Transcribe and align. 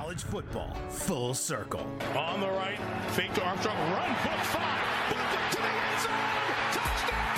College 0.00 0.22
football, 0.22 0.72
full 0.88 1.34
circle. 1.34 1.86
On 2.16 2.40
the 2.40 2.48
right, 2.48 2.78
fake 3.10 3.34
to 3.34 3.44
Armstrong, 3.44 3.76
run, 3.76 4.08
book 4.24 4.40
five, 4.48 4.80
book 5.10 5.20
to 5.50 5.58
the 5.60 5.68
end 5.68 6.00
zone, 6.00 6.56
touchdown! 6.72 7.36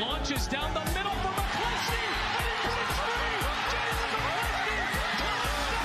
Launches 0.00 0.46
down 0.48 0.72
the 0.72 0.80
middle 0.96 1.12
for 1.20 1.28
McCluskey, 1.36 2.08
and 2.24 2.40
he 2.40 2.56
put 2.64 2.72
it 2.72 2.88
free! 3.04 3.36
James 3.68 4.00
McCluskey, 4.16 4.80
touchdown! 5.20 5.76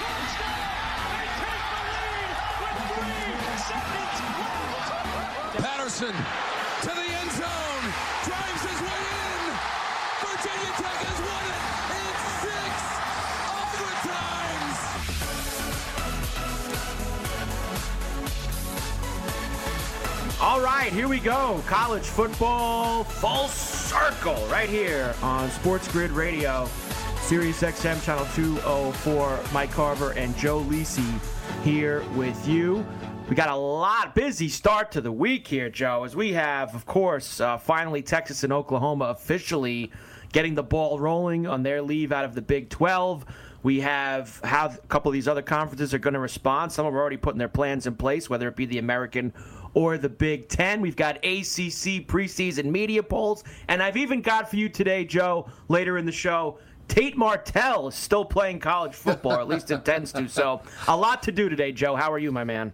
Touchdown! 0.00 0.64
They 1.12 1.28
take 1.36 1.68
the 1.68 1.84
lead 1.92 2.32
with 2.64 2.80
three 2.96 3.60
seconds 3.60 4.24
left! 4.40 5.60
Patterson 5.60 6.16
to 6.80 6.90
the 6.96 7.08
end 7.12 7.30
zone, 7.36 7.84
drives 8.24 8.64
his 8.64 8.80
way 8.80 9.04
in. 9.04 9.85
Virginia 10.18 10.72
Tech 10.80 10.96
has 11.04 11.20
won 11.20 11.44
it 11.52 11.60
in 11.92 12.08
six 12.40 12.72
overtimes. 13.52 14.80
All 20.40 20.60
right, 20.60 20.92
here 20.92 21.08
we 21.08 21.18
go. 21.20 21.62
College 21.66 22.04
football 22.04 23.04
full 23.04 23.48
circle 23.48 24.46
right 24.46 24.68
here 24.70 25.14
on 25.22 25.50
Sports 25.50 25.86
Grid 25.92 26.10
Radio, 26.12 26.66
Sirius 27.20 27.60
XM 27.62 28.02
channel 28.02 28.24
204. 28.34 29.38
Mike 29.52 29.70
Carver 29.70 30.12
and 30.12 30.34
Joe 30.36 30.60
Lisi 30.62 31.18
here 31.62 32.02
with 32.14 32.48
you. 32.48 32.86
We 33.28 33.34
got 33.34 33.48
a 33.48 33.56
lot 33.56 34.14
busy 34.14 34.48
start 34.48 34.92
to 34.92 35.00
the 35.00 35.10
week 35.10 35.48
here, 35.48 35.68
Joe, 35.68 36.04
as 36.04 36.14
we 36.14 36.32
have, 36.34 36.76
of 36.76 36.86
course, 36.86 37.40
uh, 37.40 37.58
finally 37.58 38.00
Texas 38.00 38.44
and 38.44 38.52
Oklahoma 38.52 39.06
officially 39.06 39.90
getting 40.32 40.54
the 40.54 40.62
ball 40.62 41.00
rolling 41.00 41.44
on 41.44 41.64
their 41.64 41.82
leave 41.82 42.12
out 42.12 42.24
of 42.24 42.36
the 42.36 42.42
Big 42.42 42.70
12. 42.70 43.26
We 43.64 43.80
have 43.80 44.40
how 44.44 44.66
a 44.66 44.76
couple 44.86 45.08
of 45.08 45.12
these 45.12 45.26
other 45.26 45.42
conferences 45.42 45.92
are 45.92 45.98
going 45.98 46.14
to 46.14 46.20
respond. 46.20 46.70
Some 46.70 46.86
are 46.86 46.96
already 46.96 47.16
putting 47.16 47.40
their 47.40 47.48
plans 47.48 47.88
in 47.88 47.96
place, 47.96 48.30
whether 48.30 48.46
it 48.46 48.54
be 48.54 48.64
the 48.64 48.78
American 48.78 49.32
or 49.74 49.98
the 49.98 50.08
Big 50.08 50.48
Ten. 50.48 50.80
We've 50.80 50.94
got 50.94 51.16
ACC 51.16 52.06
preseason 52.06 52.66
media 52.66 53.02
polls, 53.02 53.42
and 53.66 53.82
I've 53.82 53.96
even 53.96 54.22
got 54.22 54.48
for 54.48 54.54
you 54.54 54.68
today, 54.68 55.04
Joe, 55.04 55.50
later 55.66 55.98
in 55.98 56.06
the 56.06 56.12
show. 56.12 56.60
Tate 56.86 57.16
Martell 57.16 57.88
is 57.88 57.96
still 57.96 58.24
playing 58.24 58.60
college 58.60 58.94
football, 58.94 59.32
or 59.32 59.40
at 59.40 59.48
least 59.48 59.72
intends 59.72 60.12
to. 60.12 60.28
So, 60.28 60.62
a 60.86 60.96
lot 60.96 61.24
to 61.24 61.32
do 61.32 61.48
today, 61.48 61.72
Joe. 61.72 61.96
How 61.96 62.12
are 62.12 62.20
you, 62.20 62.30
my 62.30 62.44
man? 62.44 62.72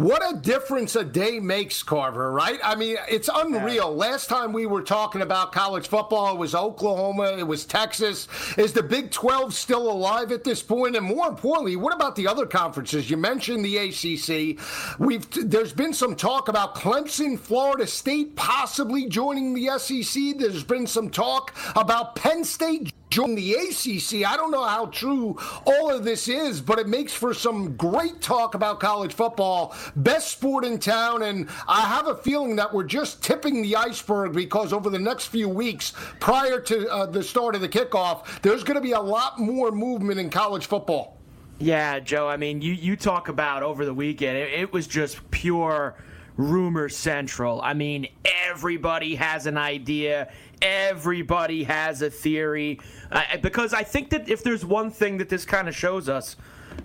What 0.00 0.22
a 0.26 0.34
difference 0.34 0.96
a 0.96 1.04
day 1.04 1.40
makes, 1.40 1.82
Carver, 1.82 2.32
right? 2.32 2.58
I 2.64 2.74
mean, 2.74 2.96
it's 3.06 3.28
unreal. 3.30 3.94
Last 3.94 4.30
time 4.30 4.54
we 4.54 4.64
were 4.64 4.80
talking 4.80 5.20
about 5.20 5.52
college 5.52 5.88
football, 5.88 6.32
it 6.32 6.38
was 6.38 6.54
Oklahoma, 6.54 7.36
it 7.36 7.46
was 7.46 7.66
Texas. 7.66 8.26
Is 8.56 8.72
the 8.72 8.82
Big 8.82 9.10
12 9.10 9.52
still 9.52 9.92
alive 9.92 10.32
at 10.32 10.42
this 10.42 10.62
point? 10.62 10.96
And 10.96 11.04
more 11.04 11.28
importantly, 11.28 11.76
what 11.76 11.94
about 11.94 12.16
the 12.16 12.26
other 12.26 12.46
conferences? 12.46 13.10
You 13.10 13.18
mentioned 13.18 13.62
the 13.62 13.76
ACC. 13.76 14.58
We've 14.98 15.28
there's 15.32 15.74
been 15.74 15.92
some 15.92 16.16
talk 16.16 16.48
about 16.48 16.74
Clemson, 16.74 17.38
Florida 17.38 17.86
State 17.86 18.36
possibly 18.36 19.06
joining 19.06 19.52
the 19.52 19.78
SEC. 19.78 20.38
There's 20.38 20.64
been 20.64 20.86
some 20.86 21.10
talk 21.10 21.54
about 21.76 22.16
Penn 22.16 22.42
State 22.44 22.94
join 23.10 23.34
the 23.34 23.54
ACC. 23.54 24.24
I 24.24 24.36
don't 24.36 24.52
know 24.52 24.64
how 24.64 24.86
true 24.86 25.36
all 25.66 25.90
of 25.90 26.04
this 26.04 26.28
is, 26.28 26.60
but 26.60 26.78
it 26.78 26.88
makes 26.88 27.12
for 27.12 27.34
some 27.34 27.76
great 27.76 28.20
talk 28.20 28.54
about 28.54 28.78
college 28.78 29.12
football. 29.12 29.74
Best 29.96 30.28
sport 30.32 30.64
in 30.64 30.78
town, 30.78 31.22
and 31.22 31.48
I 31.68 31.82
have 31.82 32.06
a 32.06 32.14
feeling 32.14 32.56
that 32.56 32.72
we're 32.72 32.84
just 32.84 33.22
tipping 33.22 33.62
the 33.62 33.76
iceberg 33.76 34.32
because 34.32 34.72
over 34.72 34.90
the 34.90 34.98
next 34.98 35.26
few 35.26 35.48
weeks, 35.48 35.92
prior 36.18 36.60
to 36.60 36.88
uh, 36.88 37.06
the 37.06 37.22
start 37.22 37.54
of 37.54 37.60
the 37.60 37.68
kickoff, 37.68 38.40
there's 38.42 38.64
going 38.64 38.76
to 38.76 38.80
be 38.80 38.92
a 38.92 39.00
lot 39.00 39.38
more 39.38 39.70
movement 39.70 40.20
in 40.20 40.30
college 40.30 40.66
football. 40.66 41.16
Yeah, 41.58 42.00
Joe. 42.00 42.28
I 42.28 42.36
mean, 42.36 42.62
you, 42.62 42.72
you 42.72 42.96
talk 42.96 43.28
about 43.28 43.62
over 43.62 43.84
the 43.84 43.94
weekend, 43.94 44.38
it, 44.38 44.52
it 44.52 44.72
was 44.72 44.86
just 44.86 45.30
pure 45.30 45.94
rumor 46.36 46.88
central. 46.88 47.60
I 47.60 47.74
mean, 47.74 48.08
everybody 48.24 49.14
has 49.16 49.46
an 49.46 49.58
idea 49.58 50.30
everybody 50.62 51.64
has 51.64 52.02
a 52.02 52.10
theory 52.10 52.80
uh, 53.10 53.22
because 53.42 53.72
I 53.72 53.82
think 53.82 54.10
that 54.10 54.28
if 54.28 54.42
there's 54.42 54.64
one 54.64 54.90
thing 54.90 55.18
that 55.18 55.28
this 55.28 55.44
kind 55.44 55.68
of 55.68 55.76
shows 55.76 56.08
us, 56.08 56.36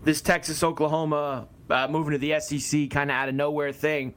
this 0.04 0.22
Texas 0.22 0.64
Oklahoma 0.64 1.48
uh, 1.70 1.88
moving 1.90 2.12
to 2.12 2.18
the 2.18 2.40
SEC 2.40 2.90
kind 2.90 3.10
of 3.10 3.16
out 3.16 3.30
of 3.30 3.36
nowhere 3.36 3.72
thing, 3.72 4.14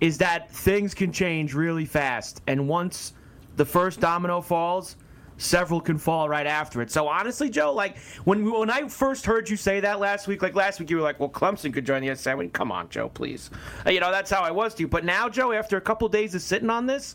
is 0.00 0.18
that 0.18 0.50
things 0.50 0.94
can 0.94 1.12
change 1.12 1.54
really 1.54 1.84
fast, 1.84 2.40
and 2.46 2.68
once 2.68 3.12
the 3.56 3.64
first 3.64 4.00
domino 4.00 4.40
falls. 4.40 4.96
Several 5.40 5.80
can 5.80 5.98
fall 5.98 6.28
right 6.28 6.48
after 6.48 6.82
it. 6.82 6.90
So 6.90 7.06
honestly, 7.06 7.48
Joe, 7.48 7.72
like 7.72 7.96
when 8.24 8.50
when 8.50 8.70
I 8.70 8.88
first 8.88 9.24
heard 9.24 9.48
you 9.48 9.56
say 9.56 9.78
that 9.78 10.00
last 10.00 10.26
week, 10.26 10.42
like 10.42 10.56
last 10.56 10.80
week, 10.80 10.90
you 10.90 10.96
were 10.96 11.02
like, 11.02 11.20
"Well, 11.20 11.28
Clemson 11.28 11.72
could 11.72 11.86
join 11.86 12.04
the 12.04 12.12
SEC." 12.16 12.36
I 12.36 12.46
come 12.48 12.72
on, 12.72 12.88
Joe, 12.88 13.08
please. 13.08 13.48
Uh, 13.86 13.90
you 13.90 14.00
know 14.00 14.10
that's 14.10 14.32
how 14.32 14.42
I 14.42 14.50
was 14.50 14.74
to 14.74 14.80
you. 14.82 14.88
But 14.88 15.04
now, 15.04 15.28
Joe, 15.28 15.52
after 15.52 15.76
a 15.76 15.80
couple 15.80 16.06
of 16.06 16.12
days 16.12 16.34
of 16.34 16.42
sitting 16.42 16.70
on 16.70 16.86
this, 16.86 17.14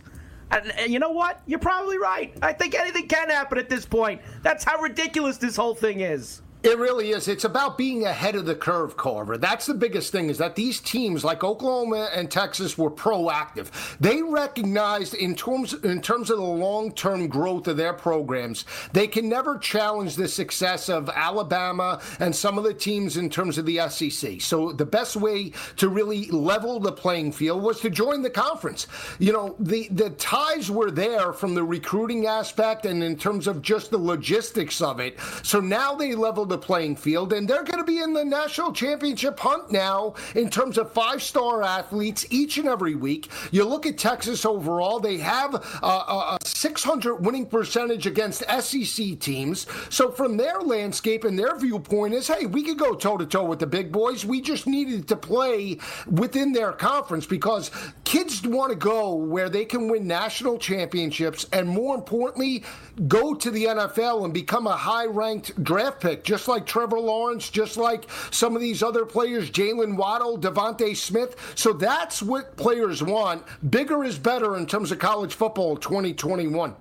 and, 0.51 0.71
and 0.77 0.93
you 0.93 0.99
know 0.99 1.11
what? 1.11 1.41
You're 1.47 1.59
probably 1.59 1.97
right. 1.97 2.33
I 2.41 2.53
think 2.53 2.75
anything 2.75 3.07
can 3.07 3.29
happen 3.29 3.57
at 3.57 3.69
this 3.69 3.85
point. 3.85 4.21
That's 4.41 4.63
how 4.63 4.79
ridiculous 4.79 5.37
this 5.37 5.57
whole 5.57 5.75
thing 5.75 5.99
is. 5.99 6.42
It 6.63 6.77
really 6.77 7.11
is. 7.11 7.27
It's 7.27 7.43
about 7.43 7.77
being 7.77 8.05
ahead 8.05 8.35
of 8.35 8.45
the 8.45 8.55
curve, 8.55 8.95
Carver. 8.95 9.37
That's 9.37 9.65
the 9.65 9.73
biggest 9.73 10.13
thing 10.13 10.29
is 10.29 10.37
that 10.37 10.55
these 10.55 10.79
teams 10.79 11.25
like 11.25 11.43
Oklahoma 11.43 12.09
and 12.15 12.31
Texas 12.31 12.77
were 12.77 12.89
proactive. 12.89 13.67
They 13.99 14.21
recognized 14.21 15.13
in 15.13 15.35
terms 15.35 15.73
in 15.73 16.01
terms 16.01 16.29
of 16.29 16.37
the 16.37 16.43
long-term 16.43 17.27
growth 17.27 17.67
of 17.67 17.75
their 17.75 17.91
programs, 17.91 18.63
they 18.93 19.07
can 19.07 19.27
never 19.27 19.57
challenge 19.57 20.15
the 20.15 20.29
success 20.29 20.87
of 20.87 21.09
Alabama 21.09 22.01
and 22.21 22.33
some 22.33 22.57
of 22.57 22.63
the 22.63 22.73
teams 22.73 23.17
in 23.17 23.29
terms 23.29 23.57
of 23.57 23.65
the 23.65 23.81
SEC. 23.89 24.39
So 24.39 24.71
the 24.71 24.85
best 24.85 25.17
way 25.17 25.51
to 25.75 25.89
really 25.89 26.27
level 26.31 26.79
the 26.79 26.93
playing 26.93 27.33
field 27.33 27.61
was 27.61 27.81
to 27.81 27.89
join 27.89 28.21
the 28.21 28.29
conference. 28.29 28.87
You 29.19 29.33
know, 29.33 29.57
the 29.59 29.89
the 29.91 30.11
ties 30.11 30.71
were 30.71 30.91
there 30.91 31.33
from 31.33 31.55
the 31.55 31.63
recruiting 31.65 32.25
aspect 32.25 32.85
and 32.85 33.03
in 33.03 33.17
terms 33.17 33.47
of 33.47 33.61
just 33.61 33.91
the 33.91 33.97
logistics 33.97 34.81
of 34.81 35.01
it. 35.01 35.19
So 35.41 35.59
now 35.59 35.93
they 35.93 36.15
leveled 36.15 36.52
the 36.53 36.57
playing 36.57 36.95
field, 36.95 37.33
and 37.33 37.47
they're 37.47 37.63
going 37.63 37.79
to 37.79 37.83
be 37.83 37.99
in 37.99 38.13
the 38.13 38.23
national 38.23 38.71
championship 38.71 39.39
hunt 39.39 39.71
now 39.71 40.13
in 40.35 40.51
terms 40.51 40.77
of 40.77 40.91
five 40.91 41.21
star 41.21 41.63
athletes 41.63 42.27
each 42.29 42.59
and 42.59 42.67
every 42.67 42.93
week. 42.93 43.31
You 43.51 43.65
look 43.65 43.87
at 43.87 43.97
Texas 43.97 44.45
overall, 44.45 44.99
they 44.99 45.17
have 45.17 45.55
a, 45.55 45.87
a 45.87 46.37
600 46.45 47.15
winning 47.15 47.47
percentage 47.47 48.05
against 48.05 48.43
SEC 48.61 49.19
teams. 49.19 49.65
So, 49.89 50.11
from 50.11 50.37
their 50.37 50.61
landscape 50.61 51.23
and 51.23 51.37
their 51.37 51.57
viewpoint, 51.57 52.13
is 52.13 52.27
hey, 52.27 52.45
we 52.45 52.61
could 52.61 52.77
go 52.77 52.93
toe 52.93 53.17
to 53.17 53.25
toe 53.25 53.45
with 53.45 53.59
the 53.59 53.67
big 53.67 53.91
boys. 53.91 54.23
We 54.23 54.39
just 54.39 54.67
needed 54.67 55.07
to 55.07 55.15
play 55.15 55.79
within 56.07 56.53
their 56.53 56.71
conference 56.71 57.25
because 57.25 57.71
kids 58.03 58.43
want 58.43 58.71
to 58.71 58.77
go 58.77 59.15
where 59.15 59.49
they 59.49 59.65
can 59.65 59.89
win 59.89 60.05
national 60.05 60.59
championships 60.59 61.47
and, 61.51 61.67
more 61.67 61.95
importantly, 61.95 62.63
go 63.07 63.33
to 63.33 63.49
the 63.49 63.65
NFL 63.65 64.25
and 64.25 64.33
become 64.33 64.67
a 64.67 64.75
high 64.75 65.07
ranked 65.07 65.63
draft 65.63 65.99
pick, 65.99 66.23
just 66.23 66.42
like 66.47 66.65
Trevor 66.65 66.99
Lawrence, 66.99 67.49
just 67.49 67.77
like 67.77 68.05
some 68.31 68.55
of 68.55 68.61
these 68.61 68.83
other 68.83 69.05
players, 69.05 69.49
Jaylen 69.49 69.95
Waddle, 69.95 70.37
DeVonta 70.37 70.95
Smith. 70.95 71.53
So 71.55 71.73
that's 71.73 72.21
what 72.21 72.57
players 72.57 73.03
want. 73.03 73.43
Bigger 73.69 74.03
is 74.03 74.17
better 74.17 74.55
in 74.57 74.65
terms 74.65 74.91
of 74.91 74.99
college 74.99 75.33
football 75.33 75.77
2021. 75.77 76.75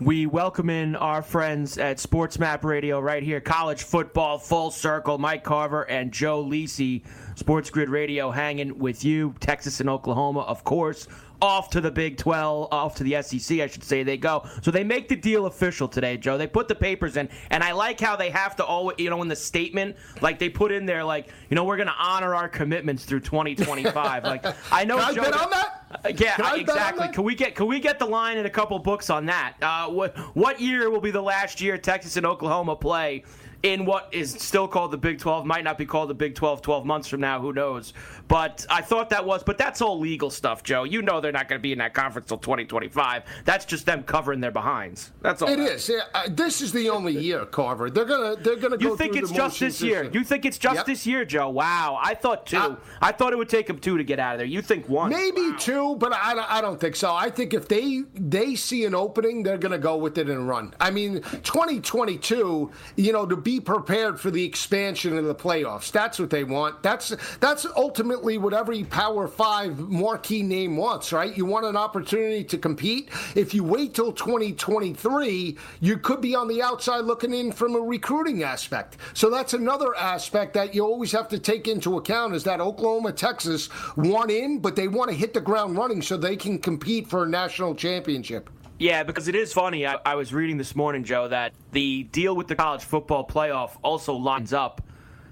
We 0.00 0.24
welcome 0.24 0.70
in 0.70 0.96
our 0.96 1.20
friends 1.20 1.76
at 1.76 2.00
Sports 2.00 2.38
Map 2.38 2.64
Radio 2.64 3.00
right 3.00 3.22
here, 3.22 3.38
college 3.38 3.82
football 3.82 4.38
full 4.38 4.70
circle. 4.70 5.18
Mike 5.18 5.44
Carver 5.44 5.82
and 5.90 6.10
Joe 6.10 6.42
Lisi, 6.42 7.02
Sports 7.34 7.70
Grid 7.70 7.88
Radio, 7.88 8.30
hanging 8.30 8.78
with 8.78 9.04
you. 9.04 9.34
Texas 9.40 9.80
and 9.80 9.88
Oklahoma, 9.88 10.40
of 10.40 10.64
course 10.64 11.06
off 11.42 11.70
to 11.70 11.80
the 11.80 11.90
Big 11.90 12.16
12, 12.16 12.68
off 12.70 12.94
to 12.96 13.04
the 13.04 13.20
SEC, 13.22 13.60
I 13.60 13.66
should 13.66 13.84
say, 13.84 14.02
they 14.02 14.16
go. 14.16 14.46
So 14.62 14.70
they 14.70 14.84
make 14.84 15.08
the 15.08 15.16
deal 15.16 15.46
official 15.46 15.88
today, 15.88 16.16
Joe. 16.16 16.36
They 16.36 16.46
put 16.46 16.68
the 16.68 16.74
papers 16.74 17.16
in, 17.16 17.28
and 17.50 17.62
I 17.62 17.72
like 17.72 18.00
how 18.00 18.16
they 18.16 18.30
have 18.30 18.56
to 18.56 18.64
always, 18.64 18.98
you 18.98 19.10
know, 19.10 19.22
in 19.22 19.28
the 19.28 19.36
statement, 19.36 19.96
like 20.20 20.38
they 20.38 20.48
put 20.48 20.72
in 20.72 20.86
there, 20.86 21.04
like, 21.04 21.28
you 21.48 21.54
know, 21.54 21.64
we're 21.64 21.76
going 21.76 21.88
to 21.88 21.94
honor 21.98 22.34
our 22.34 22.48
commitments 22.48 23.04
through 23.04 23.20
2025. 23.20 24.24
like, 24.24 24.44
I 24.72 24.84
know, 24.84 24.98
Joe. 25.12 25.22
I 25.22 25.30
bet 25.30 25.34
on 25.34 25.50
that? 25.50 25.76
Uh, 25.92 26.08
yeah, 26.16 26.36
Can 26.36 26.60
exactly. 26.60 27.08
Can 27.08 27.24
we 27.24 27.34
get 27.34 27.56
can 27.56 27.66
we 27.66 27.80
get 27.80 27.98
the 27.98 28.06
line 28.06 28.38
in 28.38 28.46
a 28.46 28.50
couple 28.50 28.78
books 28.78 29.10
on 29.10 29.26
that? 29.26 29.54
Uh, 29.60 29.88
what 29.88 30.16
what 30.36 30.60
year 30.60 30.88
will 30.88 31.00
be 31.00 31.10
the 31.10 31.20
last 31.20 31.60
year 31.60 31.76
Texas 31.78 32.16
and 32.16 32.24
Oklahoma 32.24 32.76
play 32.76 33.24
in 33.62 33.84
what 33.84 34.08
is 34.12 34.32
still 34.32 34.66
called 34.66 34.90
the 34.90 34.98
Big 34.98 35.18
12? 35.18 35.44
Might 35.44 35.64
not 35.64 35.78
be 35.78 35.86
called 35.86 36.10
the 36.10 36.14
Big 36.14 36.34
12 36.34 36.62
12 36.62 36.84
months 36.84 37.08
from 37.08 37.20
now. 37.20 37.40
Who 37.40 37.52
knows? 37.52 37.92
But 38.30 38.64
I 38.70 38.80
thought 38.80 39.10
that 39.10 39.24
was. 39.26 39.42
But 39.42 39.58
that's 39.58 39.82
all 39.82 39.98
legal 39.98 40.30
stuff, 40.30 40.62
Joe. 40.62 40.84
You 40.84 41.02
know 41.02 41.20
they're 41.20 41.32
not 41.32 41.48
going 41.48 41.58
to 41.58 41.62
be 41.62 41.72
in 41.72 41.78
that 41.78 41.94
conference 41.94 42.28
till 42.28 42.38
2025. 42.38 43.24
That's 43.44 43.64
just 43.64 43.84
them 43.86 44.04
covering 44.04 44.40
their 44.40 44.52
behinds. 44.52 45.10
That's 45.20 45.42
all. 45.42 45.48
It 45.48 45.56
that 45.56 45.72
is. 45.72 45.88
Yeah, 45.88 46.02
uh, 46.14 46.28
this 46.30 46.60
is 46.60 46.70
the 46.72 46.88
only 46.90 47.12
year, 47.18 47.44
Carver. 47.44 47.90
They're 47.90 48.04
gonna 48.04 48.36
they're 48.36 48.54
gonna 48.54 48.76
go 48.78 48.90
You 48.90 48.96
think 48.96 49.16
it's 49.16 49.32
just 49.32 49.58
this 49.58 49.82
year? 49.82 50.04
year. 50.04 50.12
You 50.12 50.22
think 50.22 50.44
it's 50.44 50.58
just 50.58 50.76
Yep. 50.76 50.86
this 50.86 51.06
year, 51.08 51.24
Joe? 51.24 51.48
Wow. 51.48 51.98
I 52.00 52.14
thought 52.14 52.46
two. 52.46 52.56
Uh, 52.56 52.76
I 53.02 53.10
thought 53.10 53.32
it 53.32 53.36
would 53.36 53.48
take 53.48 53.66
them 53.66 53.80
two 53.80 53.98
to 53.98 54.04
get 54.04 54.20
out 54.20 54.34
of 54.34 54.38
there. 54.38 54.46
You 54.46 54.62
think 54.62 54.88
one? 54.88 55.10
Maybe 55.10 55.52
two, 55.58 55.96
but 55.96 56.12
I, 56.14 56.32
don't- 56.34 56.48
I 56.52 56.60
don't 56.60 56.78
think 56.80 56.94
so. 56.94 57.12
I 57.12 57.30
think 57.30 57.52
if 57.52 57.66
they 57.66 58.04
they 58.14 58.54
see 58.54 58.84
an 58.84 58.94
opening, 58.94 59.42
they're 59.42 59.58
going 59.58 59.72
to 59.72 59.78
go 59.78 59.96
with 59.96 60.18
it 60.18 60.30
and 60.30 60.46
run. 60.48 60.72
I 60.80 60.92
mean, 60.92 61.20
2022, 61.42 62.70
you 62.94 63.12
know, 63.12 63.26
to 63.26 63.36
be 63.36 63.58
prepared 63.58 64.20
for 64.20 64.30
the 64.30 64.44
expansion 64.44 65.18
of 65.18 65.24
the 65.24 65.34
playoffs. 65.34 65.90
That's 65.90 66.20
what 66.20 66.30
they 66.30 66.44
want. 66.44 66.80
That's 66.84 67.12
that's 67.40 67.66
ultimately 67.76 68.19
what 68.22 68.54
every 68.54 68.84
Power 68.84 69.26
Five 69.26 69.78
marquee 69.78 70.42
name 70.42 70.76
wants, 70.76 71.12
right? 71.12 71.36
You 71.36 71.46
want 71.46 71.66
an 71.66 71.76
opportunity 71.76 72.44
to 72.44 72.58
compete. 72.58 73.10
If 73.34 73.54
you 73.54 73.64
wait 73.64 73.94
till 73.94 74.12
2023, 74.12 75.56
you 75.80 75.96
could 75.98 76.20
be 76.20 76.34
on 76.34 76.48
the 76.48 76.62
outside 76.62 77.00
looking 77.00 77.32
in 77.32 77.52
from 77.52 77.74
a 77.74 77.80
recruiting 77.80 78.42
aspect. 78.42 78.98
So 79.14 79.30
that's 79.30 79.54
another 79.54 79.96
aspect 79.96 80.54
that 80.54 80.74
you 80.74 80.84
always 80.84 81.12
have 81.12 81.28
to 81.28 81.38
take 81.38 81.68
into 81.68 81.96
account 81.96 82.34
is 82.34 82.44
that 82.44 82.60
Oklahoma, 82.60 83.12
Texas 83.12 83.68
want 83.96 84.30
in, 84.30 84.58
but 84.58 84.76
they 84.76 84.88
want 84.88 85.10
to 85.10 85.16
hit 85.16 85.34
the 85.34 85.40
ground 85.40 85.76
running 85.76 86.02
so 86.02 86.16
they 86.16 86.36
can 86.36 86.58
compete 86.58 87.08
for 87.08 87.24
a 87.24 87.28
national 87.28 87.74
championship. 87.74 88.50
Yeah, 88.80 89.02
because 89.02 89.28
it 89.28 89.34
is 89.34 89.52
funny. 89.52 89.86
I, 89.86 89.98
I 90.06 90.14
was 90.14 90.32
reading 90.32 90.56
this 90.56 90.74
morning, 90.74 91.04
Joe, 91.04 91.28
that 91.28 91.52
the 91.72 92.04
deal 92.04 92.34
with 92.34 92.48
the 92.48 92.56
college 92.56 92.82
football 92.82 93.26
playoff 93.26 93.72
also 93.82 94.14
lines 94.14 94.54
up, 94.54 94.80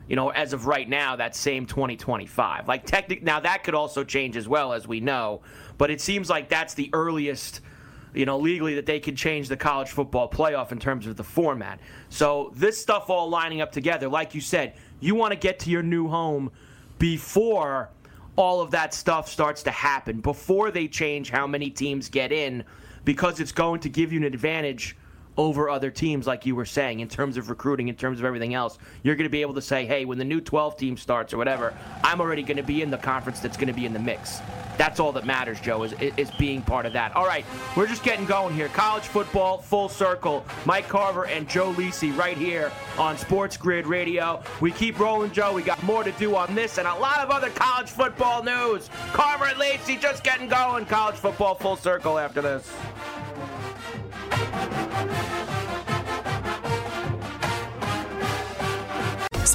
you 0.09 0.17
know, 0.17 0.31
as 0.31 0.53
of 0.53 0.67
right 0.67 0.89
now, 0.89 1.17
that 1.17 1.37
same 1.37 1.67
2025. 1.67 2.67
Like, 2.67 2.87
technic- 2.87 3.23
now 3.23 3.41
that 3.41 3.63
could 3.63 3.75
also 3.75 4.05
change 4.05 4.37
as 4.37 4.49
well, 4.49 4.73
as 4.73 4.89
we 4.89 5.01
know, 5.01 5.43
but 5.77 5.91
it 5.91 6.01
seems 6.01 6.31
like 6.31 6.49
that's 6.49 6.75
the 6.75 6.89
earliest, 6.93 7.61
you 8.15 8.25
know, 8.25 8.39
legally 8.39 8.75
that 8.77 8.87
they 8.87 9.01
can 9.01 9.15
change 9.15 9.49
the 9.49 9.57
college 9.57 9.91
football 9.91 10.29
playoff 10.29 10.73
in 10.73 10.79
terms 10.79 11.07
of 11.07 11.17
the 11.17 11.25
format. 11.25 11.79
So, 12.09 12.53
this 12.57 12.81
stuff 12.81 13.11
all 13.11 13.29
lining 13.29 13.61
up 13.61 13.71
together, 13.71 14.09
like 14.09 14.35
you 14.35 14.41
said, 14.41 14.75
you 15.01 15.15
want 15.15 15.33
to 15.33 15.39
get 15.39 15.59
to 15.61 15.71
your 15.71 15.83
new 15.83 16.09
home 16.09 16.51
before 16.99 17.91
all 18.37 18.61
of 18.61 18.71
that 18.71 18.95
stuff 18.95 19.29
starts 19.29 19.63
to 19.65 19.71
happen 19.71 20.21
before 20.21 20.71
they 20.71 20.89
change 20.89 21.29
how 21.29 21.47
many 21.47 21.69
teams 21.71 22.09
get 22.09 22.33
in 22.33 22.65
because 23.05 23.41
it's 23.41 23.53
going 23.53 23.81
to 23.81 23.89
give 23.89 24.13
you 24.13 24.19
an 24.19 24.25
advantage 24.25 24.97
over 25.39 25.71
other 25.71 25.91
teams 25.91 26.27
like 26.27 26.45
you 26.45 26.57
were 26.57 26.67
saying 26.67 26.99
in 26.99 27.09
terms 27.09 27.37
of 27.37 27.49
recruiting 27.49 27.87
in 27.87 27.95
terms 27.95 28.19
of 28.19 28.25
everything 28.25 28.55
else 28.55 28.77
you're 29.05 29.15
going 29.15 29.25
to 29.25 29.31
be 29.31 29.41
able 29.41 29.55
to 29.55 29.63
say 29.63 29.87
hey 29.87 30.05
when 30.05 30.19
the 30.19 30.25
new 30.25 30.41
12 30.41 30.77
team 30.77 30.97
starts 30.97 31.33
or 31.33 31.39
whatever 31.39 31.73
i'm 32.03 32.21
already 32.21 32.43
going 32.43 32.57
to 32.57 32.63
be 32.63 32.83
in 32.83 32.91
the 32.91 32.99
conference 32.99 33.39
that's 33.39 33.57
going 33.57 33.69
to 33.69 33.73
be 33.73 33.87
in 33.87 33.93
the 33.93 33.99
mix. 33.99 34.41
That's 34.77 35.01
all 35.01 35.13
that 35.13 35.25
matters 35.25 35.61
joe 35.61 35.85
is, 35.85 35.93
is 36.17 36.31
being 36.33 36.63
part 36.63 36.87
of 36.87 36.93
that. 36.93 37.15
All 37.15 37.27
right 37.27 37.45
we're 37.77 37.87
just 37.87 38.03
getting 38.03 38.27
going 38.27 38.55
here. 38.55 38.69
College 38.69 39.05
football 39.05 39.59
full 39.59 39.89
circle. 39.89 40.45
Mike 40.67 40.89
carver 40.89 41.27
and 41.27 41.49
joe 41.49 41.73
lisi 41.73 42.17
right 42.17 42.37
here 42.37 42.73
on 42.99 43.17
sports 43.17 43.57
grid 43.57 43.87
radio. 43.87 44.43
We 44.61 44.73
keep 44.73 44.99
rolling 44.99 45.31
joe. 45.31 45.53
We 45.53 45.63
got 45.63 45.81
more 45.85 46.03
to 46.03 46.13
do 46.13 46.35
on 46.35 46.55
this 46.55 46.79
and 46.79 46.89
a 46.89 46.95
lot 46.95 47.21
of 47.21 47.31
other 47.31 47.51
college 47.51 47.91
football 47.91 48.43
news. 48.43 48.91
Carver 49.13 49.45
and 49.45 49.59
Lisi 49.59 50.01
just 50.01 50.25
getting 50.25 50.49
going. 50.49 50.87
College 50.87 51.17
football 51.17 51.55
full 51.55 51.77
circle 51.77 52.19
after 52.19 52.43
this 52.43 52.69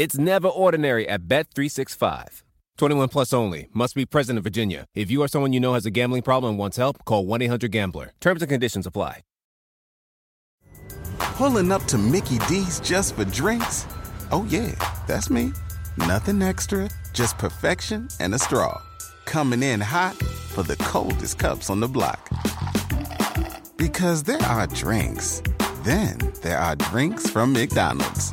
It's 0.00 0.16
never 0.16 0.48
ordinary 0.48 1.06
at 1.06 1.28
Bet365. 1.28 2.42
21 2.78 3.10
plus 3.10 3.34
only. 3.34 3.68
Must 3.74 3.94
be 3.94 4.06
present 4.06 4.38
in 4.38 4.42
Virginia. 4.42 4.86
If 4.94 5.10
you 5.10 5.20
or 5.22 5.28
someone 5.28 5.52
you 5.52 5.60
know 5.60 5.74
has 5.74 5.84
a 5.84 5.90
gambling 5.90 6.22
problem 6.22 6.52
and 6.52 6.58
wants 6.58 6.78
help, 6.78 7.04
call 7.04 7.26
1 7.26 7.42
800 7.42 7.70
Gambler. 7.70 8.12
Terms 8.18 8.40
and 8.40 8.50
conditions 8.50 8.86
apply. 8.86 9.20
Pulling 11.18 11.70
up 11.70 11.84
to 11.84 11.98
Mickey 11.98 12.38
D's 12.48 12.80
just 12.80 13.14
for 13.14 13.26
drinks? 13.26 13.86
Oh, 14.32 14.46
yeah, 14.48 14.74
that's 15.06 15.28
me. 15.28 15.52
Nothing 15.98 16.40
extra, 16.40 16.88
just 17.12 17.36
perfection 17.36 18.08
and 18.20 18.34
a 18.34 18.38
straw. 18.38 18.80
Coming 19.26 19.62
in 19.62 19.82
hot 19.82 20.16
for 20.54 20.62
the 20.62 20.76
coldest 20.76 21.38
cups 21.38 21.68
on 21.68 21.80
the 21.80 21.88
block. 21.88 22.26
Because 23.76 24.22
there 24.22 24.42
are 24.44 24.66
drinks, 24.68 25.42
then 25.84 26.16
there 26.40 26.58
are 26.58 26.74
drinks 26.74 27.28
from 27.28 27.52
McDonald's. 27.52 28.32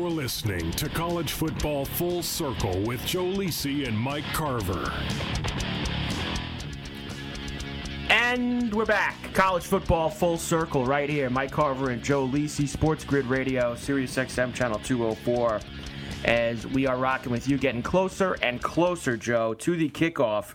You're 0.00 0.08
listening 0.08 0.70
to 0.72 0.88
College 0.88 1.32
Football 1.32 1.84
Full 1.84 2.22
Circle 2.22 2.80
with 2.84 3.04
Joe 3.04 3.26
Lisi 3.26 3.86
and 3.86 3.96
Mike 3.96 4.24
Carver. 4.32 4.90
And 8.08 8.72
we're 8.72 8.86
back. 8.86 9.18
College 9.34 9.64
football 9.64 10.08
full 10.08 10.38
circle 10.38 10.86
right 10.86 11.10
here. 11.10 11.28
Mike 11.28 11.50
Carver 11.50 11.90
and 11.90 12.02
Joe 12.02 12.26
Lisi, 12.26 12.66
Sports 12.66 13.04
Grid 13.04 13.26
Radio, 13.26 13.74
Sirius 13.74 14.16
XM 14.16 14.54
Channel 14.54 14.78
204. 14.78 15.60
As 16.24 16.66
we 16.68 16.86
are 16.86 16.96
rocking 16.96 17.30
with 17.30 17.46
you, 17.46 17.58
getting 17.58 17.82
closer 17.82 18.38
and 18.40 18.62
closer, 18.62 19.18
Joe, 19.18 19.52
to 19.52 19.76
the 19.76 19.90
kickoff 19.90 20.54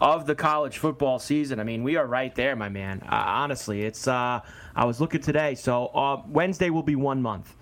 of 0.00 0.24
the 0.24 0.34
college 0.34 0.78
football 0.78 1.18
season. 1.18 1.60
I 1.60 1.64
mean, 1.64 1.82
we 1.82 1.96
are 1.96 2.06
right 2.06 2.34
there, 2.34 2.56
my 2.56 2.70
man. 2.70 3.02
Uh, 3.02 3.14
honestly, 3.14 3.82
it's. 3.82 4.08
Uh, 4.08 4.40
I 4.74 4.86
was 4.86 5.02
looking 5.02 5.20
today, 5.20 5.54
so 5.54 5.88
uh, 5.88 6.22
Wednesday 6.26 6.70
will 6.70 6.82
be 6.82 6.96
one 6.96 7.20
month. 7.20 7.54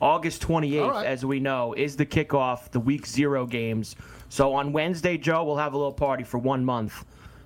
August 0.00 0.42
28th, 0.42 0.90
right. 0.90 1.06
as 1.06 1.24
we 1.24 1.40
know, 1.40 1.72
is 1.74 1.96
the 1.96 2.06
kickoff, 2.06 2.70
the 2.70 2.80
week 2.80 3.06
zero 3.06 3.46
games. 3.46 3.96
So 4.28 4.54
on 4.54 4.72
Wednesday, 4.72 5.16
Joe, 5.16 5.44
we'll 5.44 5.56
have 5.56 5.74
a 5.74 5.76
little 5.76 5.92
party 5.92 6.24
for 6.24 6.38
one 6.38 6.64
month 6.64 7.04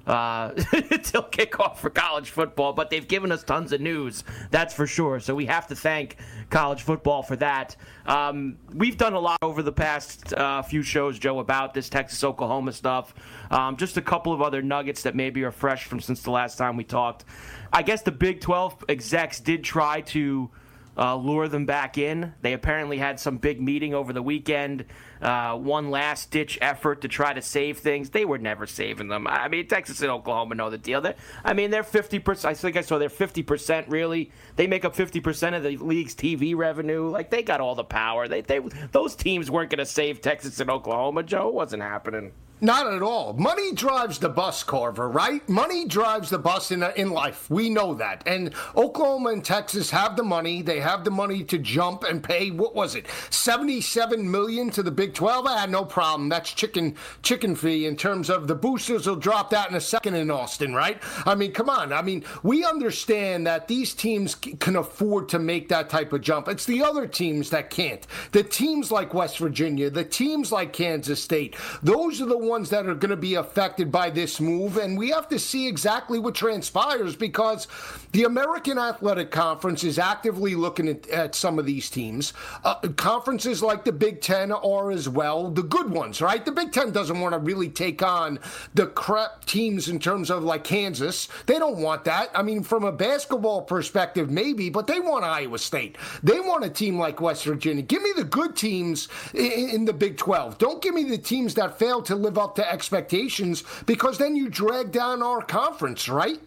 uh, 0.09 0.53
till 1.03 1.23
kickoff 1.23 1.77
for 1.77 1.91
college 1.91 2.31
football. 2.31 2.73
But 2.73 2.91
they've 2.91 3.07
given 3.07 3.31
us 3.31 3.45
tons 3.45 3.73
of 3.73 3.81
news, 3.81 4.25
that's 4.51 4.75
for 4.75 4.87
sure. 4.87 5.21
So 5.21 5.35
we 5.35 5.47
have 5.47 5.67
to 5.69 5.77
thank 5.77 6.17
college 6.51 6.83
football 6.83 7.23
for 7.23 7.37
that. 7.37 7.77
Um, 8.07 8.57
we've 8.75 8.97
done 8.97 9.13
a 9.13 9.21
lot 9.21 9.39
over 9.43 9.63
the 9.63 9.73
past 9.73 10.33
uh, 10.33 10.63
few 10.63 10.83
shows, 10.83 11.19
Joe, 11.19 11.39
about 11.39 11.75
this 11.75 11.89
Texas 11.89 12.25
Oklahoma 12.25 12.73
stuff. 12.73 13.15
Um, 13.51 13.77
just 13.77 13.97
a 13.99 14.03
couple 14.03 14.33
of 14.33 14.41
other 14.41 14.63
nuggets 14.63 15.03
that 15.03 15.15
maybe 15.15 15.45
are 15.45 15.53
fresh 15.53 15.85
from 15.85 16.01
since 16.01 16.23
the 16.23 16.31
last 16.31 16.57
time 16.57 16.77
we 16.77 16.85
talked. 16.85 17.25
I 17.73 17.83
guess 17.83 18.03
the 18.03 18.13
Big 18.13 18.41
12 18.41 18.87
execs 18.89 19.41
did 19.41 19.63
try 19.63 20.01
to 20.01 20.51
uh, 20.99 21.15
lure 21.17 21.49
them 21.49 21.65
back 21.65 21.97
in. 21.97 22.35
They 22.43 22.53
apparently 22.53 22.99
had 22.99 23.21
some 23.21 23.39
big 23.39 23.61
meeting 23.61 23.95
over 23.95 24.13
the 24.13 24.23
weekend, 24.23 24.85
uh, 25.23 25.57
one 25.57 25.91
last 25.91 26.31
ditch 26.33 26.59
effort 26.61 27.03
to 27.03 27.09
try 27.09 27.33
to 27.33 27.41
save 27.41 27.79
things. 27.79 28.11
They 28.11 28.25
were 28.25 28.39
never 28.39 28.67
saving 28.67 29.09
them. 29.09 29.27
I 29.29 29.49
mean, 29.49 29.69
Texas 29.69 30.01
and 30.03 30.11
Oklahoma 30.11 30.57
know 30.57 30.71
the 30.71 30.79
deal. 30.79 31.01
They're, 31.01 31.15
I 31.45 31.53
mean, 31.53 31.71
they're 31.71 31.85
50%. 31.85 32.45
I 32.45 32.55
think 32.55 32.77
I 32.77 32.81
saw 32.81 32.99
they're 32.99 33.09
50% 33.09 33.85
really. 33.89 34.33
They 34.57 34.67
make 34.67 34.85
up 34.85 34.97
50% 34.97 35.57
of 35.57 35.63
the 35.63 35.77
league's 35.77 36.15
TV 36.15 36.57
revenue. 36.57 37.09
Like, 37.09 37.31
they 37.31 37.43
got 37.43 37.61
all 37.61 37.77
the 37.77 37.85
power. 37.85 38.27
They, 38.27 38.41
they 38.41 38.59
Those 38.91 39.15
teams 39.15 39.51
weren't 39.51 39.71
going 39.71 39.79
to 39.79 39.87
save 39.87 40.21
Texas 40.21 40.59
and 40.59 40.69
Oklahoma, 40.69 41.23
Joe. 41.23 41.49
It 41.49 41.55
wasn't 41.55 41.83
happening. 41.83 42.33
Not 42.61 42.93
at 42.93 43.03
all. 43.03 43.35
Money 43.35 43.73
drives 43.73 44.19
the 44.19 44.29
bus, 44.29 44.65
Carver, 44.65 45.09
right? 45.09 45.49
Money 45.49 45.87
drives 45.87 46.31
the 46.31 46.39
bus 46.39 46.73
in, 46.73 46.83
in 46.97 47.11
life. 47.11 47.49
We 47.49 47.71
know 47.71 47.95
that. 47.95 48.25
And 48.27 48.53
Oklahoma 48.77 49.31
and 49.31 49.45
Texas 49.45 49.91
have 49.91 50.17
the 50.17 50.25
money. 50.25 50.63
They 50.63 50.81
have 50.81 51.05
the 51.05 51.11
money 51.13 51.45
to 51.45 51.59
jump 51.59 52.03
and 52.03 52.23
pay, 52.23 52.51
what 52.51 52.75
was 52.75 52.97
it, 52.97 53.07
77 53.31 54.29
million 54.29 54.71
to 54.71 54.83
the 54.83 54.91
Big 54.91 55.15
12? 55.15 55.47
I 55.47 55.61
had 55.61 55.71
no 55.71 55.85
problem. 55.85 56.29
That's 56.29 56.53
chicken 56.53 56.97
chicken 57.23 57.55
fee 57.55 57.87
in 57.87 57.97
terms 57.97 58.29
of 58.29 58.49
the 58.49 58.55
boosters 58.57 59.07
will 59.07 59.17
drop 59.17 59.51
that 59.51 59.71
in 59.71 59.77
a 59.77 59.81
second 59.81 60.15
in 60.15 60.31
Austin, 60.31 60.75
right? 60.75 61.01
I 61.27 61.37
mean, 61.37 61.53
come 61.53 61.71
on. 61.71 61.93
I 61.93 62.03
mean, 62.03 62.25
we 62.43 62.65
understand 62.65 63.47
that 63.47 63.69
these 63.69 63.95
teams 63.95 64.35
can 64.35 64.75
afford 64.75 65.29
to 65.29 65.39
make 65.39 65.69
that 65.69 65.91
type 65.91 66.13
of 66.13 66.23
jump. 66.23 66.49
It's 66.49 66.65
the 66.65 66.83
other 66.83 67.07
teams 67.07 67.51
that 67.51 67.71
can't. 67.71 68.05
The 68.33 68.43
teams 68.43 68.91
like 68.91 69.15
West 69.15 69.39
Virginia, 69.39 69.91
the 69.91 70.05
teams 70.05 70.51
like 70.51 70.73
Kansas 70.73 71.23
State, 71.23 71.55
those 71.83 72.21
are 72.21 72.27
the 72.27 72.48
ones 72.49 72.71
that 72.71 72.87
are 72.87 72.95
going 72.95 73.11
to 73.11 73.17
be 73.17 73.35
affected 73.35 73.93
by 73.93 74.11
this 74.11 74.41
move, 74.41 74.77
and 74.77 74.99
we 74.99 75.11
have 75.11 75.29
to 75.29 75.39
see 75.39 75.69
exactly 75.69 76.19
what 76.19 76.35
transpires 76.35 77.15
because 77.15 77.69
the 78.13 78.25
American 78.25 78.79
Athletic 78.79 79.31
Conference 79.31 79.85
is 79.85 79.99
actively 79.99 80.55
looking 80.55 80.89
at, 80.89 81.09
at 81.09 81.35
some 81.35 81.59
of 81.59 81.67
these 81.67 81.91
teams. 81.91 82.33
Uh, 82.65 82.77
conferences 82.97 83.63
like 83.63 83.85
the 83.85 83.93
Big 83.93 84.21
Ten 84.21 84.51
are 84.51 84.91
as 84.91 85.09
well, 85.09 85.51
the 85.51 85.63
good 85.63 85.91
ones, 85.91 86.23
right? 86.23 86.45
The 86.45 86.53
Big 86.53 86.73
Ten 86.73 86.91
doesn't 86.91 87.21
want 87.21 87.35
to 87.35 87.39
really 87.39 87.69
take 87.69 88.03
on 88.03 88.39
the 88.75 88.87
crap 88.87 89.45
teams 89.45 89.89
in 89.89 89.99
terms 89.99 90.31
of 90.31 90.43
like 90.43 90.65
Kansas. 90.65 91.29
They 91.47 91.59
don't 91.59 91.79
want 91.79 92.05
that. 92.05 92.31
I 92.35 92.43
mean, 92.43 92.63
from 92.63 92.85
a 92.85 92.93
basketball 92.93 93.63
perspective, 93.63 94.31
maybe, 94.31 94.71
but 94.71 94.87
they 94.87 95.01
want 95.01 95.25
Iowa 95.25 95.59
State. 95.59 95.97
They 96.23 96.41
want 96.41 96.65
a 96.65 96.71
team 96.71 96.99
like 96.99 97.21
West 97.21 97.45
Virginia. 97.45 97.83
Give 97.83 98.03
me 98.03 98.13
the 98.17 98.25
good 98.25 98.57
teams 98.57 99.09
in, 99.35 99.71
in 99.71 99.85
the 99.85 99.93
Big 99.93 100.17
12. 100.17 100.59
Don't 100.59 100.81
give 100.81 100.95
me 100.95 101.05
the 101.05 101.19
teams 101.19 101.55
that 101.55 101.79
fail 101.79 102.01
to 102.03 102.15
live 102.15 102.38
up 102.39 102.55
to 102.57 102.71
expectations 102.71 103.65
because 103.87 104.19
then 104.19 104.37
you 104.37 104.49
drag 104.49 104.93
down 104.93 105.23
our 105.23 105.43
conference, 105.43 106.09
right? 106.09 106.41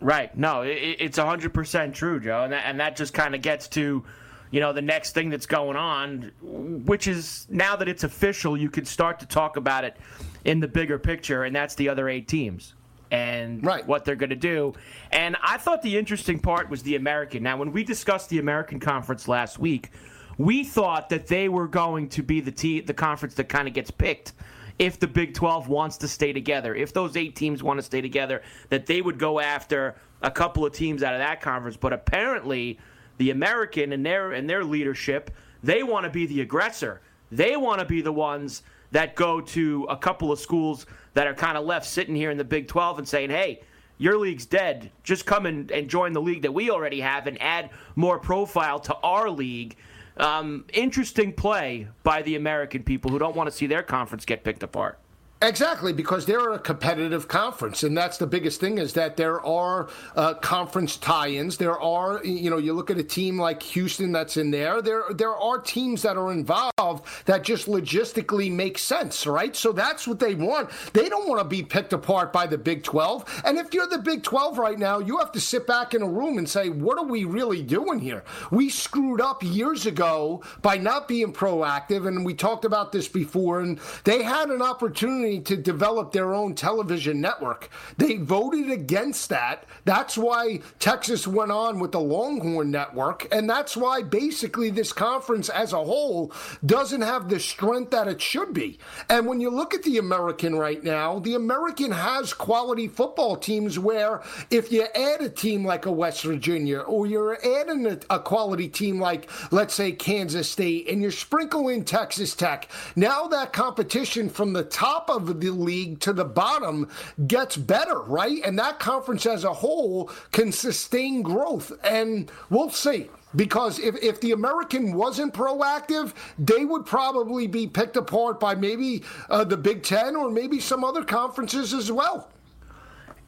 Right. 0.00 0.36
No, 0.36 0.62
it, 0.62 0.96
it's 1.00 1.18
100% 1.18 1.94
true, 1.94 2.20
Joe. 2.20 2.44
And 2.44 2.52
that, 2.52 2.64
and 2.66 2.80
that 2.80 2.96
just 2.96 3.14
kind 3.14 3.34
of 3.34 3.42
gets 3.42 3.68
to, 3.68 4.04
you 4.50 4.60
know, 4.60 4.72
the 4.72 4.82
next 4.82 5.12
thing 5.12 5.30
that's 5.30 5.46
going 5.46 5.76
on, 5.76 6.32
which 6.42 7.06
is 7.06 7.46
now 7.48 7.76
that 7.76 7.88
it's 7.88 8.04
official, 8.04 8.56
you 8.56 8.70
can 8.70 8.84
start 8.84 9.20
to 9.20 9.26
talk 9.26 9.56
about 9.56 9.84
it 9.84 9.96
in 10.44 10.60
the 10.60 10.68
bigger 10.68 10.98
picture, 10.98 11.44
and 11.44 11.56
that's 11.56 11.74
the 11.74 11.88
other 11.88 12.08
eight 12.08 12.28
teams 12.28 12.74
and 13.10 13.64
right. 13.64 13.86
what 13.86 14.04
they're 14.04 14.16
going 14.16 14.30
to 14.30 14.36
do. 14.36 14.74
And 15.12 15.36
I 15.42 15.58
thought 15.58 15.82
the 15.82 15.96
interesting 15.96 16.38
part 16.38 16.68
was 16.68 16.82
the 16.82 16.96
American. 16.96 17.42
Now, 17.42 17.56
when 17.56 17.72
we 17.72 17.84
discussed 17.84 18.30
the 18.30 18.38
American 18.38 18.80
Conference 18.80 19.28
last 19.28 19.58
week, 19.58 19.90
we 20.38 20.64
thought 20.64 21.08
that 21.08 21.28
they 21.28 21.48
were 21.48 21.68
going 21.68 22.08
to 22.10 22.22
be 22.22 22.40
the 22.40 22.50
te- 22.50 22.80
the 22.80 22.92
conference 22.92 23.34
that 23.36 23.48
kind 23.48 23.66
of 23.68 23.74
gets 23.74 23.90
picked 23.90 24.32
if 24.78 24.98
the 25.00 25.06
Big 25.06 25.34
12 25.34 25.68
wants 25.68 25.96
to 25.98 26.08
stay 26.08 26.32
together, 26.32 26.74
if 26.74 26.92
those 26.92 27.16
eight 27.16 27.34
teams 27.34 27.62
want 27.62 27.78
to 27.78 27.82
stay 27.82 28.00
together, 28.00 28.42
that 28.68 28.86
they 28.86 29.00
would 29.00 29.18
go 29.18 29.40
after 29.40 29.96
a 30.22 30.30
couple 30.30 30.66
of 30.66 30.72
teams 30.72 31.02
out 31.02 31.14
of 31.14 31.20
that 31.20 31.40
conference. 31.40 31.76
But 31.76 31.92
apparently, 31.92 32.78
the 33.18 33.30
American 33.30 33.92
and 33.92 34.04
their 34.04 34.32
and 34.32 34.48
their 34.48 34.64
leadership, 34.64 35.30
they 35.62 35.82
want 35.82 36.04
to 36.04 36.10
be 36.10 36.26
the 36.26 36.42
aggressor. 36.42 37.00
They 37.30 37.56
want 37.56 37.80
to 37.80 37.86
be 37.86 38.02
the 38.02 38.12
ones 38.12 38.62
that 38.92 39.16
go 39.16 39.40
to 39.40 39.86
a 39.88 39.96
couple 39.96 40.30
of 40.30 40.38
schools 40.38 40.86
that 41.14 41.26
are 41.26 41.34
kind 41.34 41.56
of 41.56 41.64
left 41.64 41.86
sitting 41.86 42.14
here 42.14 42.30
in 42.30 42.38
the 42.38 42.44
Big 42.44 42.68
12 42.68 42.98
and 42.98 43.08
saying, 43.08 43.30
"Hey, 43.30 43.62
your 43.98 44.18
league's 44.18 44.46
dead. 44.46 44.90
Just 45.02 45.24
come 45.24 45.46
and, 45.46 45.70
and 45.70 45.88
join 45.88 46.12
the 46.12 46.20
league 46.20 46.42
that 46.42 46.52
we 46.52 46.70
already 46.70 47.00
have 47.00 47.26
and 47.26 47.40
add 47.40 47.70
more 47.94 48.18
profile 48.18 48.78
to 48.80 48.94
our 48.96 49.30
league." 49.30 49.76
Um, 50.16 50.64
interesting 50.72 51.32
play 51.32 51.88
by 52.02 52.22
the 52.22 52.36
American 52.36 52.82
people 52.82 53.10
who 53.10 53.18
don't 53.18 53.36
want 53.36 53.50
to 53.50 53.56
see 53.56 53.66
their 53.66 53.82
conference 53.82 54.24
get 54.24 54.44
picked 54.44 54.62
apart. 54.62 54.98
Exactly, 55.42 55.92
because 55.92 56.24
they're 56.24 56.52
a 56.52 56.58
competitive 56.58 57.28
conference, 57.28 57.82
and 57.82 57.94
that's 57.94 58.16
the 58.16 58.26
biggest 58.26 58.58
thing 58.58 58.78
is 58.78 58.94
that 58.94 59.18
there 59.18 59.44
are 59.44 59.86
uh, 60.16 60.32
conference 60.32 60.96
tie-ins. 60.96 61.58
There 61.58 61.78
are, 61.78 62.24
you 62.24 62.48
know, 62.48 62.56
you 62.56 62.72
look 62.72 62.90
at 62.90 62.96
a 62.96 63.02
team 63.02 63.38
like 63.38 63.62
Houston 63.62 64.12
that's 64.12 64.38
in 64.38 64.50
there. 64.50 64.80
There, 64.80 65.04
there 65.10 65.36
are 65.36 65.58
teams 65.58 66.00
that 66.02 66.16
are 66.16 66.32
involved 66.32 67.04
that 67.26 67.44
just 67.44 67.66
logistically 67.66 68.50
make 68.50 68.78
sense, 68.78 69.26
right? 69.26 69.54
So 69.54 69.72
that's 69.72 70.08
what 70.08 70.20
they 70.20 70.34
want. 70.34 70.70
They 70.94 71.10
don't 71.10 71.28
want 71.28 71.40
to 71.40 71.44
be 71.46 71.62
picked 71.62 71.92
apart 71.92 72.32
by 72.32 72.46
the 72.46 72.56
Big 72.56 72.82
12. 72.82 73.42
And 73.44 73.58
if 73.58 73.74
you're 73.74 73.88
the 73.88 73.98
Big 73.98 74.22
12 74.22 74.56
right 74.56 74.78
now, 74.78 75.00
you 75.00 75.18
have 75.18 75.32
to 75.32 75.40
sit 75.40 75.66
back 75.66 75.92
in 75.92 76.00
a 76.00 76.08
room 76.08 76.38
and 76.38 76.48
say, 76.48 76.70
what 76.70 76.96
are 76.96 77.04
we 77.04 77.24
really 77.24 77.62
doing 77.62 77.98
here? 77.98 78.24
We 78.50 78.70
screwed 78.70 79.20
up 79.20 79.42
years 79.42 79.84
ago 79.84 80.42
by 80.62 80.78
not 80.78 81.08
being 81.08 81.34
proactive, 81.34 82.08
and 82.08 82.24
we 82.24 82.32
talked 82.32 82.64
about 82.64 82.90
this 82.90 83.06
before. 83.06 83.60
And 83.60 83.78
they 84.04 84.22
had 84.22 84.48
an 84.48 84.62
opportunity 84.62 85.25
opportunity 85.26 85.40
to 85.40 85.56
develop 85.56 86.12
their 86.12 86.34
own 86.34 86.54
television 86.54 87.20
network. 87.20 87.68
They 87.98 88.16
voted 88.16 88.70
against 88.70 89.28
that. 89.30 89.64
That's 89.84 90.16
why 90.16 90.60
Texas 90.78 91.26
went 91.26 91.50
on 91.50 91.78
with 91.78 91.92
the 91.92 92.00
Longhorn 92.00 92.70
Network. 92.70 93.26
And 93.32 93.48
that's 93.48 93.76
why 93.76 94.02
basically 94.02 94.70
this 94.70 94.92
conference 94.92 95.48
as 95.48 95.72
a 95.72 95.84
whole 95.84 96.32
doesn't 96.64 97.02
have 97.02 97.28
the 97.28 97.40
strength 97.40 97.90
that 97.90 98.08
it 98.08 98.20
should 98.20 98.52
be. 98.52 98.78
And 99.08 99.26
when 99.26 99.40
you 99.40 99.50
look 99.50 99.74
at 99.74 99.82
the 99.82 99.98
American 99.98 100.56
right 100.56 100.82
now, 100.82 101.18
the 101.18 101.34
American 101.34 101.92
has 101.92 102.32
quality 102.32 102.88
football 102.88 103.36
teams 103.36 103.78
where 103.78 104.22
if 104.50 104.72
you 104.72 104.86
add 104.94 105.20
a 105.20 105.28
team 105.28 105.64
like 105.64 105.86
a 105.86 105.92
West 105.92 106.22
Virginia 106.22 106.80
or 106.80 107.06
you're 107.06 107.38
adding 107.44 107.86
a, 107.86 107.98
a 108.10 108.20
quality 108.20 108.68
team 108.68 109.00
like, 109.00 109.30
let's 109.50 109.74
say, 109.74 109.92
Kansas 109.92 110.50
State, 110.50 110.88
and 110.88 111.02
you're 111.02 111.10
sprinkling 111.10 111.84
Texas 111.84 112.34
Tech, 112.34 112.68
now 112.94 113.26
that 113.28 113.52
competition 113.52 114.28
from 114.28 114.52
the 114.52 114.64
top 114.64 115.10
of 115.10 115.15
of 115.16 115.40
the 115.40 115.50
league 115.50 116.00
to 116.00 116.12
the 116.12 116.24
bottom 116.24 116.88
gets 117.26 117.56
better, 117.56 118.00
right? 118.00 118.40
And 118.44 118.58
that 118.58 118.78
conference 118.78 119.26
as 119.26 119.44
a 119.44 119.52
whole 119.52 120.10
can 120.32 120.52
sustain 120.52 121.22
growth. 121.22 121.72
And 121.84 122.30
we'll 122.50 122.70
see. 122.70 123.08
Because 123.34 123.78
if, 123.78 123.96
if 124.02 124.20
the 124.20 124.32
American 124.32 124.94
wasn't 124.94 125.34
proactive, 125.34 126.14
they 126.38 126.64
would 126.64 126.86
probably 126.86 127.46
be 127.46 127.66
picked 127.66 127.96
apart 127.96 128.40
by 128.40 128.54
maybe 128.54 129.02
uh, 129.28 129.44
the 129.44 129.56
Big 129.56 129.82
Ten 129.82 130.16
or 130.16 130.30
maybe 130.30 130.60
some 130.60 130.84
other 130.84 131.04
conferences 131.04 131.74
as 131.74 131.92
well. 131.92 132.30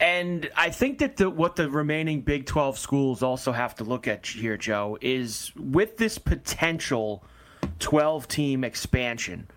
And 0.00 0.48
I 0.56 0.70
think 0.70 0.98
that 0.98 1.16
the, 1.16 1.28
what 1.28 1.56
the 1.56 1.68
remaining 1.68 2.20
Big 2.20 2.46
12 2.46 2.78
schools 2.78 3.22
also 3.22 3.50
have 3.52 3.74
to 3.76 3.84
look 3.84 4.06
at 4.06 4.26
here, 4.26 4.56
Joe, 4.56 4.96
is 5.00 5.52
with 5.56 5.96
this 5.96 6.18
potential 6.18 7.24
12 7.80 8.28
team 8.28 8.64
expansion 8.64 9.48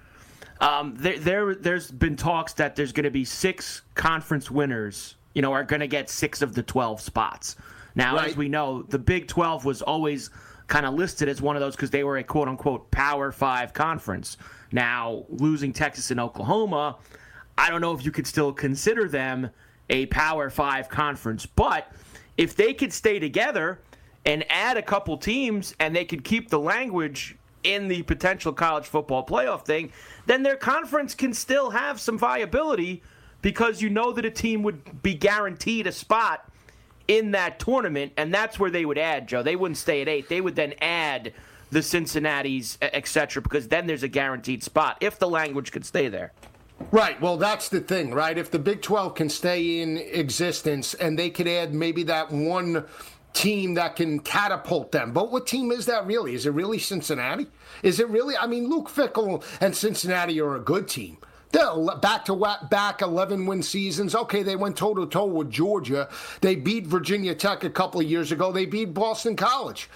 um, 0.62 0.96
there, 0.96 1.20
there, 1.20 1.56
there's 1.56 1.92
been 1.92 2.16
talks 2.16 2.54
that 2.54 2.76
there's 2.76 2.92
going 2.94 3.04
to 3.04 3.12
be 3.12 3.26
six 3.26 3.82
conference 3.96 4.50
winners. 4.50 5.16
You 5.34 5.42
know, 5.42 5.54
are 5.54 5.64
going 5.64 5.80
to 5.80 5.88
get 5.88 6.10
six 6.10 6.42
of 6.42 6.54
the 6.54 6.64
twelve 6.64 7.02
spots. 7.02 7.56
Now, 7.96 8.16
right. 8.16 8.30
as 8.30 8.38
we 8.38 8.50
know, 8.50 8.84
the 8.84 9.00
Big 9.00 9.28
Twelve 9.28 9.66
was 9.66 9.82
always 9.82 10.30
kind 10.68 10.86
of 10.86 10.94
listed 10.94 11.28
as 11.28 11.42
one 11.42 11.56
of 11.56 11.62
those 11.62 11.76
because 11.76 11.90
they 11.90 12.04
were 12.04 12.18
a 12.18 12.24
quote 12.24 12.48
unquote 12.48 12.90
Power 12.92 13.32
Five 13.32 13.74
conference. 13.74 14.38
Now, 14.72 15.26
losing 15.30 15.74
Texas 15.74 16.12
and 16.12 16.20
Oklahoma, 16.20 16.98
I 17.58 17.70
don't 17.70 17.82
know 17.82 17.94
if 17.94 18.06
you 18.06 18.12
could 18.12 18.28
still 18.28 18.54
consider 18.54 19.08
them 19.08 19.50
a 19.90 20.06
Power 20.08 20.50
Five 20.50 20.90
conference, 20.90 21.46
but 21.46 21.92
if 22.38 22.56
they 22.56 22.74
could 22.74 22.94
stay 22.94 23.20
together 23.20 23.80
and 24.26 24.46
add 24.50 24.78
a 24.78 24.82
couple 24.82 25.18
teams 25.18 25.76
and 25.80 25.96
they 25.96 26.06
could 26.06 26.24
keep 26.24 26.50
the 26.50 26.60
language 26.60 27.36
in 27.64 27.88
the 27.88 28.04
potential 28.04 28.54
college 28.54 28.86
football 28.86 29.26
playoff 29.26 29.66
thing, 29.66 29.92
then 30.26 30.44
their 30.44 30.56
conference 30.56 31.16
can 31.16 31.34
still 31.34 31.72
have 31.72 32.00
some 32.00 32.18
viability 32.18 33.02
because 33.42 33.82
you 33.82 33.90
know 33.90 34.12
that 34.12 34.26
a 34.26 34.32
team 34.32 34.64
would 34.64 35.02
be 35.02 35.14
guaranteed 35.14 35.88
a 35.88 35.92
spot 35.92 36.50
in 37.08 37.32
that 37.32 37.60
tournament, 37.60 38.14
and 38.18 38.34
that's 38.34 38.60
where 38.60 38.70
they 38.70 38.86
would 38.86 38.98
add, 38.98 39.28
Joe. 39.28 39.44
They 39.44 39.56
wouldn't 39.56 39.78
stay 39.78 40.02
at 40.02 40.08
eight. 40.08 40.30
They 40.30 40.42
would 40.42 40.56
then 40.56 40.74
add 40.82 41.34
the 41.72 41.82
Cincinnati's, 41.82 42.78
etc., 42.82 43.42
because 43.42 43.68
then 43.68 43.88
there's 43.88 44.04
a 44.04 44.08
guaranteed 44.08 44.64
spot 44.64 44.98
if 45.02 45.18
the 45.18 45.28
language 45.28 45.72
could 45.72 45.86
stay 45.86 46.08
there. 46.10 46.32
Right. 46.92 47.20
Well, 47.22 47.38
that's 47.38 47.70
the 47.70 47.80
thing, 47.80 48.14
right? 48.14 48.38
If 48.38 48.50
the 48.50 48.60
Big 48.60 48.82
12 48.82 49.16
can 49.16 49.30
stay 49.30 49.82
in 49.82 49.98
existence 49.98 50.94
and 50.96 51.18
they 51.18 51.30
could 51.30 51.48
add 51.48 51.74
maybe 51.74 52.04
that 52.04 52.32
one 52.32 52.86
team 53.34 53.76
that 53.76 53.96
can 53.96 54.20
catapult 54.20 54.92
them. 54.92 55.14
But 55.14 55.32
what 55.32 55.48
team 55.48 55.72
is 55.72 55.86
that 55.86 56.06
really? 56.06 56.36
Is 56.36 56.46
it 56.46 56.54
really 56.54 56.80
Cincinnati? 56.80 57.48
Is 57.84 58.00
it 58.00 58.10
really? 58.10 58.36
I 58.38 58.48
mean, 58.48 58.70
Luke 58.70 58.90
Fickell 58.90 59.44
and 59.62 59.76
Cincinnati 59.76 60.40
are 60.42 60.56
a 60.56 60.60
good 60.60 60.88
team. 60.88 61.18
They're 61.52 61.76
back 62.02 62.26
to 62.26 62.58
back 62.70 63.02
11 63.02 63.46
win 63.46 63.62
seasons. 63.62 64.16
Okay, 64.16 64.42
they 64.42 64.56
went 64.56 64.78
toe 64.78 64.94
to 64.94 65.06
toe 65.06 65.26
with 65.26 65.52
Georgia. 65.52 66.08
They 66.40 66.56
beat 66.56 66.88
Virginia 66.88 67.36
Tech 67.36 67.64
a 67.64 67.70
couple 67.70 68.00
of 68.00 68.08
years 68.08 68.32
ago. 68.32 68.52
They 68.52 68.66
beat 68.66 68.94
Boston 68.94 69.36
College. 69.36 69.90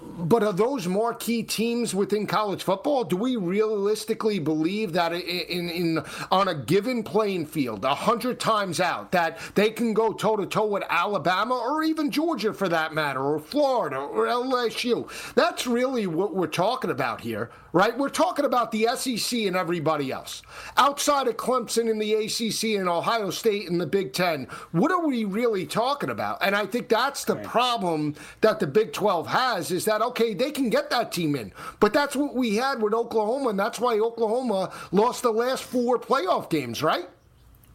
But 0.00 0.44
are 0.44 0.52
those 0.52 0.86
marquee 0.86 1.42
teams 1.42 1.94
within 1.94 2.26
college 2.26 2.62
football? 2.62 3.02
Do 3.02 3.16
we 3.16 3.36
realistically 3.36 4.38
believe 4.38 4.92
that 4.92 5.12
in, 5.12 5.68
in 5.68 6.04
on 6.30 6.48
a 6.48 6.54
given 6.54 7.02
playing 7.02 7.46
field, 7.46 7.84
a 7.84 7.94
hundred 7.94 8.38
times 8.38 8.78
out, 8.78 9.10
that 9.12 9.38
they 9.56 9.70
can 9.70 9.94
go 9.94 10.12
toe 10.12 10.36
to 10.36 10.46
toe 10.46 10.66
with 10.66 10.84
Alabama 10.88 11.56
or 11.56 11.82
even 11.82 12.12
Georgia 12.12 12.54
for 12.54 12.68
that 12.68 12.94
matter, 12.94 13.20
or 13.20 13.40
Florida 13.40 13.96
or 13.96 14.26
LSU? 14.26 15.08
That's 15.34 15.66
really 15.66 16.06
what 16.06 16.34
we're 16.34 16.46
talking 16.46 16.90
about 16.90 17.20
here, 17.20 17.50
right? 17.72 17.96
We're 17.96 18.08
talking 18.08 18.44
about 18.44 18.70
the 18.70 18.88
SEC 18.94 19.40
and 19.40 19.56
everybody 19.56 20.12
else. 20.12 20.42
Outside 20.76 21.26
of 21.26 21.36
Clemson 21.36 21.90
in 21.90 21.98
the 21.98 22.14
ACC 22.14 22.78
and 22.78 22.88
Ohio 22.88 23.30
State 23.30 23.66
in 23.66 23.78
the 23.78 23.86
Big 23.86 24.12
Ten, 24.12 24.46
what 24.70 24.92
are 24.92 25.04
we 25.04 25.24
really 25.24 25.66
talking 25.66 26.10
about? 26.10 26.38
And 26.40 26.54
I 26.54 26.66
think 26.66 26.88
that's 26.88 27.24
the 27.24 27.36
problem 27.36 28.14
that 28.42 28.60
the 28.60 28.66
Big 28.66 28.92
12 28.92 29.26
has 29.26 29.70
is 29.72 29.87
that, 29.88 30.02
okay, 30.02 30.34
they 30.34 30.50
can 30.50 30.70
get 30.70 30.90
that 30.90 31.10
team 31.12 31.34
in. 31.34 31.52
But 31.80 31.92
that's 31.92 32.14
what 32.14 32.34
we 32.34 32.56
had 32.56 32.80
with 32.80 32.94
Oklahoma, 32.94 33.50
and 33.50 33.58
that's 33.58 33.80
why 33.80 33.98
Oklahoma 33.98 34.72
lost 34.92 35.22
the 35.22 35.32
last 35.32 35.64
four 35.64 35.98
playoff 35.98 36.48
games, 36.48 36.82
right? 36.82 37.08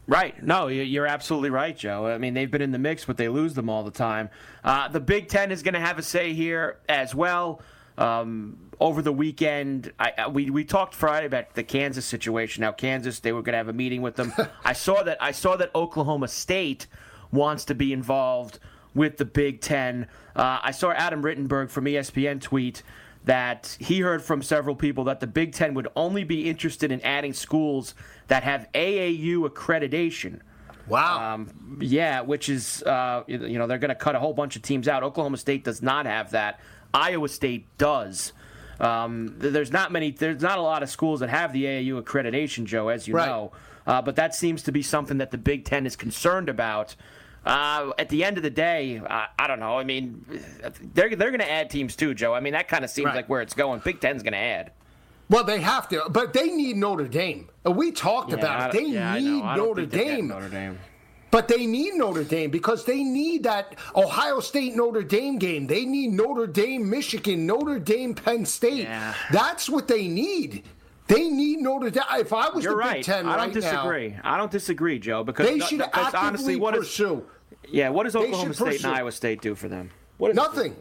Right. 0.06 0.42
No, 0.44 0.68
you're 0.68 1.08
absolutely 1.08 1.50
right, 1.50 1.78
Joe. 1.78 2.08
I 2.08 2.18
mean, 2.18 2.34
they've 2.34 2.52
been 2.52 2.62
in 2.62 2.72
the 2.72 2.80
mix, 2.80 3.06
but 3.06 3.18
they 3.18 3.30
lose 3.30 3.54
them 3.54 3.70
all 3.70 3.84
the 3.84 3.92
time. 3.92 4.30
Uh, 4.64 4.90
the 4.90 5.00
Big 5.00 5.30
Ten 5.30 5.52
is 5.52 5.64
going 5.64 5.76
to 5.76 5.80
have 5.80 5.98
a 5.98 6.04
say 6.04 6.34
here 6.34 6.78
as 6.90 7.16
well. 7.16 7.62
Um, 7.98 8.58
over 8.80 9.02
the 9.02 9.14
weekend, 9.14 9.94
I, 10.00 10.28
we 10.28 10.50
we 10.50 10.66
talked 10.66 10.94
Friday 10.94 11.28
about 11.28 11.54
the 11.54 11.64
Kansas 11.64 12.06
situation. 12.06 12.62
Now, 12.62 12.72
Kansas, 12.72 13.20
they 13.20 13.32
were 13.32 13.42
going 13.42 13.54
to 13.54 13.58
have 13.58 13.70
a 13.70 13.74
meeting 13.74 14.02
with 14.02 14.16
them. 14.16 14.34
I 14.66 14.74
saw 14.74 15.04
that. 15.04 15.20
I 15.22 15.32
saw 15.32 15.56
that 15.58 15.72
Oklahoma 15.74 16.28
State 16.28 16.88
wants 17.32 17.66
to 17.66 17.76
be 17.76 17.94
involved 17.94 18.60
with 18.94 19.18
the 19.18 19.26
Big 19.26 19.62
Ten. 19.62 20.08
Uh, 20.36 20.60
I 20.62 20.72
saw 20.72 20.92
Adam 20.92 21.22
Rittenberg 21.22 21.70
from 21.70 21.86
ESPN 21.86 22.42
tweet 22.42 22.84
that 23.26 23.78
he 23.80 24.02
heard 24.02 24.22
from 24.22 24.42
several 24.42 24.76
people 24.76 25.06
that 25.06 25.20
the 25.20 25.28
Big 25.28 25.54
Ten 25.54 25.74
would 25.74 25.88
only 25.96 26.24
be 26.24 26.50
interested 26.50 26.92
in 26.92 27.02
adding 27.02 27.34
schools 27.34 27.96
that 28.28 28.44
have 28.44 28.68
AAU 28.74 29.48
accreditation. 29.50 30.42
Wow. 30.88 31.36
Um, 31.36 31.80
yeah, 31.82 32.22
which 32.22 32.50
is, 32.50 32.84
uh, 32.84 33.24
you 33.28 33.58
know, 33.58 33.68
they're 33.68 33.78
going 33.78 33.90
to 33.90 33.96
cut 33.96 34.16
a 34.16 34.20
whole 34.20 34.34
bunch 34.34 34.56
of 34.56 34.62
teams 34.62 34.88
out. 34.88 35.04
Oklahoma 35.04 35.38
State 35.38 35.64
does 35.64 35.82
not 35.82 36.06
have 36.06 36.32
that. 36.32 36.60
Iowa 36.94 37.30
State 37.30 37.66
does. 37.78 38.34
Um, 38.80 39.36
there's 39.38 39.72
not 39.72 39.92
many. 39.92 40.12
There's 40.12 40.42
not 40.42 40.58
a 40.58 40.62
lot 40.62 40.84
of 40.84 40.90
schools 40.90 41.22
that 41.22 41.30
have 41.30 41.54
the 41.54 41.64
AAU 41.64 42.02
accreditation, 42.02 42.66
Joe, 42.66 42.90
as 42.90 43.08
you 43.08 43.16
right. 43.16 43.28
know. 43.28 43.52
Uh, 43.88 44.02
but 44.02 44.16
that 44.16 44.36
seems 44.36 44.64
to 44.64 44.72
be 44.72 44.82
something 44.82 45.18
that 45.20 45.32
the 45.32 45.38
Big 45.38 45.64
Ten 45.64 45.86
is 45.86 45.96
concerned 45.96 46.50
about. 46.50 46.96
Uh, 47.46 47.92
at 48.00 48.10
the 48.10 48.24
end 48.24 48.38
of 48.38 48.44
the 48.44 48.50
day, 48.50 49.02
uh, 49.06 49.26
I 49.38 49.48
don't 49.48 49.60
know. 49.60 49.78
I 49.78 49.84
mean, 49.84 50.26
they're 50.94 51.16
they're 51.16 51.32
going 51.32 51.40
to 51.40 51.52
add 51.52 51.70
teams 51.70 51.96
too, 51.96 52.14
Joe. 52.14 52.34
I 52.34 52.40
mean, 52.40 52.54
that 52.54 52.68
kind 52.68 52.86
of 52.86 52.90
seems 52.90 53.08
right. 53.08 53.16
like 53.16 53.30
where 53.30 53.42
it's 53.42 53.54
going. 53.54 53.82
Big 53.84 54.00
Ten's 54.00 54.24
going 54.24 54.34
to 54.34 54.40
add. 54.40 54.72
Well, 55.30 55.44
they 55.44 55.60
have 55.62 55.90
to, 55.90 56.04
but 56.10 56.34
they 56.34 56.50
need 56.50 56.78
Notre 56.78 57.08
Dame. 57.08 57.50
We 57.66 57.92
talked 57.92 58.32
yeah, 58.32 58.38
about 58.38 58.76
it. 58.76 58.80
They 58.80 58.90
yeah, 58.90 59.18
need 59.18 59.44
Notre 59.44 59.86
Dame. 59.86 60.28
Notre 60.28 60.50
Dame. 60.50 60.80
But 61.32 61.48
they 61.48 61.66
need 61.66 61.96
Notre 61.96 62.24
Dame 62.24 62.52
because 62.52 62.86
they 62.86 63.04
need 63.04 63.42
that 63.44 63.76
Ohio 63.96 64.40
State 64.40 64.76
Notre 64.76 65.02
Dame 65.02 65.40
game. 65.40 65.66
They 65.66 65.84
need 65.84 66.12
Notre 66.12 66.46
Dame 66.46 66.88
Michigan, 66.88 67.48
Notre 67.48 67.80
Dame 67.80 68.14
Penn 68.14 68.46
State. 68.46 68.84
Yeah. 68.84 69.16
That's 69.32 69.68
what 69.68 69.88
they 69.88 70.08
need. 70.08 70.64
They 71.08 71.28
need 71.28 71.60
Notre 71.60 71.90
Dame. 71.90 72.04
If 72.14 72.32
I 72.34 72.50
was 72.50 72.64
You're 72.64 72.74
the 72.74 72.80
right. 72.80 72.96
Big 72.96 73.06
Ten 73.06 73.26
I 73.28 73.36
don't 73.36 73.46
right 73.48 73.54
disagree. 73.54 74.10
Now, 74.10 74.22
I 74.24 74.38
don't 74.38 74.52
disagree, 74.52 75.00
Joe. 75.00 75.24
Because 75.24 75.48
they 75.48 75.60
should 75.60 75.80
because 75.80 76.14
honestly, 76.14 76.56
what 76.56 76.76
pursue. 76.76 77.26
Is, 77.64 77.74
yeah, 77.74 77.90
what 77.90 78.04
does 78.04 78.16
Oklahoma 78.16 78.54
State 78.54 78.66
pursue. 78.66 78.88
and 78.88 78.98
Iowa 78.98 79.12
State 79.12 79.42
do 79.42 79.56
for 79.56 79.68
them? 79.68 79.92
What 80.18 80.34
Nothing. 80.36 80.76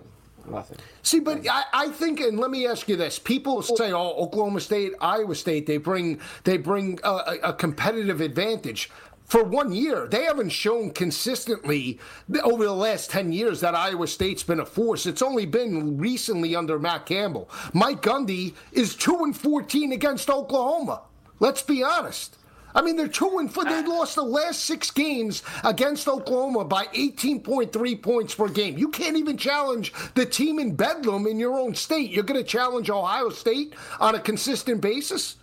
Nothing. 0.49 0.79
See, 1.03 1.21
but 1.21 1.47
I, 1.49 1.65
I, 1.73 1.89
think, 1.91 2.21
and 2.21 2.39
let 2.39 2.51
me 2.51 2.67
ask 2.67 2.89
you 2.89 2.97
this: 2.97 3.19
People 3.19 3.63
say, 3.63 3.93
"Oh, 3.93 4.13
Oklahoma 4.17 4.61
State, 4.61 4.93
Iowa 5.01 5.35
State, 5.35 5.67
they 5.67 5.77
bring 5.77 6.21
they 6.45 6.57
bring 6.57 6.99
a, 7.05 7.37
a 7.45 7.53
competitive 7.53 8.21
advantage." 8.21 8.91
For 9.33 9.43
one 9.43 9.73
year. 9.73 10.07
They 10.07 10.25
haven't 10.25 10.51
shown 10.51 10.91
consistently 10.91 11.99
over 12.45 12.65
the 12.65 12.75
last 12.75 13.11
10 13.11 13.33
years 13.33 13.61
that 13.61 13.75
Iowa 13.75 14.07
State's 14.07 14.43
been 14.43 14.61
a 14.61 14.67
force. 14.67 15.07
It's 15.07 15.23
only 15.23 15.47
been 15.47 15.97
recently 15.97 16.55
under 16.55 16.79
Matt 16.79 17.07
Campbell. 17.07 17.49
Mike 17.73 18.03
Gundy 18.03 18.53
is 18.73 18.95
2 18.95 19.25
and 19.25 19.35
14 19.35 19.93
against 19.93 20.29
Oklahoma. 20.29 21.05
Let's 21.41 21.63
be 21.63 21.83
honest. 21.83 22.37
I 22.75 22.83
mean, 22.83 22.97
they're 22.97 23.09
two 23.09 23.39
and 23.39 23.53
four. 23.53 23.65
They 23.65 23.79
uh, 23.79 23.89
lost 23.89 24.17
the 24.17 24.23
last 24.23 24.65
six 24.67 24.91
games 24.91 25.43
against 25.65 26.09
Oklahoma 26.09 26.65
by 26.65 26.87
18.3 26.89 28.03
points 28.03 28.35
per 28.35 28.49
game. 28.49 28.77
You 28.77 28.89
can't 28.89 29.17
even 29.17 29.39
challenge 29.39 29.95
the 30.15 30.27
team 30.27 30.59
in 30.59 30.75
Bedlam 30.75 31.27
in 31.27 31.39
your 31.39 31.59
own 31.59 31.75
state. 31.75 32.11
You're 32.11 32.25
going 32.25 32.41
to 32.41 32.47
challenge 32.47 32.91
Ohio 32.91 33.31
State 33.31 33.75
on 33.99 34.15
a 34.15 34.21
consistent 34.21 34.83
basis? 34.83 35.37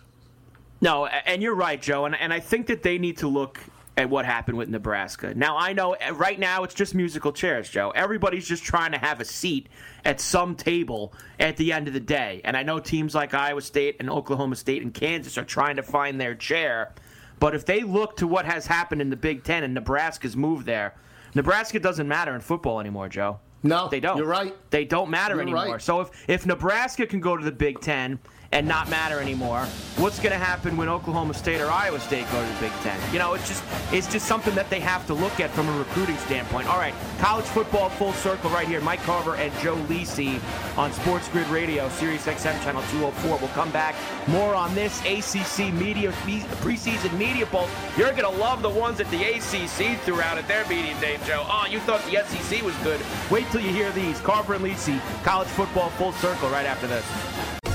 No, 0.80 1.06
and 1.06 1.42
you're 1.42 1.54
right, 1.54 1.80
Joe. 1.80 2.04
And, 2.06 2.14
and 2.14 2.32
I 2.32 2.40
think 2.40 2.66
that 2.68 2.82
they 2.82 2.96
need 2.96 3.18
to 3.18 3.28
look 3.28 3.60
at 4.00 4.08
what 4.08 4.24
happened 4.24 4.56
with 4.56 4.68
Nebraska. 4.68 5.34
Now, 5.34 5.56
I 5.56 5.72
know 5.72 5.92
eh, 5.92 6.10
right 6.14 6.38
now 6.38 6.64
it's 6.64 6.74
just 6.74 6.94
musical 6.94 7.32
chairs, 7.32 7.68
Joe. 7.68 7.90
Everybody's 7.94 8.46
just 8.46 8.64
trying 8.64 8.92
to 8.92 8.98
have 8.98 9.20
a 9.20 9.24
seat 9.24 9.68
at 10.04 10.20
some 10.20 10.56
table 10.56 11.12
at 11.38 11.56
the 11.56 11.72
end 11.72 11.86
of 11.86 11.94
the 11.94 12.00
day. 12.00 12.40
And 12.44 12.56
I 12.56 12.62
know 12.62 12.80
teams 12.80 13.14
like 13.14 13.34
Iowa 13.34 13.60
State 13.60 13.96
and 14.00 14.08
Oklahoma 14.08 14.56
State 14.56 14.82
and 14.82 14.92
Kansas 14.92 15.36
are 15.36 15.44
trying 15.44 15.76
to 15.76 15.82
find 15.82 16.20
their 16.20 16.34
chair. 16.34 16.94
But 17.38 17.54
if 17.54 17.66
they 17.66 17.82
look 17.82 18.16
to 18.16 18.26
what 18.26 18.46
has 18.46 18.66
happened 18.66 19.02
in 19.02 19.10
the 19.10 19.16
Big 19.16 19.44
Ten 19.44 19.64
and 19.64 19.74
Nebraska's 19.74 20.36
moved 20.36 20.66
there, 20.66 20.94
Nebraska 21.34 21.78
doesn't 21.78 22.08
matter 22.08 22.34
in 22.34 22.40
football 22.40 22.80
anymore, 22.80 23.08
Joe. 23.08 23.38
No, 23.62 23.88
they 23.88 24.00
don't. 24.00 24.16
You're 24.16 24.26
right. 24.26 24.56
They 24.70 24.86
don't 24.86 25.10
matter 25.10 25.34
you're 25.34 25.42
anymore. 25.42 25.72
Right. 25.72 25.82
So 25.82 26.00
if, 26.00 26.10
if 26.28 26.46
Nebraska 26.46 27.06
can 27.06 27.20
go 27.20 27.36
to 27.36 27.44
the 27.44 27.52
Big 27.52 27.80
Ten 27.80 28.18
and 28.52 28.66
not 28.66 28.90
matter 28.90 29.20
anymore. 29.20 29.64
What's 29.96 30.18
going 30.18 30.32
to 30.32 30.38
happen 30.38 30.76
when 30.76 30.88
Oklahoma 30.88 31.34
State 31.34 31.60
or 31.60 31.70
Iowa 31.70 32.00
State 32.00 32.24
go 32.32 32.40
to 32.44 32.52
the 32.54 32.60
Big 32.60 32.72
Ten? 32.80 32.98
You 33.12 33.18
know, 33.18 33.34
it's 33.34 33.46
just 33.46 33.62
it's 33.92 34.10
just 34.10 34.26
something 34.26 34.54
that 34.54 34.70
they 34.70 34.80
have 34.80 35.06
to 35.06 35.14
look 35.14 35.40
at 35.40 35.50
from 35.50 35.68
a 35.68 35.78
recruiting 35.78 36.16
standpoint. 36.18 36.68
All 36.68 36.78
right, 36.78 36.94
college 37.18 37.44
football 37.44 37.90
full 37.90 38.12
circle 38.14 38.50
right 38.50 38.66
here. 38.66 38.80
Mike 38.80 39.00
Carver 39.00 39.36
and 39.36 39.52
Joe 39.60 39.76
Lisi 39.88 40.40
on 40.76 40.92
Sports 40.92 41.28
Grid 41.28 41.46
Radio, 41.48 41.88
Sirius 41.90 42.26
XM 42.26 42.62
channel 42.64 42.82
204. 42.90 43.38
We'll 43.38 43.48
come 43.48 43.70
back 43.70 43.94
more 44.26 44.54
on 44.54 44.74
this 44.74 45.00
ACC 45.00 45.72
media 45.72 46.10
preseason 46.10 47.16
media 47.16 47.46
poll. 47.46 47.68
You're 47.96 48.12
going 48.12 48.32
to 48.32 48.40
love 48.40 48.62
the 48.62 48.70
ones 48.70 48.98
that 48.98 49.10
the 49.10 49.22
ACC 49.22 50.00
threw 50.00 50.20
out 50.20 50.38
at 50.38 50.48
their 50.48 50.66
meeting 50.66 50.98
day, 51.00 51.18
Joe. 51.26 51.44
Oh, 51.46 51.66
you 51.70 51.78
thought 51.80 52.02
the 52.04 52.24
SEC 52.24 52.62
was 52.62 52.76
good. 52.78 53.00
Wait 53.30 53.46
till 53.50 53.60
you 53.60 53.70
hear 53.70 53.90
these. 53.92 54.18
Carver 54.20 54.54
and 54.54 54.64
Lisi, 54.64 55.00
college 55.22 55.48
football 55.48 55.90
full 55.90 56.12
circle 56.12 56.48
right 56.48 56.66
after 56.66 56.86
this. 56.86 57.59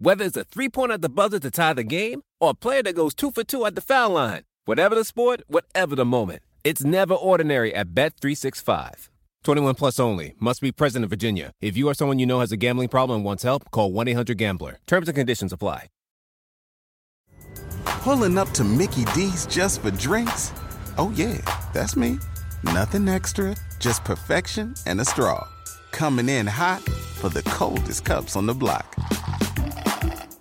Whether 0.00 0.26
it's 0.26 0.36
a 0.36 0.44
three 0.44 0.68
pointer 0.68 0.94
at 0.94 1.02
the 1.02 1.08
buzzer 1.08 1.40
to 1.40 1.50
tie 1.50 1.72
the 1.72 1.82
game 1.82 2.22
or 2.40 2.50
a 2.50 2.54
player 2.54 2.84
that 2.84 2.94
goes 2.94 3.14
two 3.14 3.32
for 3.32 3.42
two 3.42 3.66
at 3.66 3.74
the 3.74 3.80
foul 3.80 4.10
line. 4.10 4.42
Whatever 4.64 4.94
the 4.94 5.04
sport, 5.04 5.42
whatever 5.48 5.96
the 5.96 6.04
moment. 6.04 6.42
It's 6.62 6.84
never 6.84 7.14
ordinary 7.14 7.74
at 7.74 7.94
Bet365. 7.94 9.08
21 9.42 9.74
plus 9.74 9.98
only. 9.98 10.34
Must 10.38 10.60
be 10.60 10.70
present 10.70 11.02
in 11.02 11.08
Virginia. 11.08 11.50
If 11.60 11.76
you 11.76 11.88
or 11.88 11.94
someone 11.94 12.20
you 12.20 12.26
know 12.26 12.38
has 12.40 12.52
a 12.52 12.56
gambling 12.56 12.88
problem 12.88 13.16
and 13.16 13.24
wants 13.24 13.42
help, 13.42 13.70
call 13.72 13.90
1 13.90 14.06
800 14.08 14.38
Gambler. 14.38 14.78
Terms 14.86 15.08
and 15.08 15.16
conditions 15.16 15.52
apply. 15.52 15.88
Pulling 17.84 18.38
up 18.38 18.50
to 18.50 18.62
Mickey 18.62 19.04
D's 19.06 19.46
just 19.46 19.82
for 19.82 19.90
drinks? 19.90 20.52
Oh, 20.96 21.12
yeah, 21.16 21.38
that's 21.74 21.96
me. 21.96 22.18
Nothing 22.62 23.08
extra, 23.08 23.56
just 23.80 24.04
perfection 24.04 24.74
and 24.86 25.00
a 25.00 25.04
straw. 25.04 25.46
Coming 25.90 26.28
in 26.28 26.46
hot 26.46 26.82
for 26.82 27.28
the 27.28 27.42
coldest 27.42 28.04
cups 28.04 28.36
on 28.36 28.46
the 28.46 28.54
block. 28.54 28.94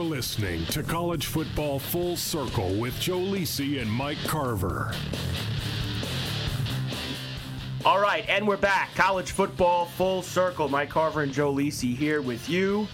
You're 0.00 0.08
listening 0.08 0.64
to 0.66 0.82
College 0.82 1.26
Football 1.26 1.78
Full 1.78 2.16
Circle 2.16 2.72
with 2.76 2.98
Joe 2.98 3.18
Lisi 3.18 3.82
and 3.82 3.92
Mike 3.92 4.16
Carver. 4.24 4.94
All 7.84 8.00
right, 8.00 8.26
and 8.26 8.48
we're 8.48 8.56
back. 8.56 8.94
College 8.94 9.32
football 9.32 9.84
full 9.84 10.22
circle. 10.22 10.70
Mike 10.70 10.88
Carver 10.88 11.20
and 11.20 11.30
Joe 11.30 11.52
Lisi 11.52 11.94
here 11.94 12.22
with 12.22 12.48
you 12.48 12.88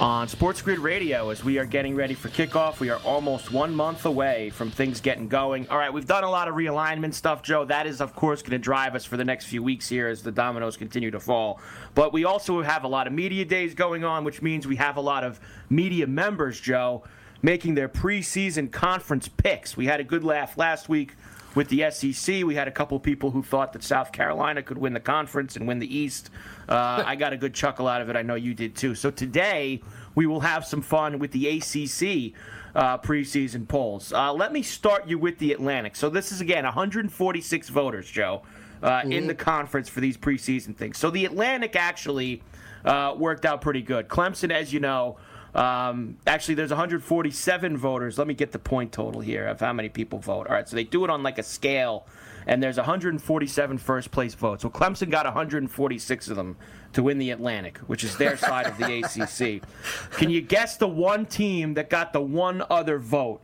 on 0.00 0.28
Sports 0.28 0.62
Grid 0.62 0.78
Radio 0.78 1.30
as 1.30 1.42
we 1.42 1.58
are 1.58 1.64
getting 1.64 1.96
ready 1.96 2.14
for 2.14 2.28
kickoff. 2.28 2.78
We 2.78 2.88
are 2.88 3.00
almost 3.04 3.50
one 3.50 3.74
month 3.74 4.06
away 4.06 4.50
from 4.50 4.70
things 4.70 5.00
getting 5.00 5.26
going. 5.26 5.68
All 5.68 5.78
right, 5.78 5.92
we've 5.92 6.06
done 6.06 6.22
a 6.22 6.30
lot 6.30 6.46
of 6.46 6.54
realignment 6.54 7.14
stuff, 7.14 7.42
Joe. 7.42 7.64
That 7.64 7.86
is, 7.86 8.00
of 8.00 8.14
course, 8.14 8.40
going 8.40 8.52
to 8.52 8.58
drive 8.58 8.94
us 8.94 9.04
for 9.04 9.16
the 9.16 9.24
next 9.24 9.46
few 9.46 9.62
weeks 9.62 9.88
here 9.88 10.06
as 10.06 10.22
the 10.22 10.30
dominoes 10.30 10.76
continue 10.76 11.10
to 11.10 11.18
fall. 11.18 11.60
But 11.94 12.12
we 12.12 12.24
also 12.24 12.62
have 12.62 12.84
a 12.84 12.88
lot 12.88 13.08
of 13.08 13.12
media 13.12 13.44
days 13.44 13.74
going 13.74 14.04
on, 14.04 14.22
which 14.22 14.40
means 14.40 14.66
we 14.66 14.76
have 14.76 14.96
a 14.96 15.00
lot 15.00 15.24
of 15.24 15.40
media 15.68 16.06
members, 16.06 16.60
Joe, 16.60 17.02
making 17.42 17.74
their 17.74 17.88
preseason 17.88 18.70
conference 18.70 19.28
picks. 19.28 19.76
We 19.76 19.86
had 19.86 20.00
a 20.00 20.04
good 20.04 20.24
laugh 20.24 20.58
last 20.58 20.88
week 20.88 21.14
with 21.54 21.68
the 21.68 21.90
SEC. 21.90 22.44
We 22.44 22.54
had 22.54 22.68
a 22.68 22.70
couple 22.70 22.98
people 23.00 23.30
who 23.30 23.42
thought 23.42 23.72
that 23.72 23.82
South 23.82 24.12
Carolina 24.12 24.62
could 24.62 24.78
win 24.78 24.92
the 24.92 25.00
conference 25.00 25.56
and 25.56 25.66
win 25.66 25.78
the 25.78 25.96
East. 25.96 26.30
Uh, 26.68 27.02
I 27.04 27.16
got 27.16 27.32
a 27.32 27.36
good 27.36 27.54
chuckle 27.54 27.88
out 27.88 28.00
of 28.00 28.10
it. 28.10 28.16
I 28.16 28.22
know 28.22 28.34
you 28.34 28.54
did 28.54 28.76
too. 28.76 28.94
So 28.94 29.10
today 29.10 29.82
we 30.14 30.26
will 30.26 30.40
have 30.40 30.64
some 30.64 30.82
fun 30.82 31.18
with 31.18 31.32
the 31.32 31.48
ACC 31.48 32.34
uh, 32.74 32.98
preseason 32.98 33.66
polls. 33.66 34.12
Uh, 34.12 34.32
let 34.32 34.52
me 34.52 34.62
start 34.62 35.08
you 35.08 35.18
with 35.18 35.38
the 35.38 35.52
Atlantic. 35.52 35.96
So 35.96 36.08
this 36.10 36.32
is 36.32 36.40
again 36.40 36.64
146 36.64 37.68
voters, 37.70 38.10
Joe, 38.10 38.42
uh, 38.82 39.00
mm-hmm. 39.00 39.12
in 39.12 39.26
the 39.26 39.34
conference 39.34 39.88
for 39.88 40.00
these 40.00 40.16
preseason 40.16 40.76
things. 40.76 40.98
So 40.98 41.10
the 41.10 41.24
Atlantic 41.24 41.76
actually 41.76 42.42
uh, 42.84 43.14
worked 43.16 43.44
out 43.44 43.60
pretty 43.60 43.82
good. 43.82 44.08
Clemson, 44.08 44.52
as 44.52 44.72
you 44.72 44.80
know. 44.80 45.16
Um, 45.54 46.18
actually, 46.26 46.54
there's 46.54 46.70
147 46.70 47.76
voters. 47.76 48.18
Let 48.18 48.26
me 48.26 48.34
get 48.34 48.52
the 48.52 48.58
point 48.58 48.92
total 48.92 49.20
here 49.20 49.46
of 49.46 49.60
how 49.60 49.72
many 49.72 49.88
people 49.88 50.18
vote. 50.18 50.46
All 50.46 50.54
right, 50.54 50.68
so 50.68 50.76
they 50.76 50.84
do 50.84 51.04
it 51.04 51.10
on 51.10 51.22
like 51.22 51.38
a 51.38 51.42
scale, 51.42 52.06
and 52.46 52.62
there's 52.62 52.76
147 52.76 53.78
first 53.78 54.10
place 54.10 54.34
votes. 54.34 54.62
So 54.62 54.70
Clemson 54.70 55.10
got 55.10 55.24
146 55.24 56.28
of 56.28 56.36
them 56.36 56.56
to 56.92 57.02
win 57.02 57.18
the 57.18 57.30
Atlantic, 57.30 57.78
which 57.78 58.04
is 58.04 58.16
their 58.16 58.36
side 58.36 58.66
of 58.66 58.76
the 58.78 59.02
ACC. 59.02 59.62
Can 60.18 60.30
you 60.30 60.40
guess 60.40 60.76
the 60.76 60.88
one 60.88 61.26
team 61.26 61.74
that 61.74 61.90
got 61.90 62.12
the 62.12 62.20
one 62.20 62.62
other 62.70 62.98
vote 62.98 63.40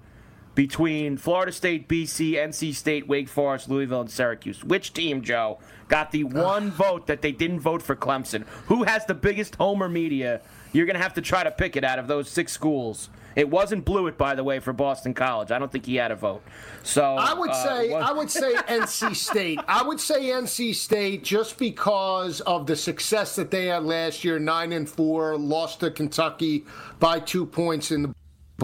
between 0.55 1.17
Florida 1.17 1.51
State, 1.51 1.89
BC, 1.89 2.35
NC 2.35 2.75
State, 2.75 3.09
Wake 3.09 3.29
Forest, 3.29 3.69
Louisville, 3.69 4.03
and 4.03 4.11
Syracuse? 4.11 4.63
Which 4.63 4.93
team, 4.93 5.23
Joe, 5.23 5.59
got 5.89 6.11
the 6.13 6.25
one 6.25 6.71
vote 6.71 7.07
that 7.07 7.23
they 7.23 7.33
didn't 7.33 7.61
vote 7.61 7.83
for 7.83 7.97
Clemson? 7.97 8.47
Who 8.67 8.85
has 8.85 9.05
the 9.07 9.15
biggest 9.15 9.57
homer 9.57 9.89
media? 9.89 10.43
You're 10.75 10.87
going 10.87 10.97
to 10.97 11.03
have 11.03 11.15
to 11.15 11.23
try 11.23 11.45
to 11.45 11.53
pick 11.53 11.77
it 11.77 11.85
out 11.85 11.99
of 12.01 12.09
those 12.09 12.29
six 12.29 12.53
schools. 12.53 13.09
It 13.37 13.49
wasn't 13.49 13.85
Blewett, 13.85 14.19
by 14.19 14.35
the 14.35 14.45
way, 14.45 14.59
for 14.59 14.73
Boston 14.73 15.15
College. 15.15 15.51
I 15.51 15.59
don't 15.59 15.71
think 15.71 15.87
he 15.87 15.97
had 15.97 16.11
a 16.11 16.17
vote. 16.17 16.43
So 16.83 17.17
I 17.17 17.33
would 17.33 17.51
uh, 17.51 17.65
say 17.65 17.93
I 17.93 18.13
would 18.13 18.31
say 18.31 18.55
NC 18.69 19.15
State. 19.15 19.61
I 19.67 19.83
would 19.83 20.01
say 20.01 20.25
NC 20.25 20.75
State 20.75 21.25
just 21.25 21.59
because 21.59 22.41
of 22.43 22.67
the 22.67 22.77
success 22.77 23.37
that 23.37 23.51
they 23.51 23.67
had 23.67 23.85
last 23.85 24.25
year, 24.25 24.39
nine 24.39 24.73
and 24.73 24.89
four, 24.89 25.37
lost 25.37 25.81
to 25.81 25.91
Kentucky 25.91 26.65
by 26.99 27.21
two 27.21 27.47
points 27.47 27.91
in 27.91 28.03
the 28.03 28.15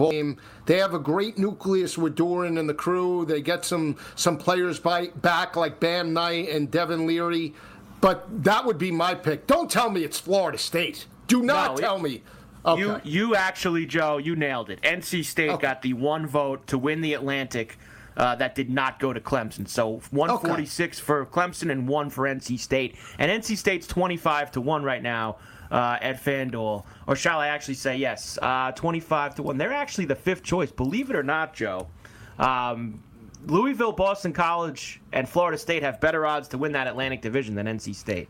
game. 0.09 0.37
They 0.65 0.77
have 0.77 0.93
a 0.93 0.99
great 0.99 1.37
nucleus 1.37 1.97
with 1.97 2.15
Doeren 2.15 2.59
and 2.59 2.67
the 2.67 2.73
crew. 2.73 3.25
They 3.25 3.41
get 3.41 3.65
some 3.65 3.97
some 4.15 4.37
players 4.37 4.79
by, 4.79 5.07
back 5.07 5.55
like 5.55 5.79
Bam 5.79 6.13
Knight 6.13 6.49
and 6.49 6.69
Devin 6.69 7.07
Leary. 7.07 7.53
But 7.99 8.43
that 8.43 8.65
would 8.65 8.77
be 8.77 8.91
my 8.91 9.13
pick. 9.13 9.47
Don't 9.47 9.69
tell 9.69 9.89
me 9.89 10.03
it's 10.03 10.19
Florida 10.19 10.57
State. 10.57 11.05
Do 11.31 11.41
not 11.41 11.77
no, 11.77 11.77
tell 11.77 11.95
it, 11.97 12.01
me. 12.01 12.23
Okay. 12.65 12.81
You 12.81 13.01
you 13.03 13.35
actually, 13.35 13.85
Joe, 13.85 14.17
you 14.17 14.35
nailed 14.35 14.69
it. 14.69 14.81
NC 14.81 15.25
State 15.25 15.49
okay. 15.49 15.61
got 15.61 15.81
the 15.81 15.93
one 15.93 16.27
vote 16.27 16.67
to 16.67 16.77
win 16.77 17.01
the 17.01 17.13
Atlantic. 17.13 17.77
Uh, 18.17 18.35
that 18.35 18.55
did 18.55 18.69
not 18.69 18.99
go 18.99 19.13
to 19.13 19.21
Clemson. 19.21 19.65
So 19.67 20.01
146 20.11 20.97
okay. 20.97 21.05
for 21.05 21.25
Clemson 21.25 21.71
and 21.71 21.87
one 21.87 22.09
for 22.09 22.25
NC 22.25 22.59
State. 22.59 22.97
And 23.17 23.31
NC 23.31 23.55
State's 23.55 23.87
25 23.87 24.51
to 24.51 24.61
one 24.61 24.83
right 24.83 25.01
now 25.01 25.37
uh, 25.71 25.97
at 26.01 26.21
FanDuel. 26.21 26.83
Or 27.07 27.15
shall 27.15 27.39
I 27.39 27.47
actually 27.47 27.75
say 27.75 27.95
yes? 27.95 28.37
Uh, 28.41 28.73
25 28.73 29.35
to 29.35 29.43
one. 29.43 29.57
They're 29.57 29.71
actually 29.71 30.05
the 30.05 30.15
fifth 30.15 30.43
choice. 30.43 30.71
Believe 30.71 31.09
it 31.09 31.15
or 31.15 31.23
not, 31.23 31.53
Joe. 31.53 31.87
Um, 32.37 33.01
Louisville, 33.47 33.93
Boston 33.93 34.33
College, 34.33 34.99
and 35.13 35.27
Florida 35.27 35.57
State 35.57 35.81
have 35.81 36.01
better 36.01 36.25
odds 36.25 36.49
to 36.49 36.57
win 36.57 36.73
that 36.73 36.87
Atlantic 36.87 37.21
Division 37.21 37.55
than 37.55 37.65
NC 37.65 37.95
State 37.95 38.27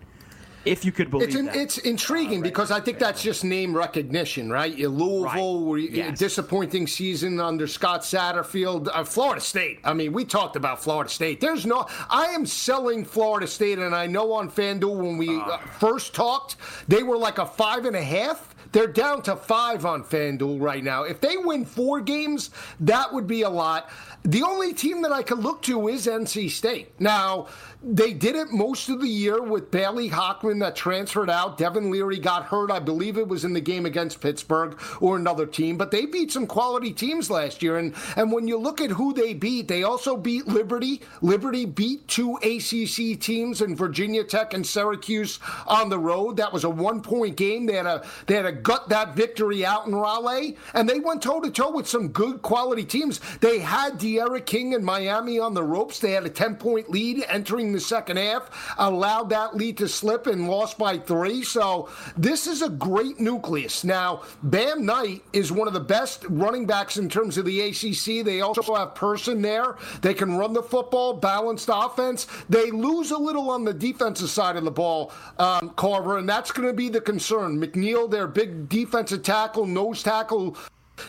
if 0.65 0.85
you 0.85 0.91
could 0.91 1.09
believe 1.09 1.29
it's, 1.29 1.37
in, 1.37 1.47
it's 1.49 1.77
intriguing 1.79 2.39
uh, 2.39 2.43
because 2.43 2.71
I 2.71 2.79
think 2.79 2.99
that's 2.99 3.23
just 3.23 3.43
name 3.43 3.75
recognition, 3.75 4.49
right? 4.49 4.77
Louisville, 4.77 5.73
right. 5.73 5.89
Yes. 5.89 6.19
disappointing 6.19 6.87
season 6.87 7.39
under 7.39 7.67
Scott 7.67 8.01
Satterfield. 8.01 8.89
Uh, 8.93 9.03
Florida 9.03 9.41
State. 9.41 9.79
I 9.83 9.93
mean, 9.93 10.13
we 10.13 10.25
talked 10.25 10.55
about 10.55 10.81
Florida 10.81 11.09
State. 11.09 11.41
There's 11.41 11.65
no. 11.65 11.87
I 12.09 12.25
am 12.25 12.45
selling 12.45 13.05
Florida 13.05 13.47
State, 13.47 13.79
and 13.79 13.95
I 13.95 14.07
know 14.07 14.33
on 14.33 14.49
FanDuel 14.51 14.97
when 14.97 15.17
we 15.17 15.35
uh, 15.35 15.57
first 15.79 16.13
talked, 16.13 16.57
they 16.87 17.03
were 17.03 17.17
like 17.17 17.37
a 17.37 17.45
five 17.45 17.85
and 17.85 17.95
a 17.95 18.03
half. 18.03 18.55
They're 18.71 18.87
down 18.87 19.21
to 19.23 19.35
five 19.35 19.85
on 19.85 20.03
FanDuel 20.03 20.61
right 20.61 20.83
now. 20.83 21.03
If 21.03 21.19
they 21.19 21.35
win 21.35 21.65
four 21.65 21.99
games, 21.99 22.51
that 22.79 23.11
would 23.11 23.27
be 23.27 23.41
a 23.41 23.49
lot. 23.49 23.89
The 24.23 24.43
only 24.43 24.73
team 24.73 25.01
that 25.01 25.11
I 25.11 25.23
could 25.23 25.39
look 25.39 25.63
to 25.63 25.87
is 25.87 26.05
NC 26.05 26.51
State. 26.51 26.93
Now, 26.99 27.47
they 27.83 28.13
did 28.13 28.35
it 28.35 28.51
most 28.51 28.89
of 28.89 29.01
the 29.01 29.07
year 29.07 29.41
with 29.41 29.71
Bailey 29.71 30.07
Hockman 30.07 30.59
that 30.59 30.75
transferred 30.75 31.31
out. 31.31 31.57
Devin 31.57 31.89
Leary 31.89 32.19
got 32.19 32.45
hurt. 32.45 32.69
I 32.69 32.77
believe 32.77 33.17
it 33.17 33.27
was 33.27 33.43
in 33.43 33.53
the 33.53 33.61
game 33.61 33.87
against 33.87 34.21
Pittsburgh 34.21 34.79
or 34.99 35.15
another 35.15 35.47
team, 35.47 35.77
but 35.77 35.89
they 35.89 36.05
beat 36.05 36.31
some 36.31 36.45
quality 36.45 36.93
teams 36.93 37.31
last 37.31 37.63
year. 37.63 37.77
And, 37.77 37.95
and 38.15 38.31
when 38.31 38.47
you 38.47 38.57
look 38.57 38.79
at 38.79 38.91
who 38.91 39.11
they 39.11 39.33
beat, 39.33 39.67
they 39.67 39.81
also 39.81 40.15
beat 40.15 40.47
Liberty. 40.47 41.01
Liberty 41.21 41.65
beat 41.65 42.07
two 42.07 42.35
ACC 42.43 43.19
teams 43.19 43.61
in 43.61 43.75
Virginia 43.75 44.23
Tech 44.23 44.53
and 44.53 44.65
Syracuse 44.65 45.39
on 45.65 45.89
the 45.89 45.97
road. 45.97 46.37
That 46.37 46.53
was 46.53 46.63
a 46.63 46.69
one 46.69 47.01
point 47.01 47.35
game. 47.35 47.65
They 47.65 47.77
had 47.77 47.87
a, 47.87 48.05
they 48.27 48.35
had 48.35 48.43
to 48.43 48.51
gut 48.51 48.89
that 48.89 49.15
victory 49.15 49.65
out 49.65 49.87
in 49.87 49.95
Raleigh, 49.95 50.55
and 50.75 50.87
they 50.87 50.99
went 50.99 51.23
toe 51.23 51.41
to 51.41 51.49
toe 51.49 51.71
with 51.71 51.87
some 51.87 52.09
good 52.09 52.43
quality 52.43 52.85
teams. 52.85 53.19
They 53.39 53.57
had 53.57 53.99
the 53.99 54.10
D'Eriq 54.11 54.45
King 54.45 54.73
and 54.73 54.83
Miami 54.83 55.39
on 55.39 55.53
the 55.53 55.63
ropes. 55.63 55.99
They 55.99 56.11
had 56.11 56.25
a 56.25 56.29
10 56.29 56.55
point 56.55 56.89
lead 56.89 57.23
entering 57.29 57.71
the 57.71 57.79
second 57.79 58.17
half, 58.17 58.75
allowed 58.77 59.29
that 59.29 59.55
lead 59.55 59.77
to 59.77 59.87
slip 59.87 60.27
and 60.27 60.49
lost 60.49 60.77
by 60.77 60.97
three. 60.97 61.43
So 61.43 61.89
this 62.17 62.47
is 62.47 62.61
a 62.61 62.69
great 62.69 63.19
nucleus. 63.19 63.83
Now, 63.83 64.23
Bam 64.43 64.85
Knight 64.85 65.23
is 65.33 65.51
one 65.51 65.67
of 65.67 65.73
the 65.73 65.79
best 65.79 66.25
running 66.29 66.65
backs 66.65 66.97
in 66.97 67.09
terms 67.09 67.37
of 67.37 67.45
the 67.45 67.61
ACC. 67.61 68.25
They 68.25 68.41
also 68.41 68.75
have 68.75 68.95
Person 68.95 69.41
there. 69.41 69.77
They 70.01 70.13
can 70.13 70.35
run 70.35 70.53
the 70.53 70.63
football, 70.63 71.13
balanced 71.13 71.69
offense. 71.71 72.27
They 72.49 72.71
lose 72.71 73.11
a 73.11 73.17
little 73.17 73.49
on 73.49 73.63
the 73.63 73.73
defensive 73.73 74.29
side 74.29 74.57
of 74.57 74.63
the 74.63 74.71
ball, 74.71 75.11
um, 75.39 75.71
Carver, 75.75 76.17
and 76.17 76.27
that's 76.27 76.51
going 76.51 76.67
to 76.67 76.73
be 76.73 76.89
the 76.89 77.01
concern. 77.01 77.59
McNeill, 77.59 78.09
their 78.09 78.27
big 78.27 78.69
defensive 78.69 79.23
tackle, 79.23 79.65
nose 79.65 80.03
tackle, 80.03 80.57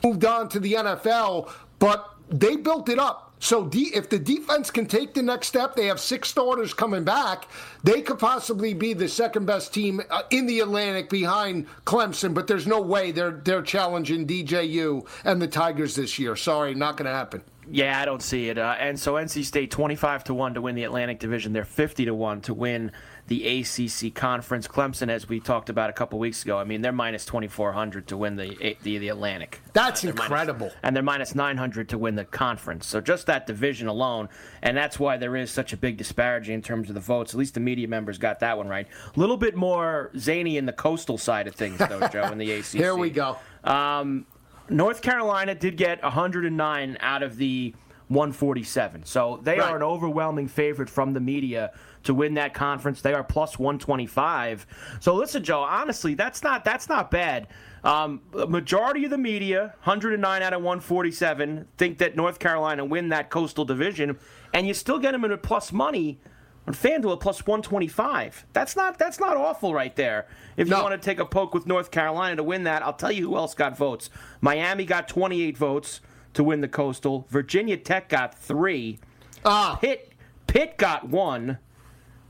moved 0.03 0.25
on 0.25 0.49
to 0.51 0.61
the 0.61 0.75
NFL, 0.75 1.51
but 1.79 2.12
they 2.33 2.57
built 2.57 2.89
it 2.89 2.99
up. 2.99 3.33
So 3.39 3.69
if 3.73 4.09
the 4.09 4.21
defense 4.21 4.71
can 4.71 4.87
take 4.87 5.15
the 5.15 5.23
next 5.23 5.49
step, 5.49 5.75
they 5.75 5.87
have 5.87 5.99
six 5.99 6.29
starters 6.29 6.73
coming 6.73 7.03
back. 7.03 7.49
They 7.83 8.01
could 8.01 8.21
possibly 8.21 8.73
be 8.73 8.93
the 8.95 9.09
second 9.09 9.47
best 9.47 9.75
team 9.75 10.01
uh, 10.11 10.23
in 10.31 10.47
the 10.47 10.61
Atlantic 10.61 11.11
behind 11.11 11.67
Clemson. 11.85 12.35
But 12.35 12.47
there's 12.47 12.69
no 12.69 12.81
way 12.81 13.11
they're 13.11 13.41
they're 13.45 13.63
challenging 13.63 14.29
DJU 14.29 15.09
and 15.25 15.43
the 15.43 15.49
Tigers 15.49 15.97
this 15.97 16.21
year. 16.21 16.37
Sorry, 16.37 16.73
not 16.77 16.97
going 16.97 17.07
to 17.07 17.13
happen. 17.13 17.43
Yeah, 17.69 18.01
I 18.01 18.05
don't 18.05 18.23
see 18.23 18.49
it. 18.49 18.59
Uh, 18.59 18.77
and 18.79 18.99
so 18.99 19.15
NC 19.15 19.45
State 19.45 19.71
25 19.73 20.25
to 20.25 20.35
1 20.35 20.55
to 20.55 20.61
win 20.61 20.75
the 20.75 20.85
Atlantic 20.85 21.19
Division. 21.19 21.53
They're 21.53 21.65
50 21.65 22.05
to 22.05 22.15
1 22.15 22.41
to 22.43 22.55
win 22.55 22.93
the 23.33 23.61
ACC 23.61 24.15
conference. 24.15 24.69
Clemson, 24.69 25.09
as 25.09 25.27
we 25.27 25.41
talked 25.41 25.71
about 25.71 25.89
a 25.89 25.93
couple 25.95 26.19
weeks 26.19 26.43
ago, 26.43 26.59
I 26.59 26.65
mean 26.65 26.83
they're 26.83 26.93
minus 26.93 27.25
twenty 27.25 27.49
four 27.49 27.73
hundred 27.73 28.07
to 28.09 28.17
win 28.19 28.37
the 28.37 28.77
the, 28.83 28.99
the 28.99 29.09
Atlantic. 29.09 29.63
That's 29.73 30.05
uh, 30.05 30.09
incredible. 30.09 30.67
Minus, 30.67 30.79
and 30.83 30.95
they're 30.95 31.03
minus 31.03 31.35
nine 31.35 31.57
hundred 31.57 31.89
to 31.91 31.99
win 31.99 32.15
the 32.15 32.27
conference. 32.27 32.87
So 32.87 33.01
just 33.01 33.27
that 33.29 33.47
division 33.47 33.89
alone, 33.89 34.29
and 34.61 34.77
that's 34.77 34.99
why 34.99 35.17
there 35.17 35.35
is 35.35 35.51
such 35.51 35.73
a 35.73 35.79
big 35.79 35.97
disparity 35.97 36.53
in 36.53 36.61
terms 36.61 36.91
of 36.91 36.95
the 36.95 37.01
votes. 37.01 37.33
At 37.33 37.39
least 37.39 37.55
the 37.55 37.61
media 37.61 37.89
members 37.89 38.19
got 38.19 38.41
that 38.41 38.59
one 38.59 38.69
right. 38.69 38.87
A 39.17 39.19
little 39.19 39.39
bit 39.39 39.57
more 39.57 40.11
zany 40.19 40.59
in 40.59 40.67
the 40.67 40.75
coastal 40.75 41.17
side 41.17 41.47
of 41.47 41.55
things, 41.55 41.79
though, 41.79 42.07
Joe, 42.09 42.25
in 42.25 42.37
the 42.37 42.53
ACC. 42.59 42.73
Here 42.73 42.95
we 42.95 43.09
go. 43.09 43.39
Um, 43.65 44.27
North 44.69 45.01
Carolina 45.01 45.55
did 45.55 45.79
get 45.79 46.03
109 46.03 46.99
out 47.01 47.23
of 47.23 47.37
the 47.39 47.75
147. 48.09 49.05
So 49.05 49.41
they 49.43 49.59
right. 49.59 49.71
are 49.71 49.77
an 49.77 49.83
overwhelming 49.83 50.49
favorite 50.49 50.91
from 50.91 51.15
the 51.15 51.21
media 51.21 51.73
to 52.05 52.15
win 52.15 52.35
that 52.35 52.55
conference. 52.55 53.01
They 53.01 53.15
are 53.15 53.25
plus 53.25 53.59
125. 53.59 54.67
So 55.01 55.15
listen, 55.15 55.43
Joe, 55.43 55.63
honestly, 55.63 56.15
that's 56.15 56.43
not 56.43 56.65
that's 56.65 56.89
not 56.89 57.11
bad. 57.11 57.49
Um, 57.85 58.21
majority 58.33 59.05
of 59.05 59.11
the 59.11 59.19
media, 59.19 59.75
109 59.83 60.43
out 60.43 60.53
of 60.53 60.61
147, 60.61 61.67
think 61.77 61.99
that 61.99 62.15
North 62.15 62.39
Carolina 62.39 62.85
win 62.85 63.09
that 63.09 63.29
coastal 63.29 63.65
division, 63.65 64.19
and 64.55 64.69
you 64.69 64.75
still 64.75 65.01
get 65.01 65.13
them 65.13 65.25
in 65.25 65.33
a 65.33 65.37
plus 65.37 65.73
money 65.73 66.21
on 66.67 66.75
FanDuel 66.75 67.19
plus 67.21 67.45
125. 67.45 68.47
That's 68.53 68.77
not 68.77 68.99
that's 68.99 69.19
not 69.19 69.37
awful 69.37 69.75
right 69.75 69.95
there. 69.97 70.27
If 70.57 70.69
you 70.69 70.75
no. 70.75 70.83
want 70.83 71.01
to 71.01 71.05
take 71.05 71.19
a 71.19 71.25
poke 71.25 71.55
with 71.55 71.67
North 71.67 71.91
Carolina 71.91 72.37
to 72.37 72.43
win 72.43 72.65
that, 72.65 72.83
I'll 72.83 72.93
tell 72.93 73.13
you 73.13 73.29
who 73.29 73.37
else 73.37 73.55
got 73.55 73.77
votes. 73.77 74.11
Miami 74.41 74.85
got 74.85 75.09
28 75.09 75.57
votes 75.57 76.01
to 76.35 76.45
win 76.45 76.61
the 76.61 76.69
coastal. 76.69 77.27
Virginia 77.31 77.77
Tech 77.77 78.09
got 78.09 78.39
three. 78.39 79.01
Ah. 79.45 79.77
Pitt 79.81 80.13
Pitt 80.47 80.77
got 80.77 81.09
one. 81.09 81.59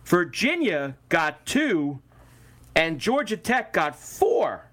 Virginia 0.05 0.97
got 1.09 1.45
two, 1.47 2.01
and 2.75 2.99
Georgia 2.99 3.37
Tech 3.37 3.73
got 3.73 3.97
four. 3.99 4.67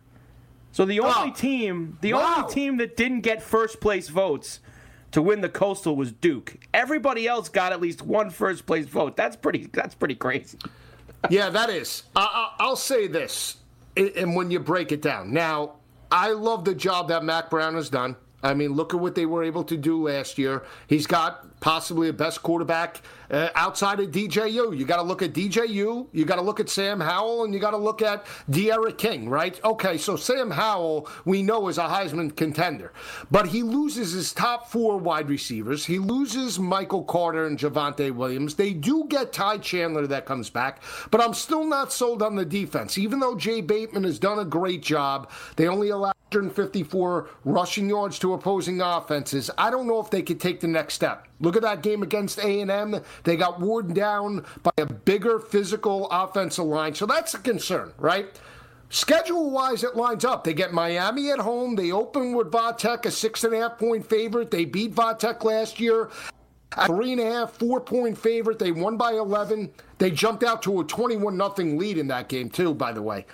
So 0.71 0.85
the 0.85 0.99
only 0.99 1.31
oh. 1.31 1.33
team, 1.33 1.97
the 2.01 2.13
wow. 2.13 2.35
only 2.37 2.53
team 2.53 2.77
that 2.77 2.95
didn't 2.95 3.21
get 3.21 3.41
first 3.41 3.79
place 3.79 4.07
votes 4.07 4.59
to 5.11 5.21
win 5.21 5.41
the 5.41 5.49
Coastal 5.49 5.95
was 5.95 6.11
Duke. 6.11 6.55
Everybody 6.73 7.27
else 7.27 7.49
got 7.49 7.71
at 7.71 7.81
least 7.81 8.01
one 8.01 8.29
first 8.29 8.65
place 8.65 8.85
vote. 8.85 9.15
That's 9.15 9.35
pretty. 9.35 9.67
That's 9.73 9.95
pretty 9.95 10.15
crazy. 10.15 10.57
yeah, 11.29 11.49
that 11.49 11.69
is. 11.69 12.03
I, 12.15 12.53
will 12.59 12.75
say 12.75 13.07
this, 13.07 13.57
and 13.97 14.35
when 14.35 14.51
you 14.51 14.59
break 14.59 14.91
it 14.91 15.01
down, 15.01 15.33
now 15.33 15.73
I 16.11 16.31
love 16.31 16.65
the 16.65 16.75
job 16.75 17.09
that 17.09 17.23
Mack 17.23 17.49
Brown 17.49 17.75
has 17.75 17.89
done. 17.89 18.15
I 18.41 18.53
mean, 18.53 18.73
look 18.73 18.93
at 18.93 18.99
what 18.99 19.15
they 19.15 19.25
were 19.25 19.43
able 19.43 19.63
to 19.65 19.77
do 19.77 20.07
last 20.07 20.37
year. 20.37 20.63
He's 20.87 21.07
got 21.07 21.59
possibly 21.59 22.07
the 22.07 22.13
best 22.13 22.41
quarterback 22.41 23.01
uh, 23.29 23.49
outside 23.55 23.99
of 23.99 24.11
DJU. 24.11 24.77
You 24.77 24.85
got 24.85 24.97
to 24.97 25.03
look 25.03 25.21
at 25.21 25.33
DJU, 25.33 26.07
you 26.11 26.25
got 26.25 26.37
to 26.37 26.41
look 26.41 26.59
at 26.59 26.69
Sam 26.69 26.99
Howell, 26.99 27.43
and 27.43 27.53
you 27.53 27.59
got 27.59 27.71
to 27.71 27.77
look 27.77 28.01
at 28.01 28.25
D'Eriq 28.49 28.97
King, 28.97 29.29
right? 29.29 29.59
Okay, 29.63 29.97
so 29.97 30.15
Sam 30.15 30.51
Howell, 30.51 31.07
we 31.25 31.43
know 31.43 31.67
is 31.67 31.77
a 31.77 31.87
Heisman 31.87 32.35
contender, 32.35 32.93
but 33.29 33.47
he 33.47 33.63
loses 33.63 34.13
his 34.13 34.33
top 34.33 34.69
four 34.69 34.97
wide 34.97 35.29
receivers. 35.29 35.85
He 35.85 35.99
loses 35.99 36.59
Michael 36.59 37.03
Carter 37.03 37.45
and 37.45 37.57
Javonte 37.57 38.11
Williams. 38.11 38.55
They 38.55 38.73
do 38.73 39.05
get 39.09 39.33
Ty 39.33 39.59
Chandler 39.59 40.07
that 40.07 40.25
comes 40.25 40.49
back, 40.49 40.81
but 41.11 41.21
I'm 41.21 41.33
still 41.33 41.65
not 41.65 41.91
sold 41.91 42.23
on 42.23 42.35
the 42.35 42.45
defense. 42.45 42.97
Even 42.97 43.19
though 43.19 43.35
Jay 43.35 43.61
Bateman 43.61 44.03
has 44.03 44.19
done 44.19 44.39
a 44.39 44.45
great 44.45 44.81
job, 44.81 45.29
they 45.55 45.67
only 45.67 45.89
allow 45.89 46.13
154 46.31 47.29
rushing 47.43 47.89
yards 47.89 48.19
to 48.19 48.33
opposing 48.33 48.81
offenses. 48.81 49.49
I 49.57 49.71
don't 49.71 49.87
know 49.87 49.99
if 49.99 50.09
they 50.09 50.21
could 50.21 50.39
take 50.39 50.59
the 50.59 50.67
next 50.67 50.93
step. 50.93 51.27
Look 51.39 51.55
at 51.55 51.63
that 51.63 51.81
game 51.81 52.03
against 52.03 52.39
A&M. 52.39 53.01
They 53.23 53.35
got 53.35 53.59
worn 53.59 53.93
down 53.93 54.45
by 54.61 54.71
a 54.77 54.85
bigger 54.85 55.39
physical 55.39 56.07
offensive 56.11 56.65
line. 56.65 56.93
So 56.93 57.05
that's 57.05 57.33
a 57.33 57.39
concern, 57.39 57.93
right? 57.97 58.27
Schedule 58.89 59.51
wise, 59.51 59.83
it 59.83 59.95
lines 59.95 60.25
up. 60.25 60.43
They 60.43 60.53
get 60.53 60.73
Miami 60.73 61.31
at 61.31 61.39
home. 61.39 61.75
They 61.75 61.91
open 61.91 62.33
with 62.33 62.51
Vatech, 62.51 63.05
a 63.05 63.11
six 63.11 63.43
and 63.43 63.53
a 63.53 63.59
half 63.59 63.77
point 63.77 64.05
favorite. 64.05 64.49
They 64.49 64.65
beat 64.65 64.95
Vatech 64.95 65.43
last 65.43 65.79
year. 65.79 66.09
Three 66.85 67.13
and 67.13 67.21
a 67.21 67.25
half, 67.25 67.53
four 67.53 67.81
point 67.81 68.17
favorite. 68.17 68.59
They 68.59 68.71
won 68.71 68.95
by 68.95 69.13
11. 69.13 69.71
They 69.97 70.11
jumped 70.11 70.43
out 70.43 70.61
to 70.63 70.81
a 70.81 70.83
21 70.83 71.35
nothing 71.35 71.77
lead 71.77 71.97
in 71.97 72.07
that 72.07 72.29
game, 72.29 72.49
too, 72.49 72.73
by 72.73 72.93
the 72.93 73.01
way. 73.01 73.25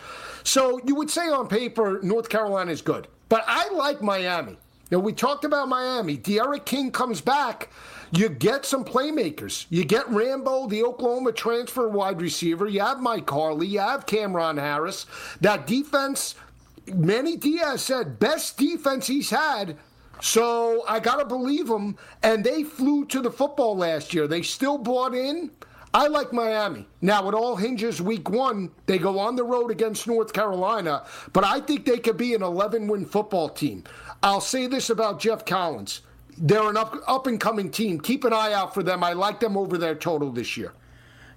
So 0.43 0.79
you 0.85 0.95
would 0.95 1.09
say 1.09 1.27
on 1.27 1.47
paper, 1.47 1.99
North 2.01 2.29
Carolina 2.29 2.71
is 2.71 2.81
good. 2.81 3.07
But 3.27 3.43
I 3.47 3.69
like 3.69 4.01
Miami. 4.01 4.57
Know, 4.91 4.99
we 4.99 5.13
talked 5.13 5.45
about 5.45 5.67
Miami. 5.67 6.15
D'Eriq 6.15 6.65
King 6.65 6.91
comes 6.91 7.19
back. 7.19 7.69
You 8.11 8.29
get 8.29 8.65
some 8.65 8.85
playmakers. 8.85 9.65
You 9.69 9.83
get 9.83 10.07
Rambo, 10.09 10.67
the 10.67 10.83
Oklahoma 10.83 11.31
transfer 11.31 11.89
wide 11.89 12.21
receiver. 12.21 12.67
You 12.67 12.81
have 12.81 13.01
Mike 13.01 13.29
Harley. 13.29 13.67
You 13.67 13.79
have 13.79 14.05
Cameron 14.05 14.57
Harris. 14.57 15.07
That 15.41 15.65
defense, 15.65 16.35
Manny 16.93 17.35
Diaz 17.35 17.81
said, 17.81 18.19
best 18.19 18.57
defense 18.57 19.07
he's 19.07 19.31
had 19.31 19.75
so 20.21 20.83
I 20.87 20.99
got 20.99 21.17
to 21.17 21.25
believe 21.25 21.67
them. 21.67 21.97
And 22.23 22.43
they 22.43 22.63
flew 22.63 23.05
to 23.05 23.21
the 23.21 23.31
football 23.31 23.75
last 23.77 24.13
year. 24.13 24.27
They 24.27 24.41
still 24.41 24.77
bought 24.77 25.13
in. 25.13 25.51
I 25.93 26.07
like 26.07 26.33
Miami. 26.33 26.87
Now, 27.01 27.29
it 27.29 27.33
all 27.33 27.55
hinges 27.55 28.01
week 28.01 28.29
one. 28.29 28.69
They 28.85 28.97
go 28.97 29.17
on 29.17 29.37
the 29.37 29.45
road 29.45 29.71
against 29.71 30.07
North 30.07 30.33
Carolina, 30.33 31.05
but 31.31 31.45
I 31.45 31.61
think 31.61 31.85
they 31.85 31.99
could 31.99 32.17
be 32.17 32.33
an 32.33 32.43
11 32.43 32.87
win 32.87 33.05
football 33.05 33.47
team. 33.47 33.85
I'll 34.21 34.41
say 34.41 34.67
this 34.67 34.89
about 34.89 35.21
Geoff 35.21 35.45
Collins. 35.45 36.01
They're 36.37 36.69
an 36.69 36.75
up, 36.75 36.97
up 37.07 37.27
and 37.27 37.39
coming 37.39 37.71
team. 37.71 38.01
Keep 38.01 38.25
an 38.25 38.33
eye 38.33 38.51
out 38.51 38.73
for 38.73 38.83
them. 38.83 39.05
I 39.05 39.13
like 39.13 39.39
them 39.39 39.55
over 39.55 39.77
their 39.77 39.95
total 39.95 40.31
this 40.31 40.57
year. 40.57 40.73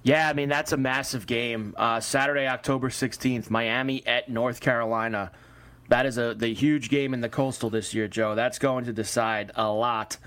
Yeah, 0.02 0.28
I 0.28 0.32
mean, 0.32 0.48
that's 0.48 0.72
a 0.72 0.76
massive 0.76 1.26
game. 1.26 1.74
Uh, 1.76 2.00
Saturday, 2.00 2.48
October 2.48 2.88
16th, 2.88 3.50
Miami 3.50 4.04
at 4.06 4.28
North 4.28 4.60
Carolina. 4.60 5.30
That 5.88 6.06
is 6.06 6.18
a 6.18 6.34
the 6.34 6.52
huge 6.52 6.90
game 6.90 7.14
in 7.14 7.20
the 7.20 7.28
Coastal 7.28 7.70
this 7.70 7.94
year, 7.94 8.08
Joe. 8.08 8.34
That's 8.34 8.58
going 8.58 8.84
to 8.84 8.92
decide 8.92 9.52
a 9.54 9.70
lot 9.70 10.18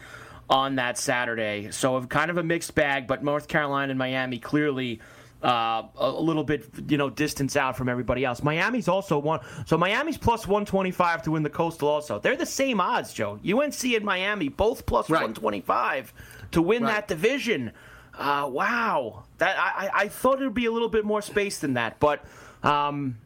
on 0.49 0.75
that 0.75 0.97
Saturday. 0.97 1.69
So 1.71 2.01
kind 2.03 2.29
of 2.29 2.37
a 2.37 2.43
mixed 2.43 2.75
bag, 2.75 3.07
but 3.07 3.23
North 3.23 3.47
Carolina 3.47 3.91
and 3.91 3.99
Miami 3.99 4.37
clearly 4.39 4.99
uh, 5.43 5.83
a 5.95 6.11
little 6.11 6.43
bit, 6.43 6.69
you 6.87 6.97
know, 6.97 7.09
distance 7.09 7.55
out 7.55 7.77
from 7.77 7.89
everybody 7.89 8.25
else. 8.25 8.43
Miami's 8.43 8.87
also 8.87 9.17
one. 9.17 9.39
So 9.65 9.77
Miami's 9.77 10.17
plus 10.17 10.45
125 10.45 11.23
to 11.23 11.31
win 11.31 11.43
the 11.43 11.49
Coastal. 11.49 11.87
Also, 11.87 12.19
they're 12.19 12.35
the 12.35 12.45
same 12.45 12.79
odds, 12.79 13.13
Joe. 13.13 13.39
UNC 13.47 13.83
and 13.83 14.03
Miami 14.03 14.49
both 14.49 14.85
plus 14.85 15.09
right. 15.09 15.21
125 15.21 16.13
to 16.51 16.61
win 16.61 16.83
right. 16.83 16.93
that 16.93 17.07
division. 17.07 17.71
Uh, 18.13 18.47
wow, 18.51 19.23
that 19.37 19.57
I, 19.57 19.89
I 19.93 20.07
thought 20.09 20.41
it 20.41 20.43
would 20.43 20.53
be 20.53 20.65
a 20.65 20.71
little 20.71 20.89
bit 20.89 21.05
more 21.05 21.21
space 21.21 21.59
than 21.59 21.73
that, 21.75 21.99
but. 21.99 22.23
Um, 22.63 23.17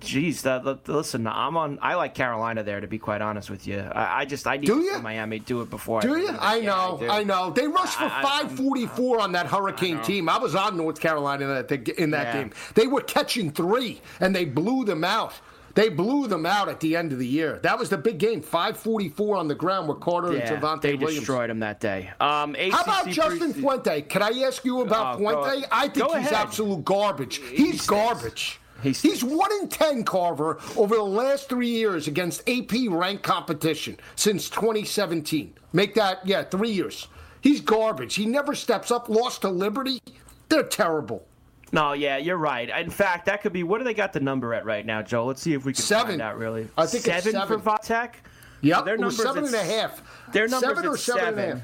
Jeez, 0.00 0.42
the, 0.42 0.78
the, 0.82 0.92
listen, 0.92 1.26
I'm 1.26 1.56
on. 1.56 1.78
I 1.82 1.94
like 1.94 2.14
Carolina 2.14 2.62
there, 2.62 2.80
to 2.80 2.86
be 2.86 2.98
quite 2.98 3.20
honest 3.20 3.50
with 3.50 3.66
you. 3.66 3.78
I, 3.78 4.20
I 4.20 4.24
just 4.24 4.46
I 4.46 4.56
need 4.56 4.66
do? 4.66 4.98
Miami 5.00 5.38
do 5.38 5.60
it 5.60 5.70
before. 5.70 6.00
Do 6.00 6.14
I 6.14 6.18
you? 6.18 6.36
I 6.38 6.60
know, 6.60 6.98
yeah, 7.00 7.12
I, 7.12 7.20
I, 7.20 7.24
know. 7.24 7.50
They 7.50 7.66
rushed 7.66 7.98
for 7.98 8.08
544 8.08 9.20
on 9.20 9.32
that 9.32 9.46
Hurricane 9.46 10.00
team. 10.02 10.28
I 10.28 10.38
was 10.38 10.54
on 10.54 10.76
North 10.76 11.00
Carolina 11.00 11.44
in 11.44 11.66
that, 11.66 11.88
in 11.98 12.10
that 12.10 12.34
yeah. 12.34 12.42
game. 12.42 12.52
They 12.74 12.86
were 12.86 13.00
catching 13.00 13.50
three, 13.50 14.00
and 14.20 14.34
they 14.34 14.44
blew 14.44 14.84
them 14.84 15.04
out. 15.04 15.34
They 15.74 15.88
blew 15.88 16.26
them 16.26 16.44
out 16.44 16.68
at 16.68 16.80
the 16.80 16.96
end 16.96 17.12
of 17.12 17.18
the 17.18 17.26
year. 17.26 17.58
That 17.62 17.78
was 17.78 17.88
the 17.88 17.96
big 17.96 18.18
game. 18.18 18.42
544 18.42 19.36
on 19.36 19.48
the 19.48 19.54
ground 19.54 19.88
with 19.88 20.00
Carter 20.00 20.32
yeah, 20.32 20.52
and 20.52 20.62
Javonte 20.62 20.82
they 20.82 20.94
Williams. 20.94 21.20
destroyed 21.20 21.50
them 21.50 21.60
that 21.60 21.80
day. 21.80 22.10
Um, 22.20 22.54
How 22.54 22.82
about 22.82 23.08
Justin 23.08 23.54
Fuente? 23.54 24.02
Can 24.02 24.22
I 24.22 24.30
ask 24.44 24.64
you 24.64 24.82
about 24.82 25.14
oh, 25.14 25.18
Fuente? 25.18 25.66
I 25.70 25.88
think 25.88 26.06
he's 26.06 26.14
ahead. 26.14 26.32
absolute 26.32 26.84
garbage. 26.84 27.36
He's, 27.36 27.58
he's 27.58 27.86
garbage. 27.86 28.60
He's, 28.82 29.00
he's 29.00 29.22
one 29.24 29.50
in 29.60 29.68
ten, 29.68 30.04
Carver, 30.04 30.58
over 30.76 30.94
the 30.96 31.02
last 31.02 31.48
three 31.48 31.68
years 31.70 32.08
against 32.08 32.48
AP 32.48 32.72
ranked 32.88 33.22
competition 33.22 33.96
since 34.16 34.48
2017. 34.50 35.54
Make 35.72 35.94
that, 35.94 36.26
yeah, 36.26 36.42
three 36.44 36.70
years. 36.70 37.08
He's 37.40 37.60
garbage. 37.60 38.14
He 38.14 38.26
never 38.26 38.54
steps 38.54 38.90
up. 38.90 39.08
Lost 39.08 39.42
to 39.42 39.48
Liberty. 39.48 40.00
They're 40.48 40.62
terrible. 40.62 41.26
No, 41.72 41.94
yeah, 41.94 42.18
you're 42.18 42.36
right. 42.36 42.68
In 42.68 42.90
fact, 42.90 43.26
that 43.26 43.40
could 43.40 43.52
be. 43.54 43.62
What 43.62 43.78
do 43.78 43.84
they 43.84 43.94
got 43.94 44.12
the 44.12 44.20
number 44.20 44.52
at 44.52 44.64
right 44.66 44.84
now, 44.84 45.00
Joe? 45.00 45.24
Let's 45.24 45.40
see 45.40 45.54
if 45.54 45.64
we 45.64 45.72
can 45.72 45.82
Seven. 45.82 46.06
find 46.12 46.22
out. 46.22 46.36
Really, 46.36 46.68
I 46.76 46.84
think 46.86 47.06
it's 47.06 47.24
seven, 47.24 47.32
seven. 47.32 47.60
for 47.60 47.70
Vatek. 47.70 48.10
Yep, 48.60 48.84
their 48.84 48.94
it 48.94 49.00
was 49.00 49.18
numbers 49.18 49.50
seven 49.50 49.54
at 49.54 49.60
and 49.62 49.70
a 49.70 49.74
s- 49.74 49.80
half. 49.80 50.32
Their 50.32 50.48
numbers 50.48 50.68
Seven 50.68 50.86
or 50.86 50.92
at 50.94 51.00
seven 51.00 51.62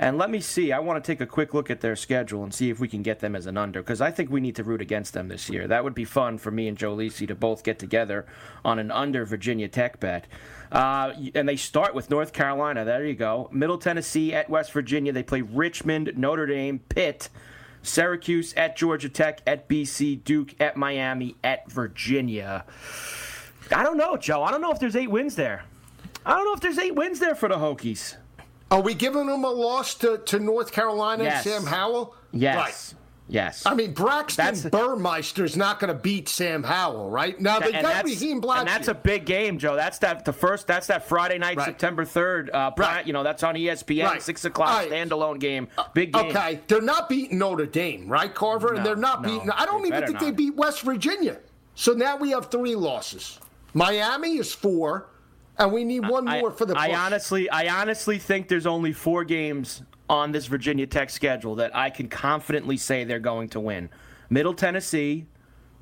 and 0.00 0.16
let 0.16 0.30
me 0.30 0.40
see. 0.40 0.72
I 0.72 0.78
want 0.78 1.04
to 1.04 1.12
take 1.12 1.20
a 1.20 1.26
quick 1.26 1.52
look 1.52 1.70
at 1.70 1.82
their 1.82 1.94
schedule 1.94 2.42
and 2.42 2.54
see 2.54 2.70
if 2.70 2.80
we 2.80 2.88
can 2.88 3.02
get 3.02 3.20
them 3.20 3.36
as 3.36 3.44
an 3.44 3.58
under 3.58 3.82
because 3.82 4.00
I 4.00 4.10
think 4.10 4.30
we 4.30 4.40
need 4.40 4.56
to 4.56 4.64
root 4.64 4.80
against 4.80 5.12
them 5.12 5.28
this 5.28 5.50
year. 5.50 5.68
That 5.68 5.84
would 5.84 5.94
be 5.94 6.06
fun 6.06 6.38
for 6.38 6.50
me 6.50 6.68
and 6.68 6.78
Joe 6.78 6.96
Lisi 6.96 7.28
to 7.28 7.34
both 7.34 7.62
get 7.62 7.78
together 7.78 8.24
on 8.64 8.78
an 8.78 8.90
under 8.90 9.26
Virginia 9.26 9.68
Tech 9.68 10.00
bet. 10.00 10.26
Uh, 10.72 11.12
and 11.34 11.46
they 11.46 11.56
start 11.56 11.94
with 11.94 12.08
North 12.08 12.32
Carolina. 12.32 12.82
There 12.82 13.04
you 13.04 13.12
go. 13.12 13.50
Middle 13.52 13.76
Tennessee 13.76 14.32
at 14.32 14.48
West 14.48 14.72
Virginia. 14.72 15.12
They 15.12 15.22
play 15.22 15.42
Richmond, 15.42 16.14
Notre 16.16 16.46
Dame, 16.46 16.78
Pitt, 16.78 17.28
Syracuse 17.82 18.54
at 18.54 18.78
Georgia 18.78 19.10
Tech, 19.10 19.42
at 19.46 19.68
BC, 19.68 20.24
Duke, 20.24 20.58
at 20.58 20.78
Miami, 20.78 21.36
at 21.44 21.70
Virginia. 21.70 22.64
I 23.70 23.82
don't 23.82 23.98
know, 23.98 24.16
Joe. 24.16 24.42
I 24.44 24.50
don't 24.50 24.62
know 24.62 24.72
if 24.72 24.80
there's 24.80 24.96
eight 24.96 25.10
wins 25.10 25.36
there. 25.36 25.64
I 26.24 26.36
don't 26.36 26.46
know 26.46 26.54
if 26.54 26.60
there's 26.60 26.78
eight 26.78 26.94
wins 26.94 27.18
there 27.18 27.34
for 27.34 27.50
the 27.50 27.56
Hokies. 27.56 28.16
Are 28.70 28.80
we 28.80 28.94
giving 28.94 29.26
them 29.26 29.44
a 29.44 29.50
loss 29.50 29.94
to, 29.96 30.18
to 30.18 30.38
North 30.38 30.72
Carolina 30.72 31.24
Yes. 31.24 31.44
and 31.46 31.54
Sam 31.64 31.66
Howell? 31.66 32.14
Yes. 32.32 32.56
Right. 32.56 32.94
Yes. 33.32 33.62
I 33.64 33.74
mean, 33.74 33.92
Braxton 33.94 34.44
That's- 34.44 34.64
Burmeister's 34.64 35.56
not 35.56 35.78
going 35.78 35.92
to 35.92 35.98
beat 36.00 36.28
Sam 36.28 36.64
Howell, 36.64 37.10
right? 37.10 37.40
Now, 37.40 37.60
they 37.60 37.70
got 37.70 38.04
Raheem 38.04 38.40
Black. 38.40 38.58
and 38.60 38.68
that's 38.68 38.88
a 38.88 38.94
big 38.94 39.24
game, 39.24 39.58
Joe. 39.58 39.76
That's 39.76 39.98
that 39.98 40.24
the 40.24 40.32
first. 40.32 40.66
That's 40.66 40.88
that 40.88 41.06
Friday 41.06 41.38
night, 41.38 41.56
Right. 41.56 41.64
September 41.66 42.04
third. 42.04 42.50
Uh, 42.50 42.72
Right. 42.76 43.06
You 43.06 43.12
know, 43.12 43.22
that's 43.22 43.44
on 43.44 43.54
ESPN, 43.54 44.04
Right. 44.04 44.22
six 44.22 44.44
o'clock 44.44 44.70
right. 44.70 44.90
standalone 44.90 45.38
game. 45.38 45.68
Big 45.94 46.12
game. 46.12 46.26
Okay, 46.26 46.60
they're 46.66 46.80
not 46.80 47.08
beating 47.08 47.38
Notre 47.38 47.66
Dame, 47.66 48.08
right, 48.08 48.34
Carver? 48.34 48.74
and 48.74 48.84
they're 48.84 48.96
not 48.96 49.22
no, 49.22 49.28
beating. 49.28 49.50
I 49.52 49.64
don't 49.64 49.86
even 49.86 50.06
think 50.06 50.18
they 50.18 50.32
beat 50.32 50.56
West 50.56 50.82
Virginia. 50.82 51.38
So 51.76 51.92
now 51.92 52.16
we 52.16 52.30
have 52.30 52.50
three 52.50 52.74
losses. 52.74 53.38
Miami 53.74 54.38
is 54.38 54.52
four, 54.52 55.08
and 55.60 55.72
we 55.72 55.84
need 55.84 56.08
one 56.08 56.26
I, 56.26 56.40
more 56.40 56.50
for 56.50 56.64
the. 56.64 56.76
I 56.76 56.94
honestly, 56.94 57.48
I 57.50 57.80
honestly 57.80 58.18
think 58.18 58.48
there's 58.48 58.66
only 58.66 58.92
four 58.92 59.24
games 59.24 59.82
on 60.08 60.32
this 60.32 60.46
Virginia 60.46 60.86
Tech 60.86 61.10
schedule 61.10 61.54
that 61.56 61.76
I 61.76 61.90
can 61.90 62.08
confidently 62.08 62.78
say 62.78 63.04
they're 63.04 63.20
going 63.20 63.50
to 63.50 63.60
win: 63.60 63.90
Middle 64.30 64.54
Tennessee, 64.54 65.26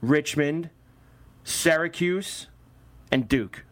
Richmond, 0.03 0.71
Syracuse, 1.45 2.49
and 3.13 3.29
Duke. 3.29 3.65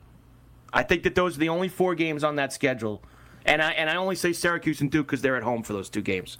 I 0.72 0.84
think 0.84 1.02
that 1.02 1.14
those 1.14 1.36
are 1.36 1.40
the 1.40 1.48
only 1.48 1.68
four 1.68 1.94
games 1.94 2.22
on 2.22 2.36
that 2.36 2.52
schedule, 2.52 3.02
and 3.44 3.60
I 3.60 3.72
and 3.72 3.90
I 3.90 3.96
only 3.96 4.16
say 4.16 4.32
Syracuse 4.32 4.80
and 4.80 4.90
Duke 4.90 5.08
because 5.08 5.22
they're 5.22 5.36
at 5.36 5.42
home 5.42 5.64
for 5.64 5.72
those 5.72 5.90
two 5.90 6.02
games. 6.02 6.38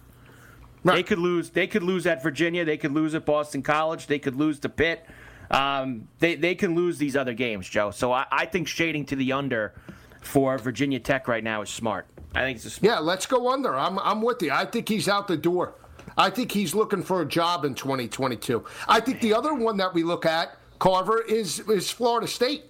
They 0.84 1.02
could 1.02 1.18
lose. 1.18 1.50
They 1.50 1.66
could 1.66 1.82
lose 1.82 2.06
at 2.06 2.22
Virginia. 2.22 2.64
They 2.64 2.76
could 2.76 2.92
lose 2.92 3.16
at 3.16 3.26
Boston 3.26 3.62
College. 3.62 4.06
They 4.06 4.20
could 4.20 4.36
lose 4.36 4.60
to 4.60 4.68
Pitt. 4.68 5.04
Um, 5.50 6.08
they 6.18 6.34
they 6.34 6.54
can 6.54 6.74
lose 6.74 6.98
these 6.98 7.16
other 7.16 7.34
games, 7.34 7.68
Joe. 7.68 7.90
So 7.90 8.12
I, 8.12 8.26
I 8.30 8.46
think 8.46 8.68
shading 8.68 9.04
to 9.06 9.16
the 9.16 9.32
under 9.32 9.74
for 10.20 10.58
Virginia 10.58 10.98
Tech 10.98 11.28
right 11.28 11.44
now 11.44 11.62
is 11.62 11.70
smart. 11.70 12.06
I 12.34 12.40
think 12.40 12.56
it's 12.56 12.66
a 12.66 12.70
smart. 12.70 12.94
Yeah, 12.94 12.98
let's 12.98 13.26
go 13.26 13.50
under. 13.50 13.74
I'm 13.76 13.98
I'm 13.98 14.22
with 14.22 14.42
you. 14.42 14.50
I 14.52 14.64
think 14.64 14.88
he's 14.88 15.08
out 15.08 15.28
the 15.28 15.36
door. 15.36 15.74
I 16.18 16.30
think 16.30 16.52
he's 16.52 16.74
looking 16.74 17.02
for 17.02 17.22
a 17.22 17.26
job 17.26 17.64
in 17.64 17.74
2022. 17.74 18.64
I 18.88 19.00
think 19.00 19.20
the 19.20 19.34
other 19.34 19.54
one 19.54 19.76
that 19.78 19.92
we 19.92 20.02
look 20.02 20.24
at, 20.24 20.56
Carver, 20.78 21.20
is 21.22 21.60
is 21.60 21.90
Florida 21.90 22.26
State. 22.26 22.64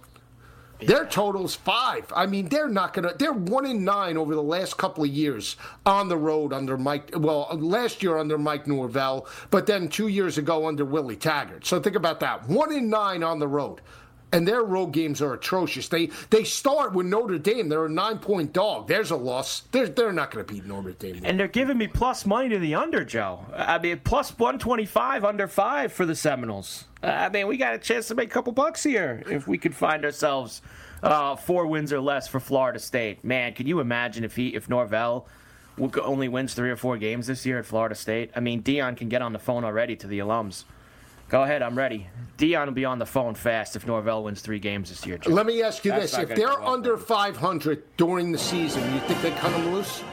Their 0.79 1.05
total's 1.05 1.55
five. 1.55 2.11
I 2.15 2.25
mean, 2.27 2.49
they're 2.49 2.69
not 2.69 2.93
gonna. 2.93 3.13
They're 3.17 3.33
one 3.33 3.65
in 3.65 3.83
nine 3.83 4.17
over 4.17 4.35
the 4.35 4.43
last 4.43 4.77
couple 4.77 5.03
of 5.03 5.09
years 5.09 5.55
on 5.85 6.07
the 6.07 6.17
road 6.17 6.53
under 6.53 6.77
Mike. 6.77 7.11
Well, 7.15 7.49
last 7.53 8.03
year 8.03 8.17
under 8.17 8.37
Mike 8.37 8.67
Norvell, 8.67 9.27
but 9.49 9.65
then 9.65 9.89
two 9.89 10.07
years 10.07 10.37
ago 10.37 10.67
under 10.67 10.85
Willie 10.85 11.15
Taggart. 11.15 11.65
So 11.65 11.79
think 11.79 11.95
about 11.95 12.19
that. 12.19 12.47
One 12.47 12.71
in 12.71 12.89
nine 12.89 13.23
on 13.23 13.39
the 13.39 13.47
road, 13.47 13.81
and 14.31 14.47
their 14.47 14.63
road 14.63 14.87
games 14.87 15.21
are 15.21 15.33
atrocious. 15.33 15.87
They 15.87 16.09
they 16.29 16.43
start 16.43 16.93
with 16.93 17.05
Notre 17.05 17.37
Dame. 17.37 17.69
They're 17.69 17.85
a 17.85 17.89
nine 17.89 18.19
point 18.19 18.53
dog. 18.53 18.87
There's 18.87 19.11
a 19.11 19.15
loss. 19.15 19.61
They're 19.71 19.87
they're 19.87 20.11
not 20.11 20.31
going 20.31 20.45
to 20.45 20.53
beat 20.53 20.65
Notre 20.65 20.91
Dame. 20.91 21.21
And 21.23 21.39
they're 21.39 21.47
giving 21.47 21.77
me 21.77 21.87
plus 21.87 22.25
money 22.25 22.49
to 22.49 22.59
the 22.59 22.75
under, 22.75 23.03
Joe. 23.03 23.45
I 23.55 23.79
mean, 23.79 24.01
plus 24.03 24.37
125 24.37 25.23
under 25.23 25.47
five 25.47 25.93
for 25.93 26.05
the 26.05 26.15
Seminoles. 26.15 26.85
I 27.01 27.29
mean, 27.29 27.47
we 27.47 27.57
got 27.57 27.75
a 27.75 27.77
chance 27.77 28.07
to 28.07 28.15
make 28.15 28.29
a 28.29 28.33
couple 28.33 28.53
bucks 28.53 28.83
here 28.83 29.23
if 29.27 29.47
we 29.47 29.57
could 29.57 29.75
find 29.75 30.03
ourselves 30.03 30.61
uh, 31.03 31.35
four 31.35 31.67
wins 31.67 31.93
or 31.93 32.01
less 32.01 32.27
for 32.27 32.39
Florida 32.39 32.79
State. 32.79 33.23
Man, 33.23 33.53
can 33.53 33.67
you 33.67 33.79
imagine 33.79 34.23
if 34.23 34.35
he 34.35 34.55
if 34.55 34.67
Norvell 34.67 35.27
only 36.01 36.27
wins 36.27 36.53
three 36.53 36.71
or 36.71 36.75
four 36.75 36.97
games 36.97 37.27
this 37.27 37.45
year 37.45 37.59
at 37.59 37.65
Florida 37.65 37.95
State? 37.95 38.31
I 38.35 38.39
mean, 38.39 38.63
Deion 38.63 38.97
can 38.97 39.09
get 39.09 39.21
on 39.21 39.31
the 39.31 39.39
phone 39.39 39.63
already 39.63 39.95
to 39.97 40.07
the 40.07 40.19
alums. 40.19 40.65
Go 41.29 41.43
ahead, 41.43 41.61
I'm 41.61 41.77
ready. 41.77 42.07
Deion 42.37 42.67
will 42.67 42.73
be 42.73 42.85
on 42.85 42.99
the 42.99 43.05
phone 43.05 43.35
fast 43.35 43.75
if 43.75 43.85
Norvell 43.85 44.23
wins 44.23 44.41
three 44.41 44.59
games 44.59 44.89
this 44.89 45.05
year. 45.05 45.17
Joe. 45.17 45.31
Let 45.31 45.45
me 45.45 45.61
ask 45.61 45.83
you 45.83 45.91
That's 45.91 46.11
this: 46.11 46.29
If 46.29 46.35
they're 46.35 46.47
well 46.47 46.73
under 46.73 46.97
500 46.97 47.83
during 47.97 48.31
the 48.31 48.37
season, 48.37 48.81
you 48.93 48.99
think 49.01 49.21
they 49.21 49.31
cut 49.31 49.51
them 49.51 49.73
loose? 49.73 50.03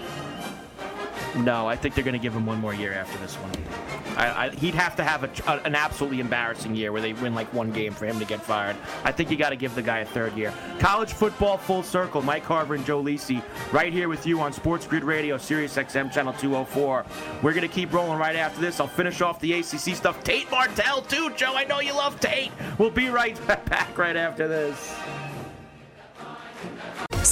No, 1.36 1.68
I 1.68 1.76
think 1.76 1.94
they're 1.94 2.04
going 2.04 2.14
to 2.14 2.20
give 2.20 2.32
him 2.32 2.46
one 2.46 2.60
more 2.60 2.74
year 2.74 2.92
after 2.92 3.18
this 3.18 3.34
one. 3.36 4.03
I, 4.16 4.46
I, 4.46 4.50
he'd 4.50 4.74
have 4.74 4.96
to 4.96 5.04
have 5.04 5.24
a, 5.24 5.30
a- 5.50 5.60
an 5.64 5.74
absolutely 5.74 6.20
embarrassing 6.20 6.74
year 6.74 6.92
where 6.92 7.00
they 7.02 7.12
win 7.14 7.34
like 7.34 7.52
one 7.52 7.70
game 7.72 7.92
for 7.92 8.06
him 8.06 8.18
to 8.18 8.24
get 8.24 8.40
fired. 8.40 8.76
I 9.04 9.12
think 9.12 9.30
you 9.30 9.36
got 9.36 9.50
to 9.50 9.56
give 9.56 9.74
the 9.74 9.82
guy 9.82 9.98
a 10.00 10.04
third 10.06 10.34
year. 10.36 10.52
College 10.78 11.12
football 11.12 11.58
full 11.58 11.82
circle. 11.82 12.22
Mike 12.22 12.44
Carver 12.44 12.74
and 12.74 12.84
Joe 12.84 13.02
Lisi 13.02 13.42
right 13.72 13.92
here 13.92 14.08
with 14.08 14.26
you 14.26 14.40
on 14.40 14.52
Sports 14.52 14.86
Grid 14.86 15.04
Radio, 15.04 15.36
Sirius 15.38 15.76
XM 15.76 16.12
Channel 16.12 16.32
204. 16.34 17.04
We're 17.42 17.52
going 17.52 17.62
to 17.62 17.68
keep 17.74 17.92
rolling 17.92 18.18
right 18.18 18.36
after 18.36 18.60
this. 18.60 18.80
I'll 18.80 18.86
finish 18.86 19.20
off 19.20 19.40
the 19.40 19.52
ACC 19.54 19.94
stuff. 19.96 20.22
Tate 20.24 20.50
Martell 20.50 21.02
too, 21.02 21.30
Joe. 21.36 21.54
I 21.54 21.64
know 21.64 21.80
you 21.80 21.92
love 21.94 22.18
Tate. 22.20 22.50
We'll 22.78 22.90
be 22.90 23.08
right 23.08 23.38
back 23.46 23.96
right 23.98 24.16
after 24.16 24.48
this. 24.48 24.94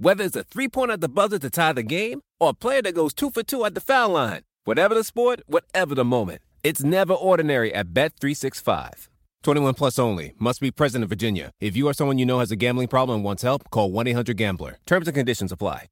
Whether 0.00 0.24
it's 0.24 0.34
a 0.34 0.44
three-pointer 0.44 0.94
at 0.94 1.00
the 1.02 1.10
buzzer 1.10 1.38
to 1.38 1.50
tie 1.50 1.74
the 1.74 1.82
game 1.82 2.22
or 2.40 2.50
a 2.50 2.54
player 2.54 2.80
that 2.80 2.94
goes 2.94 3.12
two 3.12 3.28
for 3.28 3.42
two 3.42 3.66
at 3.66 3.74
the 3.74 3.82
foul 3.82 4.08
line. 4.08 4.40
Whatever 4.64 4.94
the 4.94 5.04
sport, 5.04 5.42
whatever 5.46 5.94
the 5.94 6.06
moment. 6.06 6.40
It's 6.64 6.82
never 6.82 7.12
ordinary 7.12 7.74
at 7.74 7.88
Bet365. 7.88 9.08
21 9.42 9.74
plus 9.74 9.98
only. 9.98 10.32
Must 10.38 10.58
be 10.58 10.70
present 10.70 11.02
in 11.02 11.08
Virginia. 11.08 11.50
If 11.60 11.76
you 11.76 11.86
or 11.86 11.92
someone 11.92 12.18
you 12.18 12.24
know 12.24 12.38
has 12.38 12.50
a 12.50 12.56
gambling 12.56 12.88
problem 12.88 13.16
and 13.16 13.24
wants 13.26 13.42
help, 13.42 13.68
call 13.68 13.90
1-800-GAMBLER. 13.90 14.78
Terms 14.86 15.06
and 15.06 15.14
conditions 15.14 15.52
apply. 15.52 15.88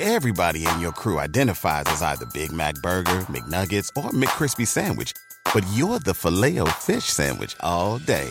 Everybody 0.00 0.64
in 0.66 0.80
your 0.80 0.92
crew 0.92 1.18
identifies 1.18 1.84
as 1.88 2.00
either 2.00 2.24
Big 2.32 2.52
Mac 2.52 2.76
Burger, 2.76 3.26
McNuggets, 3.28 3.90
or 4.02 4.08
McCrispy 4.12 4.66
Sandwich. 4.66 5.12
But 5.52 5.66
you're 5.74 5.98
the 5.98 6.14
filet 6.14 6.58
fish 6.78 7.04
Sandwich 7.04 7.54
all 7.60 7.98
day. 7.98 8.30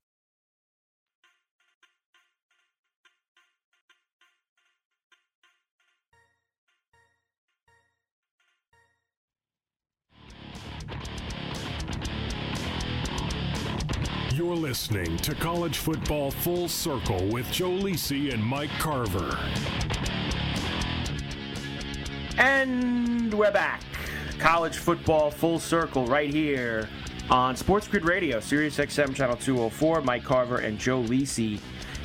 You're 14.33 14.55
listening 14.55 15.17
to 15.17 15.35
College 15.35 15.79
Football 15.79 16.31
Full 16.31 16.69
Circle 16.69 17.27
with 17.27 17.51
Joe 17.51 17.71
Lisi 17.71 18.33
and 18.33 18.41
Mike 18.41 18.69
Carver. 18.79 19.37
And 22.37 23.33
we're 23.33 23.51
back. 23.51 23.81
College 24.39 24.77
football 24.77 25.31
full 25.31 25.59
circle 25.59 26.05
right 26.05 26.33
here 26.33 26.87
on 27.29 27.57
Sports 27.57 27.89
Grid 27.89 28.05
Radio, 28.05 28.39
Sirius 28.39 28.77
XM 28.77 29.13
Channel 29.13 29.35
204. 29.35 30.01
Mike 30.01 30.23
Carver 30.23 30.59
and 30.59 30.79
Joe 30.79 31.03
Lisi 31.03 31.59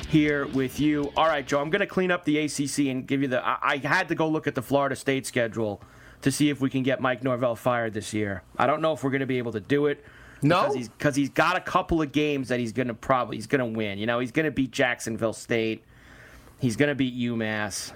here 0.09 0.47
with 0.47 0.81
you. 0.81 1.13
All 1.15 1.27
right, 1.27 1.47
Joe, 1.47 1.61
I'm 1.61 1.69
going 1.69 1.79
to 1.79 1.87
clean 1.87 2.11
up 2.11 2.25
the 2.25 2.39
ACC 2.39 2.87
and 2.87 3.07
give 3.07 3.21
you 3.21 3.29
the. 3.29 3.41
I, 3.41 3.57
I 3.61 3.77
had 3.77 4.09
to 4.09 4.15
go 4.15 4.27
look 4.27 4.47
at 4.47 4.55
the 4.55 4.61
Florida 4.61 4.97
State 4.97 5.25
schedule 5.25 5.81
to 6.23 6.31
see 6.31 6.49
if 6.49 6.59
we 6.59 6.69
can 6.69 6.83
get 6.83 6.99
Mike 6.99 7.23
Norvell 7.23 7.55
fired 7.55 7.93
this 7.93 8.13
year. 8.13 8.43
I 8.57 8.67
don't 8.67 8.81
know 8.81 8.91
if 8.91 9.01
we're 9.01 9.11
going 9.11 9.21
to 9.21 9.25
be 9.25 9.37
able 9.37 9.53
to 9.53 9.61
do 9.61 9.85
it. 9.85 10.03
No, 10.41 10.61
because 10.61 10.75
he's, 10.75 10.89
cause 10.99 11.15
he's 11.15 11.29
got 11.29 11.55
a 11.55 11.59
couple 11.59 12.01
of 12.01 12.11
games 12.11 12.49
that 12.49 12.59
he's 12.59 12.71
going 12.71 12.87
to 12.87 12.93
probably 12.93 13.37
he's 13.37 13.47
going 13.47 13.59
to 13.59 13.77
win. 13.77 13.97
You 13.97 14.05
know, 14.05 14.19
he's 14.19 14.31
going 14.31 14.45
to 14.45 14.51
beat 14.51 14.71
Jacksonville 14.71 15.33
State. 15.33 15.83
He's 16.59 16.75
going 16.75 16.89
to 16.89 16.95
beat 16.95 17.15
UMass. 17.15 17.91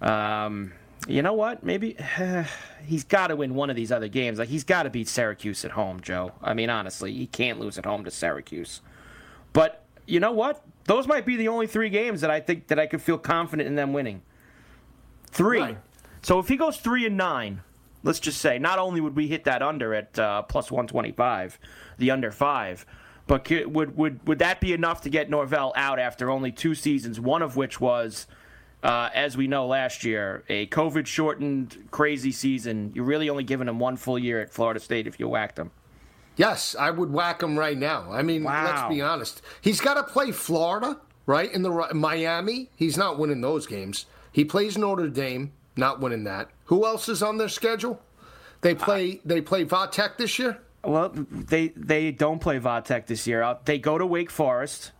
Um, 0.00 0.72
you 1.06 1.22
know 1.22 1.32
what? 1.32 1.62
Maybe 1.62 1.96
he's 2.86 3.04
got 3.04 3.28
to 3.28 3.36
win 3.36 3.54
one 3.54 3.70
of 3.70 3.76
these 3.76 3.92
other 3.92 4.08
games. 4.08 4.38
Like 4.38 4.48
he's 4.48 4.64
got 4.64 4.84
to 4.84 4.90
beat 4.90 5.08
Syracuse 5.08 5.64
at 5.64 5.72
home, 5.72 6.00
Joe. 6.00 6.32
I 6.42 6.54
mean, 6.54 6.70
honestly, 6.70 7.12
he 7.12 7.26
can't 7.26 7.60
lose 7.60 7.78
at 7.78 7.84
home 7.84 8.04
to 8.04 8.10
Syracuse. 8.10 8.80
But 9.52 9.84
you 10.06 10.20
know 10.20 10.32
what? 10.32 10.64
Those 10.84 11.06
might 11.06 11.24
be 11.24 11.36
the 11.36 11.48
only 11.48 11.66
three 11.66 11.90
games 11.90 12.20
that 12.22 12.30
I 12.30 12.40
think 12.40 12.68
that 12.68 12.78
I 12.78 12.86
could 12.86 13.02
feel 13.02 13.18
confident 13.18 13.68
in 13.68 13.76
them 13.76 13.92
winning. 13.92 14.22
Three. 15.30 15.60
Right. 15.60 15.78
So 16.22 16.38
if 16.38 16.48
he 16.48 16.56
goes 16.56 16.76
three 16.76 17.06
and 17.06 17.16
nine, 17.16 17.62
let's 18.02 18.20
just 18.20 18.40
say, 18.40 18.58
not 18.58 18.78
only 18.78 19.00
would 19.00 19.16
we 19.16 19.28
hit 19.28 19.44
that 19.44 19.62
under 19.62 19.94
at 19.94 20.18
uh, 20.18 20.42
plus 20.42 20.70
one 20.70 20.86
twenty 20.86 21.12
five, 21.12 21.58
the 21.98 22.10
under 22.10 22.30
five, 22.30 22.84
but 23.26 23.48
would 23.66 23.96
would 23.96 24.26
would 24.26 24.38
that 24.40 24.60
be 24.60 24.72
enough 24.72 25.00
to 25.02 25.10
get 25.10 25.30
Norvell 25.30 25.72
out 25.76 25.98
after 25.98 26.30
only 26.30 26.52
two 26.52 26.74
seasons? 26.74 27.20
One 27.20 27.42
of 27.42 27.56
which 27.56 27.80
was 27.80 28.26
uh, 28.82 29.10
as 29.14 29.36
we 29.36 29.46
know 29.46 29.66
last 29.66 30.04
year, 30.04 30.42
a 30.48 30.66
COVID 30.66 31.06
shortened, 31.06 31.88
crazy 31.90 32.32
season. 32.32 32.90
You're 32.94 33.04
really 33.04 33.30
only 33.30 33.44
giving 33.44 33.68
him 33.68 33.78
one 33.78 33.96
full 33.96 34.18
year 34.18 34.40
at 34.40 34.50
Florida 34.50 34.80
State 34.80 35.06
if 35.06 35.20
you 35.20 35.28
whacked 35.28 35.58
him. 35.58 35.70
Yes, 36.36 36.74
I 36.78 36.90
would 36.90 37.12
whack 37.12 37.42
him 37.42 37.58
right 37.58 37.76
now. 37.76 38.10
I 38.10 38.22
mean, 38.22 38.42
Wow. 38.42 38.64
let's 38.64 38.88
be 38.94 39.02
honest. 39.02 39.42
He's 39.60 39.80
got 39.80 39.94
to 39.94 40.02
play 40.02 40.32
Florida, 40.32 40.98
right? 41.26 41.52
In 41.52 41.62
the 41.62 41.90
Miami, 41.94 42.70
he's 42.74 42.96
not 42.96 43.18
winning 43.18 43.42
those 43.42 43.66
games. 43.66 44.06
He 44.32 44.44
plays 44.44 44.78
Notre 44.78 45.08
Dame, 45.10 45.52
not 45.76 46.00
winning 46.00 46.24
that. 46.24 46.48
Who 46.66 46.84
else 46.86 47.08
is 47.08 47.22
on 47.22 47.38
their 47.38 47.48
schedule? 47.48 48.00
They 48.60 48.74
play 48.74 49.20
they 49.24 49.40
play 49.40 49.64
Vatech 49.64 50.16
this 50.16 50.38
year. 50.38 50.58
Well, 50.84 51.10
they 51.14 51.68
they 51.68 52.10
don't 52.12 52.40
play 52.40 52.58
Vatech 52.58 53.06
this 53.06 53.26
year. 53.26 53.42
Uh, 53.42 53.56
They 53.64 53.78
go 53.78 53.98
to 53.98 54.06
Wake 54.06 54.30
Forest. 54.30 54.92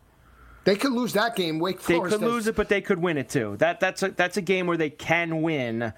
They 0.64 0.76
could 0.76 0.92
lose 0.92 1.12
that 1.14 1.34
game. 1.34 1.58
Wake 1.58 1.80
Forest. 1.80 2.12
They 2.12 2.18
could 2.18 2.24
lose 2.32 2.46
it, 2.46 2.54
but 2.54 2.68
they 2.68 2.80
could 2.80 2.98
win 3.00 3.18
it 3.18 3.28
too. 3.28 3.56
That 3.58 3.80
that's 3.80 4.02
a 4.02 4.10
that's 4.10 4.36
a 4.36 4.42
game 4.42 4.66
where 4.66 4.76
they 4.76 4.90
can 4.90 5.42
win. 5.42 5.92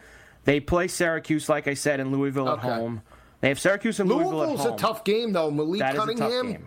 They 0.45 0.61
play 0.61 0.89
Syracuse, 0.89 1.49
like 1.49 1.68
I 1.68 1.75
said, 1.75 2.01
in 2.01 2.11
Louisville 2.12 2.49
Okay. 2.49 2.68
at 2.68 2.79
home. 2.79 3.03
They 3.41 3.49
have 3.49 3.61
Syracuse 3.61 4.01
and 4.01 4.09
Louisville 4.09 4.39
Louisville's 4.39 4.61
at 4.61 4.66
home. 4.66 4.75
a 4.75 4.79
tough 4.79 5.05
game 5.05 5.33
though. 5.33 5.51
Malik 5.51 5.81
That 5.81 5.95
is 5.97 6.03
a 6.03 6.07
tough 6.07 6.18
Cunningham. 6.18 6.66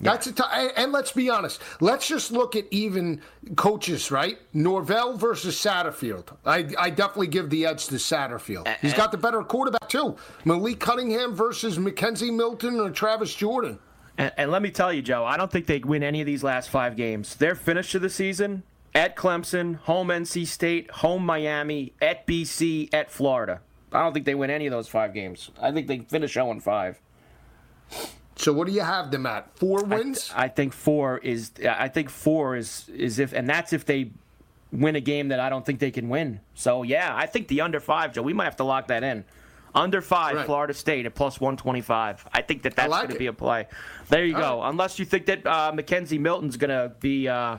That's 0.00 0.26
a 0.26 0.32
tough. 0.32 0.50
And, 0.52 0.72
and 0.76 0.92
let's 0.92 1.12
be 1.12 1.28
honest. 1.28 1.60
Let's 1.80 2.06
just 2.06 2.30
look 2.30 2.54
at 2.56 2.66
even 2.70 3.20
coaches, 3.56 4.10
right? 4.10 4.38
Norvell 4.52 5.16
versus 5.16 5.56
Satterfield. 5.56 6.36
I, 6.44 6.68
I 6.78 6.90
definitely 6.90 7.28
give 7.28 7.50
the 7.50 7.66
edge 7.66 7.86
to 7.88 7.96
Satterfield. 7.96 8.72
He's 8.80 8.94
got 8.94 9.10
the 9.10 9.18
better 9.18 9.42
quarterback 9.42 9.88
too. 9.88 10.16
Malik 10.44 10.80
Cunningham 10.80 11.34
versus 11.34 11.78
McKenzie 11.78 12.34
Milton 12.34 12.78
or 12.80 12.90
Travis 12.90 13.34
Jordan. 13.34 13.78
And, 14.16 14.32
and 14.36 14.50
let 14.50 14.62
me 14.62 14.70
tell 14.70 14.92
you, 14.92 15.02
Joe, 15.02 15.24
I 15.24 15.36
don't 15.36 15.50
think 15.50 15.66
they 15.66 15.78
win 15.78 16.02
any 16.02 16.20
of 16.20 16.26
these 16.26 16.42
last 16.42 16.70
five 16.70 16.96
games. 16.96 17.36
Their 17.36 17.54
finish 17.54 17.94
of 17.94 18.02
the 18.02 18.10
season 18.10 18.62
at 18.94 19.16
Clemson, 19.16 19.76
home 19.76 20.08
NC 20.08 20.46
State, 20.46 20.90
home 20.90 21.24
Miami, 21.24 21.92
at 22.02 22.26
BC, 22.26 22.88
at 22.92 23.10
Florida. 23.10 23.60
I 23.92 24.02
don't 24.02 24.12
think 24.12 24.26
they 24.26 24.34
win 24.34 24.50
any 24.50 24.66
of 24.66 24.72
those 24.72 24.88
five 24.88 25.14
games. 25.14 25.50
I 25.60 25.72
think 25.72 25.86
they 25.86 26.00
finish 26.00 26.34
0 26.34 26.58
5. 26.60 27.00
So 28.38 28.52
what 28.52 28.66
do 28.66 28.72
you 28.72 28.80
have 28.80 29.10
them 29.10 29.26
at? 29.26 29.56
Four 29.58 29.82
wins? 29.84 30.32
I 30.34 30.48
think 30.48 30.72
four 30.72 31.18
is. 31.18 31.50
I 31.68 31.88
think 31.88 32.08
four 32.08 32.56
is 32.56 32.88
is 32.88 33.18
if, 33.18 33.32
and 33.32 33.48
that's 33.48 33.72
if 33.72 33.84
they 33.84 34.10
win 34.72 34.96
a 34.96 35.00
game 35.00 35.28
that 35.28 35.40
I 35.40 35.48
don't 35.48 35.66
think 35.66 35.80
they 35.80 35.90
can 35.90 36.08
win. 36.08 36.40
So 36.54 36.82
yeah, 36.84 37.12
I 37.14 37.26
think 37.26 37.48
the 37.48 37.60
under 37.62 37.80
five, 37.80 38.14
Joe. 38.14 38.22
We 38.22 38.32
might 38.32 38.44
have 38.44 38.56
to 38.56 38.64
lock 38.64 38.88
that 38.88 39.02
in. 39.02 39.24
Under 39.74 40.00
five, 40.00 40.36
Right. 40.36 40.46
Florida 40.46 40.72
State 40.72 41.04
at 41.04 41.14
plus 41.14 41.40
one 41.40 41.56
twenty 41.56 41.80
five. 41.80 42.26
I 42.32 42.42
think 42.42 42.62
that 42.62 42.76
that's 42.76 42.90
like 42.90 43.02
going 43.02 43.12
to 43.12 43.18
be 43.18 43.26
a 43.26 43.32
play. 43.32 43.66
There 44.08 44.24
you 44.24 44.36
All 44.36 44.60
go. 44.60 44.62
Unless 44.62 44.98
you 44.98 45.04
think 45.04 45.26
that 45.26 45.46
uh, 45.46 45.72
McKenzie 45.72 46.18
Milton's 46.20 46.56
going 46.56 46.70
to 46.70 46.92
be 47.00 47.28
uh, 47.28 47.58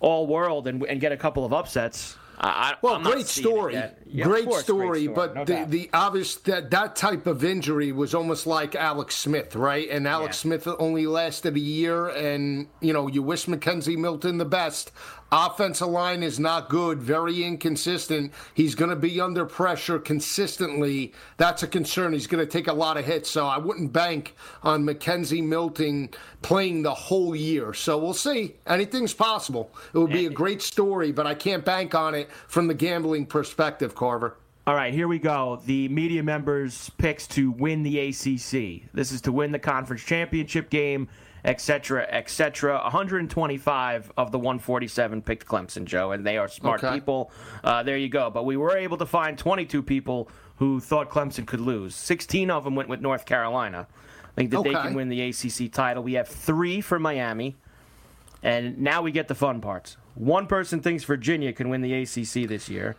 all 0.00 0.26
world 0.26 0.66
and, 0.68 0.82
and 0.84 1.00
get 1.00 1.12
a 1.12 1.16
couple 1.16 1.44
of 1.44 1.52
upsets. 1.52 2.16
I, 2.42 2.74
Well, 2.80 3.00
great 3.00 3.26
story. 3.26 3.74
Yeah, 4.06 4.24
great, 4.24 4.46
course, 4.46 4.62
story, 4.62 5.06
but 5.08 5.34
no 5.34 5.44
the, 5.44 5.52
doubt. 5.52 5.70
the 5.70 5.90
obvious 5.92 6.36
that 6.36 6.70
that 6.70 6.96
type 6.96 7.26
of 7.26 7.44
injury 7.44 7.92
was 7.92 8.14
almost 8.14 8.46
like 8.46 8.74
Alex 8.74 9.14
Smith, 9.14 9.54
right? 9.54 9.88
And 9.90 10.08
Alex 10.08 10.38
Yeah. 10.38 10.56
Smith 10.58 10.68
only 10.78 11.06
lasted 11.06 11.54
a 11.56 11.60
year, 11.60 12.08
and 12.08 12.68
you 12.80 12.94
know 12.94 13.08
you 13.08 13.22
wish 13.22 13.44
McKenzie 13.44 13.98
Milton 13.98 14.38
the 14.38 14.46
best. 14.46 14.90
Offensive 15.32 15.86
line 15.86 16.24
is 16.24 16.40
not 16.40 16.68
good, 16.68 17.00
very 17.00 17.44
inconsistent. 17.44 18.32
He's 18.54 18.74
going 18.74 18.90
to 18.90 18.96
be 18.96 19.20
under 19.20 19.46
pressure 19.46 20.00
consistently. 20.00 21.12
That's 21.36 21.62
a 21.62 21.68
concern. 21.68 22.12
He's 22.12 22.26
going 22.26 22.44
to 22.44 22.50
take 22.50 22.66
a 22.66 22.72
lot 22.72 22.96
of 22.96 23.04
hits, 23.04 23.30
so 23.30 23.46
I 23.46 23.58
wouldn't 23.58 23.92
bank 23.92 24.34
on 24.64 24.84
McKenzie 24.84 25.44
Milton 25.46 26.10
playing 26.42 26.82
the 26.82 26.94
whole 26.94 27.36
year. 27.36 27.72
So 27.72 27.96
we'll 27.96 28.12
see. 28.12 28.56
Anything's 28.66 29.14
possible. 29.14 29.70
It 29.94 29.98
would 29.98 30.10
be 30.10 30.26
a 30.26 30.30
great 30.30 30.62
story, 30.62 31.12
but 31.12 31.28
I 31.28 31.34
can't 31.34 31.64
bank 31.64 31.94
on 31.94 32.14
it 32.16 32.28
from 32.48 32.66
the 32.66 32.74
gambling 32.74 33.26
perspective, 33.26 33.94
Carver. 33.94 34.36
All 34.66 34.74
right, 34.74 34.92
here 34.92 35.08
we 35.08 35.18
go. 35.18 35.60
The 35.64 35.88
media 35.88 36.22
members' 36.22 36.90
picks 36.98 37.26
to 37.28 37.50
win 37.52 37.82
the 37.82 37.98
ACC. 37.98 38.92
This 38.92 39.10
is 39.10 39.20
to 39.22 39.32
win 39.32 39.52
the 39.52 39.58
conference 39.58 40.02
championship 40.02 40.70
game, 40.70 41.08
etc., 41.44 42.06
etc. 42.10 42.80
125 42.82 44.12
of 44.16 44.32
the 44.32 44.38
147 44.38 45.22
picked 45.22 45.46
Clemson, 45.46 45.84
Joe, 45.84 46.12
and 46.12 46.26
they 46.26 46.36
are 46.38 46.48
smart 46.48 46.82
Okay. 46.84 46.94
people. 46.94 47.30
Uh, 47.64 47.82
there 47.82 47.96
you 47.96 48.08
go. 48.08 48.30
But 48.30 48.44
we 48.44 48.56
were 48.56 48.76
able 48.76 48.96
to 48.98 49.06
find 49.06 49.36
22 49.38 49.82
people 49.82 50.28
who 50.56 50.80
thought 50.80 51.10
Clemson 51.10 51.46
could 51.46 51.60
lose. 51.60 51.94
16 51.94 52.50
of 52.50 52.64
them 52.64 52.74
went 52.74 52.88
with 52.88 53.00
North 53.00 53.24
Carolina. 53.24 53.86
I 54.24 54.40
think 54.42 54.50
that 54.50 54.62
they 54.62 54.72
can 54.72 54.94
win 54.94 55.08
the 55.08 55.20
ACC 55.22 55.72
title. 55.72 56.02
We 56.02 56.14
have 56.14 56.28
three 56.28 56.80
for 56.80 56.98
Miami. 56.98 57.56
And 58.42 58.78
now 58.78 59.02
we 59.02 59.12
get 59.12 59.28
the 59.28 59.34
fun 59.34 59.60
parts. 59.60 59.96
One 60.14 60.46
person 60.46 60.80
thinks 60.80 61.04
Virginia 61.04 61.52
can 61.52 61.68
win 61.68 61.82
the 61.82 61.92
ACC 61.92 62.48
this 62.48 62.68
year. 62.68 62.96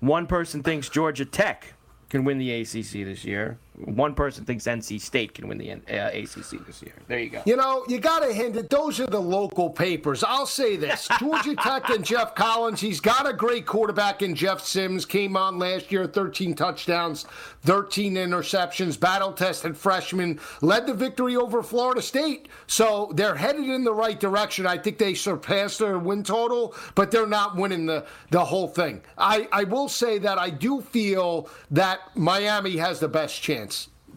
One 0.00 0.26
person 0.26 0.62
thinks 0.62 0.88
Georgia 0.88 1.24
Tech 1.24 1.74
can 2.08 2.24
win 2.24 2.38
the 2.38 2.52
ACC 2.52 3.04
this 3.04 3.24
year. 3.24 3.58
One 3.84 4.14
person 4.14 4.44
thinks 4.44 4.64
NC 4.64 5.00
State 5.00 5.34
can 5.34 5.48
win 5.48 5.58
the 5.58 5.72
uh, 5.72 6.08
ACC 6.08 6.64
this 6.66 6.82
year. 6.82 6.94
There 7.08 7.18
you 7.18 7.30
go. 7.30 7.42
You 7.46 7.56
know, 7.56 7.84
you 7.88 7.98
got 7.98 8.20
to 8.20 8.32
hint 8.32 8.56
it. 8.56 8.70
Those 8.70 9.00
are 9.00 9.06
the 9.06 9.20
local 9.20 9.70
papers. 9.70 10.22
I'll 10.22 10.46
say 10.46 10.76
this 10.76 11.08
Georgia 11.18 11.54
Tech 11.56 11.90
and 11.90 12.04
Geoff 12.04 12.34
Collins, 12.34 12.80
he's 12.80 13.00
got 13.00 13.28
a 13.28 13.32
great 13.32 13.66
quarterback 13.66 14.22
in 14.22 14.34
Jeff 14.34 14.60
Sims. 14.60 15.04
Came 15.04 15.36
on 15.36 15.58
last 15.58 15.90
year, 15.90 16.06
13 16.06 16.54
touchdowns, 16.54 17.24
13 17.62 18.14
interceptions, 18.14 18.98
battle 18.98 19.32
tested 19.32 19.76
freshman, 19.76 20.38
led 20.60 20.86
the 20.86 20.94
victory 20.94 21.36
over 21.36 21.62
Florida 21.62 22.02
State. 22.02 22.48
So 22.66 23.10
they're 23.14 23.36
headed 23.36 23.68
in 23.68 23.84
the 23.84 23.94
right 23.94 24.18
direction. 24.18 24.66
I 24.66 24.78
think 24.78 24.98
they 24.98 25.14
surpassed 25.14 25.78
their 25.78 25.98
win 25.98 26.22
total, 26.22 26.74
but 26.94 27.10
they're 27.10 27.26
not 27.26 27.56
winning 27.56 27.86
the, 27.86 28.04
the 28.30 28.44
whole 28.44 28.68
thing. 28.68 29.02
I, 29.18 29.48
I 29.50 29.64
will 29.64 29.88
say 29.88 30.18
that 30.18 30.38
I 30.38 30.50
do 30.50 30.80
feel 30.80 31.48
that 31.70 32.00
Miami 32.14 32.76
has 32.76 33.00
the 33.00 33.08
best 33.08 33.40
chance 33.42 33.71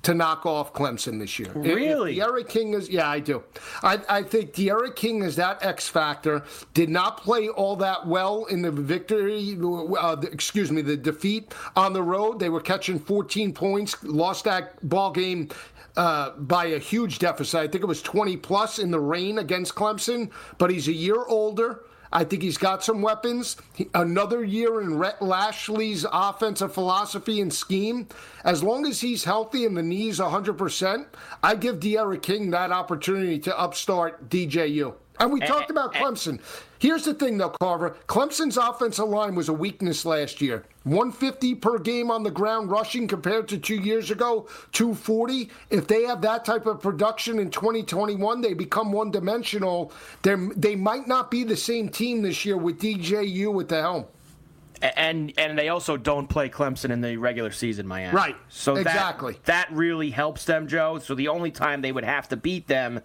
to 0.06 0.14
knock 0.14 0.46
off 0.46 0.72
Clemson 0.72 1.20
this 1.20 1.40
year. 1.40 1.50
If- 1.50 1.66
if 1.66 1.76
Really? 1.76 2.16
D'Eriq 2.16 2.48
King 2.48 2.74
is, 2.76 2.90
yeah, 2.90 3.10
I 3.10 3.20
do. 3.20 3.44
I, 3.82 4.00
I 4.08 4.22
think 4.22 4.54
D'Eriq 4.54 4.96
King 4.96 5.24
is 5.24 5.36
that 5.38 5.66
X 5.66 5.88
factor. 5.88 6.44
Did 6.76 6.90
not 6.90 7.18
play 7.18 7.50
all 7.50 7.76
that 7.78 8.06
well 8.06 8.46
in 8.46 8.62
the 8.62 8.70
victory, 8.70 9.58
uh, 10.00 10.16
the- 10.16 10.30
excuse 10.32 10.72
me, 10.72 10.84
the 10.84 10.96
defeat 10.96 11.54
on 11.76 11.94
the 11.94 12.04
road. 12.04 12.40
They 12.40 12.50
were 12.50 12.62
catching 12.62 13.00
14 13.00 13.52
points, 13.54 13.96
lost 14.04 14.44
that 14.46 14.88
ball 14.88 15.12
game. 15.12 15.50
Uh, 15.98 16.32
by 16.32 16.66
a 16.66 16.78
huge 16.78 17.20
deficit. 17.20 17.58
I 17.58 17.68
think 17.70 17.82
it 17.82 17.88
was 17.88 18.02
20 18.02 18.36
plus 18.36 18.80
in 18.80 18.92
the 18.92 19.00
rain 19.00 19.38
against 19.38 19.76
Clemson, 19.76 20.30
but 20.58 20.70
he's 20.70 20.90
a 20.90 20.92
year 20.92 21.24
older. 21.26 21.86
I 22.16 22.24
think 22.24 22.44
he's 22.44 22.58
got 22.58 22.82
some 22.82 23.02
weapons. 23.02 23.58
He, 23.74 23.90
another 23.94 24.42
year 24.42 24.80
in 24.80 24.98
Rhett 24.98 25.20
Lashlee's 25.20 26.06
offensive 26.10 26.74
philosophy 26.74 27.42
and 27.42 27.54
scheme. 27.54 28.08
As 28.46 28.64
long 28.64 28.86
as 28.88 29.02
he's 29.02 29.26
healthy 29.26 29.66
and 29.66 29.76
the 29.76 29.84
knees 29.84 30.20
100%, 30.20 31.08
I 31.44 31.56
give 31.56 31.82
D'Eriq 31.82 32.22
King 32.22 32.52
that 32.52 32.72
opportunity 32.72 33.38
to 33.40 33.60
upstart 33.60 34.30
DJU. 34.30 34.94
And 35.20 35.34
we 35.34 35.42
talked 35.42 35.70
about 35.70 35.94
Clemson. 35.94 36.40
Here's 36.86 37.06
the 37.06 37.16
thing, 37.16 37.40
though, 37.40 37.50
Carver. 37.50 37.98
Clemson's 38.06 38.58
offensive 38.58 39.08
line 39.08 39.34
was 39.34 39.50
a 39.50 39.54
weakness 39.54 40.06
last 40.06 40.40
year. 40.40 40.66
150 40.84 41.56
per 41.56 41.80
game 41.80 42.12
on 42.12 42.22
the 42.22 42.30
ground 42.30 42.70
rushing 42.70 43.08
compared 43.08 43.48
to 43.48 43.58
two 43.58 43.78
years 43.78 44.12
ago, 44.12 44.48
240. 44.72 45.50
If 45.72 45.88
they 45.88 46.04
have 46.04 46.22
that 46.22 46.46
type 46.46 46.68
of 46.68 46.80
production 46.80 47.40
in 47.40 47.50
2021, 47.50 48.40
they 48.40 48.54
become 48.54 48.92
one 48.92 49.10
dimensional. 49.10 49.92
They 50.22 50.76
might 50.76 51.08
not 51.08 51.32
be 51.32 51.44
the 51.44 51.58
same 51.58 51.90
team 51.90 52.22
this 52.22 52.46
year 52.46 52.56
with 52.56 52.80
DJU 52.80 53.60
at 53.60 53.68
the 53.68 53.82
helm. 53.82 54.06
And 54.84 55.34
and 55.40 55.58
they 55.58 55.70
also 55.70 55.98
don't 55.98 56.28
play 56.28 56.50
Clemson 56.50 56.92
in 56.92 57.02
the 57.02 57.18
regular 57.18 57.50
season, 57.50 57.88
Miami. 57.88 58.16
Right. 58.16 58.36
So 58.50 58.76
exactly. 58.76 59.34
That, 59.46 59.70
that 59.70 59.76
really 59.76 60.12
helps 60.12 60.46
them, 60.46 60.68
Joe. 60.68 61.00
So 61.00 61.16
the 61.16 61.30
only 61.30 61.50
time 61.50 61.82
they 61.82 61.92
would 61.92 62.04
have 62.04 62.30
to 62.30 62.38
beat 62.38 62.68
them 62.68 63.02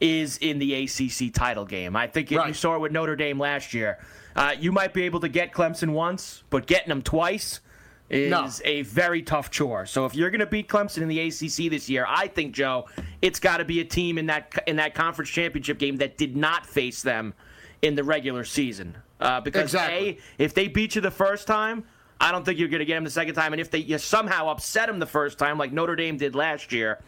is 0.00 0.38
in 0.38 0.58
the 0.58 0.74
ACC 0.84 1.32
title 1.32 1.64
game. 1.64 1.96
I 1.96 2.06
think 2.06 2.30
right. 2.30 2.48
you 2.48 2.54
saw 2.54 2.74
it 2.76 2.80
with 2.80 2.92
Notre 2.92 3.16
Dame 3.16 3.38
last 3.38 3.74
year. 3.74 3.98
Uh, 4.34 4.54
you 4.58 4.72
might 4.72 4.94
be 4.94 5.02
able 5.02 5.20
to 5.20 5.28
get 5.28 5.52
Clemson 5.52 5.90
once, 5.90 6.42
but 6.50 6.66
getting 6.66 6.88
them 6.88 7.02
twice 7.02 7.60
is 8.08 8.30
no. 8.30 8.48
a 8.64 8.82
very 8.82 9.22
tough 9.22 9.50
chore. 9.50 9.86
So 9.86 10.04
if 10.04 10.14
you're 10.14 10.30
going 10.30 10.40
to 10.40 10.46
beat 10.46 10.68
Clemson 10.68 11.02
in 11.02 11.08
the 11.08 11.20
ACC 11.20 11.70
this 11.70 11.88
year, 11.88 12.04
I 12.08 12.26
think 12.28 12.54
Joe, 12.54 12.86
it's 13.22 13.38
got 13.38 13.58
to 13.58 13.64
be 13.64 13.80
a 13.80 13.84
team 13.84 14.18
in 14.18 14.26
that 14.26 14.52
in 14.66 14.76
that 14.76 14.94
conference 14.94 15.30
championship 15.30 15.78
game 15.78 15.96
that 15.98 16.16
did 16.16 16.36
not 16.36 16.66
face 16.66 17.02
them 17.02 17.34
in 17.82 17.94
the 17.94 18.04
regular 18.04 18.44
season. 18.44 18.96
Uh, 19.20 19.40
because 19.40 19.74
exactly. 19.74 20.08
a, 20.08 20.42
if 20.42 20.54
they 20.54 20.66
beat 20.66 20.94
you 20.94 21.00
the 21.00 21.10
first 21.10 21.46
time, 21.46 21.84
I 22.20 22.32
don't 22.32 22.44
think 22.44 22.58
you're 22.58 22.68
going 22.68 22.80
to 22.80 22.84
get 22.86 22.94
them 22.94 23.04
the 23.04 23.10
second 23.10 23.34
time. 23.34 23.52
And 23.52 23.60
if 23.60 23.70
they 23.70 23.78
you 23.78 23.98
somehow 23.98 24.48
upset 24.48 24.88
them 24.88 24.98
the 24.98 25.06
first 25.06 25.38
time, 25.38 25.58
like 25.58 25.72
Notre 25.72 25.96
Dame 25.96 26.16
did 26.16 26.34
last 26.34 26.72
year, 26.72 27.00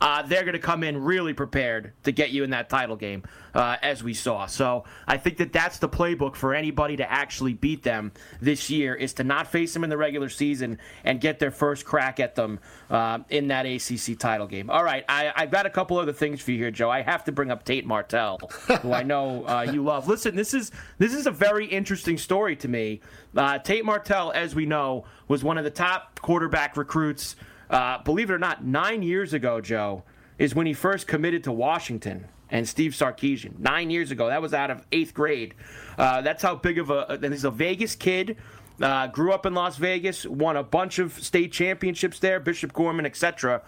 uh, 0.00 0.22
they're 0.22 0.42
going 0.42 0.54
to 0.54 0.58
come 0.58 0.82
in 0.82 1.02
really 1.02 1.32
prepared 1.34 1.92
to 2.04 2.12
get 2.12 2.30
you 2.30 2.42
in 2.42 2.50
that 2.50 2.68
title 2.68 2.96
game, 2.96 3.22
uh, 3.54 3.76
as 3.82 4.02
we 4.02 4.14
saw. 4.14 4.46
So 4.46 4.84
I 5.06 5.18
think 5.18 5.36
that 5.38 5.52
that's 5.52 5.78
the 5.78 5.88
playbook 5.88 6.36
for 6.36 6.54
anybody 6.54 6.96
to 6.96 7.10
actually 7.10 7.52
beat 7.52 7.82
them 7.82 8.12
this 8.40 8.70
year 8.70 8.94
is 8.94 9.12
to 9.14 9.24
not 9.24 9.46
face 9.46 9.74
them 9.74 9.84
in 9.84 9.90
the 9.90 9.96
regular 9.96 10.28
season 10.28 10.78
and 11.04 11.20
get 11.20 11.38
their 11.38 11.50
first 11.50 11.84
crack 11.84 12.18
at 12.18 12.34
them 12.34 12.60
uh, 12.88 13.18
in 13.28 13.48
that 13.48 13.66
ACC 13.66 14.18
title 14.18 14.46
game. 14.46 14.70
All 14.70 14.84
right, 14.84 15.04
I, 15.08 15.32
have 15.36 15.50
got 15.50 15.66
a 15.66 15.70
couple 15.70 15.98
other 15.98 16.12
things 16.12 16.40
for 16.40 16.52
you 16.52 16.58
here, 16.58 16.70
Joe. 16.70 16.90
I 16.90 17.02
have 17.02 17.24
to 17.24 17.32
bring 17.32 17.50
up 17.50 17.64
Tate 17.64 17.86
Martell, 17.86 18.38
who 18.80 18.92
I 18.92 19.02
know 19.02 19.46
uh, 19.46 19.66
you 19.70 19.84
love. 19.84 20.08
Listen, 20.08 20.34
this 20.34 20.54
is 20.54 20.70
this 20.98 21.14
is 21.14 21.26
a 21.26 21.30
very 21.30 21.66
interesting 21.66 22.16
story 22.16 22.56
to 22.56 22.68
me. 22.68 23.00
Uh, 23.36 23.58
Tate 23.58 23.84
Martell, 23.84 24.32
as 24.34 24.54
we 24.54 24.66
know, 24.66 25.04
was 25.28 25.44
one 25.44 25.58
of 25.58 25.64
the 25.64 25.70
top 25.70 26.20
quarterback 26.20 26.76
recruits 26.76 27.36
uh, 27.70 28.02
believe 28.02 28.30
it 28.30 28.34
or 28.34 28.38
not, 28.38 28.64
nine 28.64 29.02
years 29.02 29.32
ago, 29.32 29.60
Joe, 29.60 30.02
is 30.38 30.54
when 30.54 30.66
he 30.66 30.72
first 30.72 31.06
committed 31.06 31.44
to 31.44 31.52
Washington 31.52 32.26
and 32.50 32.68
Steve 32.68 32.92
Sarkisian. 32.92 33.58
Nine 33.58 33.90
years 33.90 34.10
ago. 34.10 34.28
That 34.28 34.42
was 34.42 34.52
out 34.52 34.70
of 34.70 34.84
eighth 34.92 35.14
grade. 35.14 35.54
Uh, 35.96 36.20
that's 36.20 36.42
how 36.42 36.56
big 36.56 36.78
of 36.78 36.90
a. 36.90 37.18
He's 37.22 37.44
a 37.44 37.50
Vegas 37.50 37.94
kid. 37.94 38.36
Uh, 38.80 39.06
grew 39.06 39.32
up 39.32 39.44
in 39.44 39.52
Las 39.52 39.76
Vegas, 39.76 40.24
won 40.24 40.56
a 40.56 40.62
bunch 40.62 40.98
of 40.98 41.12
state 41.12 41.52
championships 41.52 42.18
there, 42.18 42.40
Bishop 42.40 42.72
Gorman, 42.72 43.04
etc. 43.04 43.62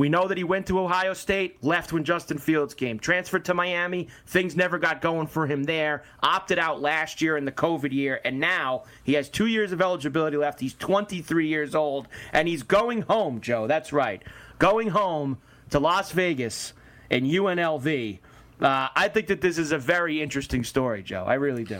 We 0.00 0.08
know 0.08 0.26
that 0.28 0.38
he 0.38 0.44
went 0.44 0.66
to 0.68 0.80
Ohio 0.80 1.12
State, 1.12 1.62
left 1.62 1.92
when 1.92 2.04
Justin 2.04 2.38
Fields 2.38 2.72
came, 2.72 2.98
transferred 2.98 3.44
to 3.44 3.52
Miami. 3.52 4.08
Things 4.28 4.56
never 4.56 4.78
got 4.78 5.02
going 5.02 5.26
for 5.26 5.46
him 5.46 5.64
there. 5.64 6.04
Opted 6.22 6.58
out 6.58 6.80
last 6.80 7.20
year 7.20 7.36
in 7.36 7.44
the 7.44 7.52
COVID 7.52 7.92
year, 7.92 8.18
and 8.24 8.40
now 8.40 8.84
he 9.04 9.12
has 9.12 9.28
two 9.28 9.44
years 9.44 9.72
of 9.72 9.82
eligibility 9.82 10.38
left. 10.38 10.58
He's 10.58 10.72
23 10.72 11.48
years 11.48 11.74
old, 11.74 12.08
and 12.32 12.48
he's 12.48 12.62
going 12.62 13.02
home, 13.02 13.42
Joe. 13.42 13.66
That's 13.66 13.92
right. 13.92 14.22
Going 14.58 14.88
home 14.88 15.36
to 15.68 15.78
Las 15.78 16.12
Vegas 16.12 16.72
and 17.10 17.26
UNLV. 17.26 18.20
Uh, 18.58 18.88
I 18.96 19.08
think 19.08 19.26
that 19.26 19.42
this 19.42 19.58
is 19.58 19.70
a 19.70 19.78
very 19.78 20.22
interesting 20.22 20.64
story, 20.64 21.02
Joe. 21.02 21.24
I 21.26 21.34
really 21.34 21.64
do. 21.64 21.78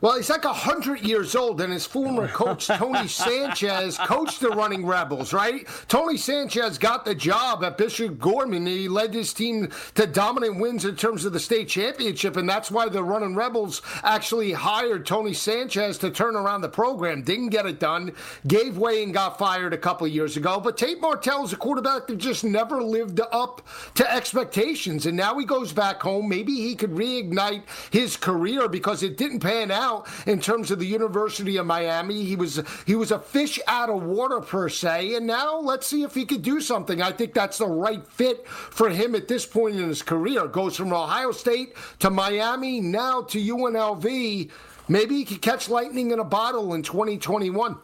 Well, 0.00 0.16
he's 0.16 0.30
like 0.30 0.44
100 0.44 1.00
years 1.00 1.34
old, 1.34 1.60
and 1.60 1.72
his 1.72 1.84
former 1.84 2.28
coach, 2.28 2.68
Tony 2.68 3.08
Sanchez, 3.08 3.98
coached 3.98 4.38
the 4.38 4.50
Running 4.50 4.86
Rebels, 4.86 5.32
right? 5.32 5.66
Tony 5.88 6.16
Sanchez 6.16 6.78
got 6.78 7.04
the 7.04 7.16
job 7.16 7.64
at 7.64 7.76
Bishop 7.76 8.16
Gorman. 8.16 8.58
and 8.58 8.68
He 8.68 8.88
led 8.88 9.12
his 9.12 9.32
team 9.32 9.72
to 9.96 10.06
dominant 10.06 10.60
wins 10.60 10.84
in 10.84 10.94
terms 10.94 11.24
of 11.24 11.32
the 11.32 11.40
state 11.40 11.66
championship, 11.66 12.36
and 12.36 12.48
that's 12.48 12.70
why 12.70 12.88
the 12.88 13.02
Running 13.02 13.34
Rebels 13.34 13.82
actually 14.04 14.52
hired 14.52 15.04
Tony 15.04 15.32
Sanchez 15.32 15.98
to 15.98 16.10
turn 16.10 16.36
around 16.36 16.60
the 16.60 16.68
program. 16.68 17.22
Didn't 17.22 17.48
get 17.48 17.66
it 17.66 17.80
done, 17.80 18.12
gave 18.46 18.78
way 18.78 19.02
and 19.02 19.12
got 19.12 19.36
fired 19.36 19.74
a 19.74 19.78
couple 19.78 20.06
of 20.06 20.12
years 20.12 20.36
ago. 20.36 20.60
But 20.60 20.78
Tate 20.78 21.00
Martell 21.00 21.44
is 21.44 21.52
a 21.52 21.56
quarterback 21.56 22.06
that 22.06 22.18
just 22.18 22.44
never 22.44 22.80
lived 22.80 23.20
up 23.32 23.66
to 23.96 24.08
expectations, 24.14 25.06
and 25.06 25.16
now 25.16 25.36
he 25.40 25.44
goes 25.44 25.72
back 25.72 26.00
home. 26.00 26.28
Maybe 26.28 26.54
he 26.54 26.76
could 26.76 26.92
reignite 26.92 27.62
his 27.90 28.16
career 28.16 28.68
because 28.68 29.02
it 29.02 29.16
didn't 29.16 29.40
pan 29.40 29.72
out 29.72 29.87
out 29.88 30.06
in 30.26 30.40
terms 30.40 30.70
of 30.70 30.78
the 30.78 30.86
University 30.86 31.56
of 31.56 31.66
Miami. 31.66 32.24
He 32.24 32.36
was 32.36 32.62
he 32.86 32.94
was 32.94 33.10
a 33.10 33.18
fish 33.18 33.58
out 33.66 33.90
of 33.90 34.02
water 34.02 34.40
per 34.40 34.68
se, 34.68 35.14
and 35.14 35.26
now 35.26 35.58
let's 35.58 35.86
see 35.86 36.02
if 36.02 36.14
he 36.14 36.24
could 36.24 36.42
do 36.42 36.60
something. 36.60 37.00
I 37.02 37.12
think 37.12 37.34
that's 37.34 37.58
the 37.58 37.66
right 37.66 38.06
fit 38.06 38.46
for 38.46 38.90
him 38.90 39.14
at 39.14 39.28
this 39.28 39.46
point 39.46 39.76
in 39.76 39.88
his 39.88 40.02
career. 40.02 40.46
Goes 40.46 40.76
from 40.76 40.92
Ohio 40.92 41.32
State 41.32 41.74
to 42.00 42.10
Miami, 42.10 42.80
now 42.80 43.22
to 43.22 43.38
UNLV. 43.38 44.50
Maybe 44.90 45.16
he 45.16 45.24
could 45.24 45.42
catch 45.42 45.68
lightning 45.68 46.10
in 46.10 46.18
a 46.18 46.24
bottle 46.24 46.74
in 46.74 46.82
2021. 46.82 47.76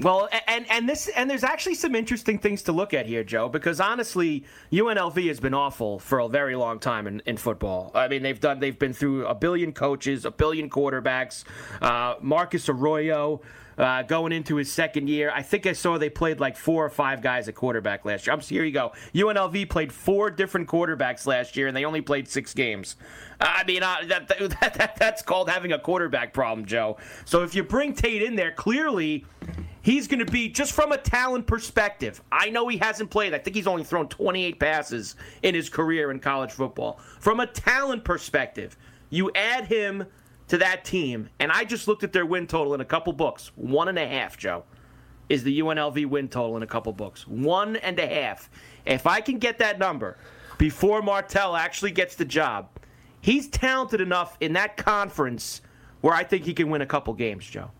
Well, 0.00 0.28
and 0.46 0.64
and 0.70 0.88
this 0.88 1.08
and 1.08 1.28
there's 1.28 1.42
actually 1.42 1.74
some 1.74 1.94
interesting 1.96 2.38
things 2.38 2.62
to 2.64 2.72
look 2.72 2.94
at 2.94 3.06
here, 3.06 3.24
Joe, 3.24 3.48
because 3.48 3.80
honestly, 3.80 4.44
UNLV 4.70 5.26
has 5.26 5.40
been 5.40 5.54
awful 5.54 5.98
for 5.98 6.20
a 6.20 6.28
very 6.28 6.54
long 6.54 6.78
time 6.78 7.08
in, 7.08 7.20
in 7.26 7.36
football. 7.36 7.90
I 7.94 8.06
mean, 8.06 8.22
they've 8.22 8.38
done 8.38 8.60
they've 8.60 8.78
been 8.78 8.92
through 8.92 9.26
a 9.26 9.34
billion 9.34 9.72
coaches, 9.72 10.24
a 10.24 10.30
billion 10.30 10.70
quarterbacks. 10.70 11.44
Uh, 11.82 12.14
Marcus 12.20 12.68
Arroyo. 12.68 13.40
Uh, 13.76 14.02
going 14.02 14.32
into 14.32 14.56
his 14.56 14.72
second 14.72 15.08
year. 15.08 15.30
I 15.32 15.40
think 15.40 15.64
I 15.64 15.72
saw 15.72 15.98
they 15.98 16.10
played 16.10 16.40
like 16.40 16.56
four 16.56 16.84
or 16.84 16.90
five 16.90 17.22
guys 17.22 17.46
at 17.46 17.54
quarterback 17.54 18.04
last 18.04 18.26
year. 18.26 18.34
I'm 18.34 18.40
here 18.40 18.64
you 18.64 18.72
go. 18.72 18.90
UNLV 19.14 19.70
played 19.70 19.92
four 19.92 20.32
different 20.32 20.68
quarterbacks 20.68 21.28
last 21.28 21.56
year, 21.56 21.68
and 21.68 21.76
they 21.76 21.84
only 21.84 22.00
played 22.00 22.26
six 22.26 22.52
games. 22.54 22.96
I 23.40 23.62
mean, 23.62 23.84
uh, 23.84 23.98
that, 24.06 24.26
that, 24.26 24.38
that, 24.78 24.96
that's 24.98 25.22
called 25.22 25.48
having 25.48 25.70
a 25.70 25.78
quarterback 25.78 26.32
problem, 26.32 26.66
Joe. 26.66 26.96
So 27.24 27.44
if 27.44 27.54
you 27.54 27.62
bring 27.62 27.94
Tate 27.94 28.20
in 28.20 28.34
there, 28.34 28.50
clearly 28.50 29.24
he's 29.88 30.06
going 30.06 30.18
to 30.18 30.30
be 30.30 30.50
just 30.50 30.72
from 30.72 30.92
a 30.92 30.98
talent 30.98 31.46
perspective. 31.46 32.22
I 32.30 32.50
know 32.50 32.68
he 32.68 32.76
hasn't 32.76 33.08
played. 33.08 33.32
I 33.32 33.38
think 33.38 33.56
he's 33.56 33.66
only 33.66 33.84
thrown 33.84 34.06
28 34.06 34.60
passes 34.60 35.16
in 35.42 35.54
his 35.54 35.70
career 35.70 36.10
in 36.10 36.20
college 36.20 36.52
football. 36.52 37.00
From 37.20 37.40
a 37.40 37.46
talent 37.46 38.04
perspective, 38.04 38.76
you 39.08 39.32
add 39.34 39.64
him 39.64 40.04
to 40.48 40.58
that 40.58 40.84
team, 40.84 41.30
and 41.38 41.50
I 41.50 41.64
just 41.64 41.88
looked 41.88 42.04
at 42.04 42.12
their 42.12 42.26
win 42.26 42.46
total 42.46 42.74
in 42.74 42.82
a 42.82 42.84
couple 42.84 43.14
books. 43.14 43.50
One 43.56 43.88
and 43.88 43.98
a 43.98 44.06
half, 44.06 44.36
Joe, 44.36 44.64
is 45.30 45.42
the 45.42 45.58
UNLV 45.58 46.04
win 46.04 46.28
total 46.28 46.58
in 46.58 46.62
a 46.62 46.66
couple 46.66 46.92
books. 46.92 47.26
One 47.26 47.76
and 47.76 47.98
a 47.98 48.06
half. 48.06 48.50
If 48.84 49.06
I 49.06 49.22
can 49.22 49.38
get 49.38 49.58
that 49.60 49.78
number 49.78 50.18
before 50.58 51.00
Martell 51.00 51.56
actually 51.56 51.92
gets 51.92 52.14
the 52.14 52.26
job, 52.26 52.68
he's 53.22 53.48
talented 53.48 54.02
enough 54.02 54.36
in 54.40 54.52
that 54.52 54.76
conference 54.76 55.62
where 56.02 56.12
I 56.12 56.24
think 56.24 56.44
he 56.44 56.52
can 56.52 56.68
win 56.68 56.82
a 56.82 56.86
couple 56.86 57.14
games, 57.14 57.46
Joe. 57.46 57.70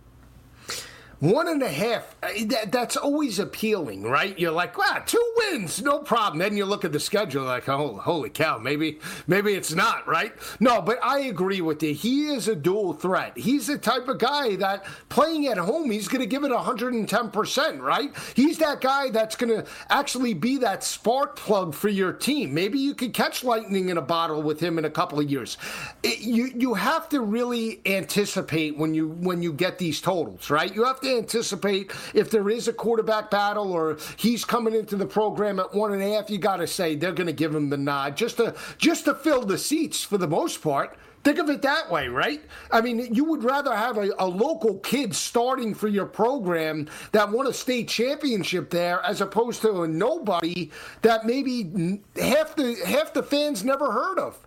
One 1.20 1.48
and 1.48 1.64
a 1.64 1.68
half, 1.68 2.14
uh, 2.22 2.28
that, 2.46 2.70
that's 2.70 2.96
always 2.96 3.40
appealing, 3.40 4.04
right? 4.04 4.38
You're 4.38 4.52
like, 4.52 4.78
wow, 4.78 5.02
two 5.04 5.34
wins, 5.36 5.82
no 5.82 5.98
problem. 5.98 6.38
Then 6.38 6.56
you 6.56 6.64
look 6.64 6.84
at 6.84 6.92
the 6.92 7.00
schedule, 7.00 7.44
like, 7.44 7.68
oh, 7.68 7.96
holy 7.96 8.30
cow, 8.30 8.58
maybe, 8.58 9.00
maybe 9.26 9.54
it's 9.54 9.74
not, 9.74 10.06
right? 10.06 10.32
No, 10.60 10.80
but 10.80 11.00
I 11.02 11.20
agree 11.20 11.60
with 11.60 11.82
you. 11.82 11.92
He 11.92 12.26
is 12.28 12.46
a 12.46 12.54
dual 12.54 12.92
threat. 12.92 13.36
He's 13.36 13.66
the 13.66 13.78
type 13.78 14.06
of 14.06 14.18
guy 14.18 14.54
that 14.56 14.84
playing 15.08 15.48
at 15.48 15.58
home, 15.58 15.90
he's 15.90 16.06
going 16.06 16.20
to 16.20 16.26
give 16.26 16.44
it 16.44 16.52
110%, 16.52 17.80
right? 17.80 18.14
He's 18.36 18.58
that 18.58 18.80
guy 18.80 19.10
that's 19.10 19.34
going 19.34 19.50
to 19.50 19.68
actually 19.90 20.34
be 20.34 20.58
that 20.58 20.84
spark 20.84 21.34
plug 21.34 21.74
for 21.74 21.88
your 21.88 22.12
team. 22.12 22.54
Maybe 22.54 22.78
you 22.78 22.94
could 22.94 23.12
catch 23.12 23.42
lightning 23.42 23.88
in 23.88 23.98
a 23.98 24.02
bottle 24.02 24.40
with 24.40 24.60
him 24.60 24.78
in 24.78 24.84
a 24.84 24.90
couple 24.90 25.18
of 25.18 25.28
years. 25.28 25.58
It, 26.04 26.20
you 26.20 26.52
you 26.54 26.74
have 26.74 27.08
to 27.08 27.20
really 27.20 27.80
anticipate 27.86 28.76
when 28.76 28.94
you 28.94 29.08
when 29.08 29.42
you 29.42 29.52
get 29.52 29.78
these 29.78 30.00
totals, 30.00 30.48
right? 30.50 30.72
You 30.72 30.84
have 30.84 31.00
to 31.00 31.07
anticipate 31.16 31.92
if 32.14 32.30
there 32.30 32.48
is 32.50 32.68
a 32.68 32.72
quarterback 32.72 33.30
battle 33.30 33.72
or 33.72 33.98
he's 34.16 34.44
coming 34.44 34.74
into 34.74 34.96
the 34.96 35.06
program 35.06 35.58
at 35.58 35.74
one 35.74 35.92
and 35.92 36.02
a 36.02 36.14
half. 36.14 36.30
You 36.30 36.38
got 36.38 36.56
to 36.56 36.66
say 36.66 36.94
they're 36.94 37.12
going 37.12 37.26
to 37.26 37.32
give 37.32 37.54
him 37.54 37.70
the 37.70 37.76
nod 37.76 38.16
just 38.16 38.36
to 38.38 38.54
just 38.76 39.04
to 39.06 39.14
fill 39.14 39.44
the 39.44 39.58
seats 39.58 40.02
for 40.02 40.18
the 40.18 40.28
most 40.28 40.62
part. 40.62 40.98
Think 41.24 41.38
of 41.38 41.50
it 41.50 41.62
that 41.62 41.90
way, 41.90 42.08
right? 42.08 42.42
I 42.70 42.80
mean, 42.80 43.12
you 43.12 43.24
would 43.24 43.42
rather 43.42 43.74
have 43.74 43.98
a, 43.98 44.10
a, 44.18 44.26
local 44.26 44.78
kid 44.78 45.14
starting 45.14 45.74
for 45.74 45.88
your 45.88 46.06
program 46.06 46.88
that 47.12 47.28
won 47.28 47.46
a 47.48 47.52
state 47.52 47.88
championship 47.88 48.70
there, 48.70 49.02
as 49.04 49.20
opposed 49.20 49.60
to 49.62 49.82
a 49.82 49.88
nobody 49.88 50.70
that 51.02 51.26
maybe 51.26 52.00
half 52.16 52.54
the 52.54 52.76
half 52.86 53.12
the 53.12 53.22
fans 53.22 53.64
never 53.64 53.92
heard 53.92 54.18
of. 54.18 54.38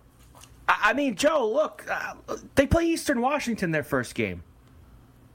I 0.66 0.94
mean, 0.94 1.14
Joe, 1.14 1.50
look, 1.52 1.84
uh, 1.90 2.14
they 2.54 2.66
play 2.66 2.86
Eastern 2.86 3.20
Washington 3.20 3.70
their 3.70 3.82
first 3.82 4.14
game. 4.14 4.42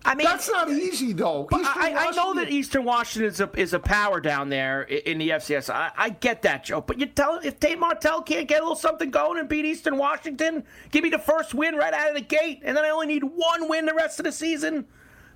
I 0.07 0.15
mean, 0.15 0.25
that's 0.25 0.49
not 0.49 0.69
easy 0.69 1.11
though. 1.11 1.47
But 1.51 1.65
I, 1.65 2.07
I, 2.07 2.11
know 2.11 2.33
that 2.35 2.49
Eastern 2.49 2.85
Washington 2.85 3.29
is 3.29 3.41
a, 3.41 3.49
is 3.57 3.73
a 3.73 3.79
power 3.79 4.21
down 4.21 4.47
there 4.47 4.83
in 4.83 5.17
the 5.17 5.31
FCS. 5.31 5.69
I, 5.69 5.91
I 5.97 6.09
get 6.11 6.43
that, 6.43 6.63
Joe. 6.63 6.79
But 6.79 6.97
you 6.97 7.07
tell 7.07 7.41
if 7.43 7.59
Tate 7.59 7.77
Martell 7.77 8.21
can't 8.21 8.47
get 8.47 8.61
a 8.61 8.63
little 8.63 8.77
something 8.77 9.11
going 9.11 9.37
and 9.37 9.49
beat 9.49 9.65
Eastern 9.65 9.97
Washington, 9.97 10.63
give 10.91 11.03
me 11.03 11.09
the 11.09 11.19
first 11.19 11.53
win 11.53 11.75
right 11.75 11.93
out 11.93 12.07
of 12.07 12.15
the 12.15 12.21
gate, 12.21 12.61
and 12.63 12.77
then 12.77 12.85
I 12.85 12.89
only 12.89 13.07
need 13.07 13.25
one 13.25 13.67
win 13.67 13.85
the 13.85 13.93
rest 13.93 14.17
of 14.19 14.23
the 14.23 14.31
season. 14.31 14.85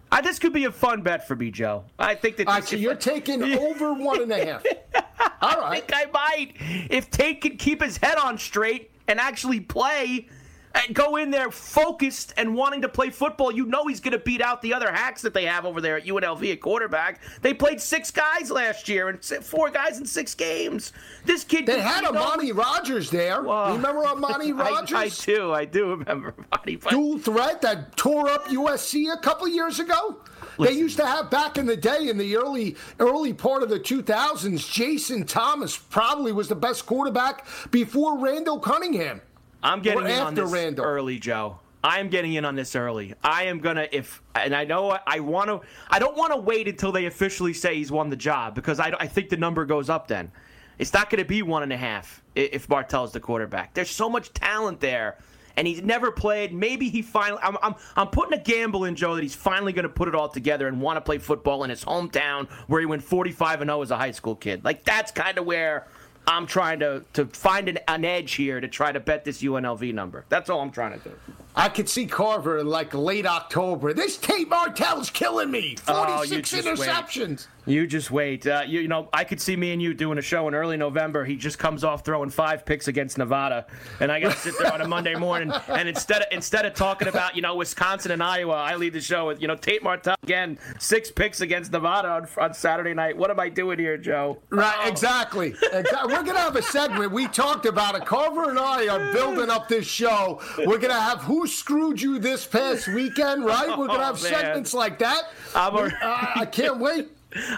I, 0.09 0.21
this 0.21 0.39
could 0.39 0.53
be 0.53 0.63
a 0.63 0.71
fun 0.71 1.01
bet 1.01 1.27
for 1.27 1.35
me, 1.35 1.51
Joe. 1.51 1.83
I 1.99 2.15
think 2.15 2.37
that. 2.37 2.47
All 2.47 2.53
right, 2.55 2.63
so 2.63 2.77
you're 2.77 2.95
taking 2.95 3.43
over 3.57 3.93
one 3.93 4.21
and 4.21 4.31
a 4.31 4.45
half. 4.45 4.65
All 5.41 5.59
right. 5.59 5.63
I 5.63 5.79
think 5.79 5.91
I 5.93 6.05
might. 6.11 6.87
If 6.89 7.11
Tate 7.11 7.41
can 7.41 7.57
keep 7.57 7.81
his 7.81 7.97
head 7.97 8.17
on 8.17 8.37
straight 8.37 8.91
and 9.09 9.19
actually 9.19 9.59
play 9.59 10.27
and 10.73 10.95
go 10.95 11.17
in 11.17 11.31
there 11.31 11.51
focused 11.51 12.33
and 12.37 12.55
wanting 12.55 12.81
to 12.81 12.89
play 12.89 13.09
football, 13.09 13.51
you 13.51 13.65
know 13.65 13.87
he's 13.87 13.99
going 13.99 14.13
to 14.13 14.19
beat 14.19 14.41
out 14.41 14.61
the 14.61 14.73
other 14.73 14.91
hacks 14.91 15.21
that 15.21 15.33
they 15.33 15.45
have 15.45 15.65
over 15.65 15.81
there 15.81 15.97
at 15.97 16.05
UNLV 16.05 16.51
at 16.51 16.61
quarterback. 16.61 17.21
They 17.41 17.53
played 17.53 17.81
six 17.81 18.11
guys 18.11 18.51
last 18.51 18.87
year 18.87 19.09
and 19.09 19.23
four 19.23 19.69
guys 19.69 19.99
in 19.99 20.05
six 20.05 20.35
games. 20.35 20.93
This 21.25 21.43
kid. 21.43 21.65
They 21.65 21.81
had 21.81 22.03
Armani 22.03 22.55
Rogers 22.55 23.09
there. 23.09 23.43
Well, 23.43 23.75
remember 23.75 24.03
Armani 24.03 24.57
Rogers? 24.57 24.93
I, 24.97 25.03
I, 25.03 25.09
do. 25.09 25.53
I 25.53 25.65
do 25.65 25.89
remember 25.91 26.33
Armani. 26.51 26.89
Dual 26.89 27.19
threat 27.19 27.61
that 27.61 27.95
tore 27.95 28.29
up 28.29 28.45
USC 28.45 29.13
a 29.13 29.17
couple 29.17 29.47
years 29.47 29.79
ago. 29.79 30.17
Listen. 30.57 30.75
They 30.75 30.79
used 30.79 30.97
to 30.97 31.05
have 31.05 31.29
back 31.29 31.57
in 31.57 31.65
the 31.65 31.77
day, 31.77 32.09
in 32.09 32.17
the 32.17 32.35
early 32.35 32.75
early 32.99 33.33
part 33.33 33.63
of 33.63 33.69
the 33.69 33.79
2000s, 33.79 34.71
Jason 34.71 35.25
Thomas 35.25 35.77
probably 35.77 36.31
was 36.31 36.47
the 36.47 36.55
best 36.55 36.85
quarterback 36.85 37.45
before 37.71 38.17
Randall 38.17 38.59
Cunningham. 38.59 39.21
I'm 39.63 39.81
getting 39.81 40.05
in 40.05 40.19
on 40.19 40.35
this 40.35 40.51
Randall. 40.51 40.85
early, 40.85 41.19
Joe. 41.19 41.59
I 41.83 41.99
am 41.99 42.09
getting 42.09 42.33
in 42.33 42.45
on 42.45 42.55
this 42.55 42.75
early. 42.75 43.15
I 43.23 43.45
am 43.45 43.59
gonna 43.59 43.87
if 43.91 44.21
and 44.35 44.55
I 44.55 44.65
know 44.65 44.97
I 45.07 45.19
want 45.19 45.49
to. 45.49 45.61
I 45.89 45.99
don't 45.99 46.15
want 46.15 46.31
to 46.31 46.37
wait 46.37 46.67
until 46.67 46.91
they 46.91 47.05
officially 47.05 47.53
say 47.53 47.75
he's 47.75 47.91
won 47.91 48.09
the 48.09 48.15
job 48.15 48.53
because 48.53 48.79
I, 48.79 48.93
I 48.99 49.07
think 49.07 49.29
the 49.29 49.37
number 49.37 49.65
goes 49.65 49.89
up 49.89 50.07
then. 50.07 50.31
It's 50.77 50.93
not 50.93 51.09
going 51.09 51.19
to 51.19 51.27
be 51.27 51.41
one 51.43 51.63
and 51.63 51.73
a 51.73 51.77
half 51.77 52.23
if 52.35 52.67
Martell's 52.69 53.11
the 53.11 53.19
quarterback. 53.19 53.73
There's 53.73 53.89
so 53.89 54.09
much 54.09 54.33
talent 54.33 54.79
there, 54.79 55.17
and 55.55 55.67
he's 55.67 55.81
never 55.83 56.11
played. 56.11 56.53
Maybe 56.53 56.89
he 56.89 57.01
finally. 57.01 57.39
I'm 57.43 57.57
I'm, 57.61 57.75
I'm 57.95 58.07
putting 58.07 58.39
a 58.39 58.41
gamble 58.41 58.85
in 58.85 58.95
Joe 58.95 59.15
that 59.15 59.21
he's 59.21 59.35
finally 59.35 59.73
going 59.73 59.83
to 59.83 59.89
put 59.89 60.07
it 60.07 60.15
all 60.15 60.29
together 60.29 60.67
and 60.67 60.81
want 60.81 60.97
to 60.97 61.01
play 61.01 61.17
football 61.17 61.63
in 61.63 61.69
his 61.69 61.83
hometown 61.83 62.49
where 62.67 62.79
he 62.79 62.85
went 62.85 63.03
45 63.03 63.61
and 63.61 63.69
0 63.69 63.81
as 63.81 63.91
a 63.91 63.97
high 63.97 64.11
school 64.11 64.35
kid. 64.35 64.63
Like 64.63 64.83
that's 64.83 65.11
kind 65.11 65.37
of 65.37 65.45
where 65.45 65.87
I'm 66.27 66.45
trying 66.45 66.79
to, 66.79 67.03
to 67.13 67.25
find 67.25 67.67
an, 67.67 67.79
an 67.87 68.05
edge 68.05 68.33
here 68.33 68.61
to 68.61 68.67
try 68.67 68.91
to 68.91 68.99
bet 68.99 69.25
this 69.25 69.41
UNLV 69.41 69.93
number. 69.93 70.25
That's 70.29 70.49
all 70.49 70.61
I'm 70.61 70.71
trying 70.71 70.99
to 70.99 71.09
do. 71.09 71.15
I 71.55 71.67
could 71.67 71.89
see 71.89 72.05
Carver 72.05 72.59
in 72.59 72.67
like 72.67 72.93
late 72.93 73.25
October. 73.25 73.93
This 73.93 74.17
Tate 74.17 74.47
Martell's 74.47 75.09
killing 75.09 75.51
me. 75.51 75.75
46 75.75 76.53
oh, 76.53 76.57
interceptions. 76.57 77.29
Wait. 77.29 77.47
You 77.65 77.85
just 77.85 78.09
wait. 78.09 78.47
Uh, 78.47 78.63
you, 78.65 78.81
you, 78.81 78.87
know, 78.87 79.07
I 79.13 79.23
could 79.23 79.39
see 79.39 79.55
me 79.55 79.71
and 79.71 79.81
you 79.81 79.93
doing 79.93 80.17
a 80.17 80.21
show 80.21 80.47
in 80.47 80.55
early 80.55 80.77
November. 80.77 81.23
He 81.23 81.35
just 81.35 81.59
comes 81.59 81.83
off 81.83 82.03
throwing 82.03 82.31
five 82.31 82.65
picks 82.65 82.87
against 82.87 83.19
Nevada, 83.19 83.67
and 83.99 84.11
I 84.11 84.19
got 84.19 84.31
to 84.31 84.37
sit 84.37 84.55
there 84.59 84.73
on 84.73 84.81
a 84.81 84.87
Monday 84.87 85.15
morning. 85.15 85.51
And 85.67 85.87
instead 85.87 86.23
of 86.23 86.27
instead 86.31 86.65
of 86.65 86.73
talking 86.73 87.07
about 87.07 87.35
you 87.35 87.41
know 87.41 87.55
Wisconsin 87.55 88.11
and 88.11 88.23
Iowa, 88.23 88.55
I 88.55 88.75
lead 88.75 88.93
the 88.93 89.01
show 89.01 89.27
with 89.27 89.41
you 89.41 89.47
know 89.47 89.55
Tate 89.55 89.83
Martell 89.83 90.15
again, 90.23 90.57
six 90.79 91.11
picks 91.11 91.41
against 91.41 91.71
Nevada 91.71 92.09
on, 92.09 92.27
on 92.37 92.53
Saturday 92.53 92.93
night. 92.93 93.15
What 93.15 93.29
am 93.29 93.39
I 93.39 93.49
doing 93.49 93.77
here, 93.77 93.97
Joe? 93.97 94.39
Right, 94.49 94.75
oh. 94.79 94.89
exactly. 94.89 95.53
exactly. 95.71 96.13
We're 96.13 96.23
gonna 96.23 96.39
have 96.39 96.55
a 96.55 96.63
segment. 96.63 97.11
We 97.11 97.27
talked 97.27 97.67
about 97.67 97.95
it. 97.95 98.05
Carver 98.05 98.49
and 98.49 98.57
I 98.57 98.87
are 98.87 99.13
building 99.13 99.49
up 99.49 99.67
this 99.67 99.85
show. 99.85 100.41
We're 100.65 100.79
gonna 100.79 100.99
have 100.99 101.19
who 101.19 101.45
screwed 101.45 102.01
you 102.01 102.17
this 102.17 102.45
past 102.45 102.87
weekend, 102.87 103.45
right? 103.45 103.69
We're 103.77 103.87
gonna 103.87 104.05
have 104.05 104.15
oh, 104.15 104.27
segments 104.27 104.73
like 104.73 104.97
that. 104.99 105.29
I'm 105.53 105.75
a, 105.75 105.83
uh, 106.01 106.31
I 106.35 106.45
can't 106.45 106.79
wait. 106.79 107.09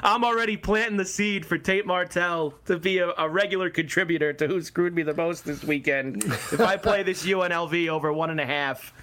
I'm 0.03 0.23
already 0.23 0.57
planting 0.57 0.97
the 0.97 1.05
seed 1.05 1.45
for 1.45 1.57
Tate 1.57 1.85
Martell 1.85 2.53
to 2.65 2.77
be 2.77 2.99
a, 2.99 3.11
a, 3.17 3.29
regular 3.29 3.69
contributor 3.69 4.33
to 4.33 4.47
who 4.47 4.61
screwed 4.61 4.93
me 4.93 5.03
the 5.03 5.15
most 5.15 5.45
this 5.45 5.63
weekend. 5.63 6.23
If 6.23 6.59
I 6.59 6.77
play 6.77 7.03
this 7.03 7.25
UNLV 7.25 7.87
over 7.87 8.13
one 8.13 8.29
and 8.29 8.39
a 8.39 8.45
half, 8.45 8.93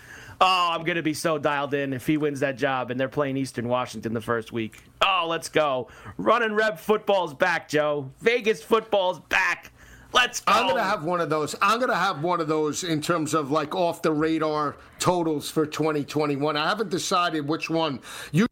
oh, 0.41 0.71
I'm 0.73 0.85
going 0.85 0.97
to 0.97 1.03
be 1.03 1.15
so 1.15 1.39
dialed 1.39 1.75
in 1.75 1.93
if 1.93 2.07
he 2.07 2.17
wins 2.17 2.41
that 2.41 2.57
job 2.57 2.91
and 2.91 2.99
they're 2.99 3.09
playing 3.09 3.37
Eastern 3.37 3.69
Washington 3.69 4.15
the 4.15 4.21
first 4.21 4.53
week. 4.53 4.83
Oh, 5.03 5.27
let's 5.29 5.49
go. 5.49 5.89
Running 6.17 6.55
Reb 6.55 6.79
football's 6.79 7.35
back, 7.35 7.69
Joe. 7.69 8.11
Vegas 8.21 8.63
football's 8.63 9.21
back. 9.21 9.73
Let's 10.13 10.41
go. 10.41 10.53
I'm 10.53 10.69
gonna 10.69 10.83
have 10.83 11.05
one 11.05 11.21
of 11.21 11.31
those. 11.31 11.55
I'm 11.63 11.79
gonna 11.79 11.95
have 11.95 12.23
one 12.23 12.41
of 12.41 12.49
those 12.49 12.83
in 12.83 13.01
terms 13.01 13.33
of 13.33 13.53
like 13.53 13.77
off 13.77 14.03
the 14.03 14.13
radar 14.13 14.77
totals 14.99 15.49
for 15.49 15.67
2021. 15.67 16.57
I 16.57 16.69
haven't 16.69 16.91
decided 16.91 17.47
which 17.47 17.71
one. 17.71 18.01
You 18.33 18.49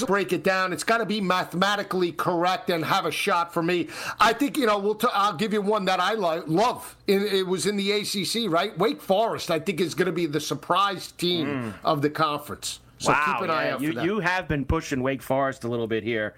break 0.00 0.32
it 0.32 0.42
down. 0.42 0.72
It's 0.72 0.84
got 0.84 0.98
to 0.98 1.06
be 1.06 1.20
mathematically 1.20 2.12
correct 2.12 2.70
and 2.70 2.84
have 2.84 3.04
a 3.04 3.10
shot 3.10 3.52
for 3.52 3.62
me. 3.62 3.88
I 4.18 4.32
think 4.32 4.56
you 4.56 4.66
know. 4.66 4.78
We'll 4.78 4.94
t- 4.94 5.08
I'll 5.12 5.36
give 5.36 5.52
you 5.52 5.62
one 5.62 5.84
that 5.86 6.00
I 6.00 6.14
lo- 6.14 6.44
love. 6.46 6.96
It, 7.06 7.22
it, 7.22 7.46
was 7.46 7.66
in 7.66 7.76
the 7.76 7.92
ACC, 7.92 8.50
right? 8.50 8.76
Wake 8.78 9.00
Forest, 9.00 9.50
I 9.50 9.58
think, 9.58 9.80
is 9.80 9.94
going 9.94 10.06
to 10.06 10.12
be 10.12 10.26
the 10.26 10.40
surprise 10.40 11.12
team 11.12 11.46
mm. 11.46 11.74
of 11.84 12.02
the 12.02 12.10
conference. 12.10 12.80
So 12.98 13.12
wow, 13.12 13.24
keep 13.26 13.42
an 13.42 13.48
yeah. 13.48 13.54
eye 13.54 13.70
out 13.70 13.80
you, 13.80 13.88
for 13.88 13.94
that. 13.96 14.04
You 14.04 14.20
have 14.20 14.48
been 14.48 14.64
pushing 14.64 15.02
Wake 15.02 15.22
Forest 15.22 15.64
a 15.64 15.68
little 15.68 15.88
bit 15.88 16.04
here. 16.04 16.34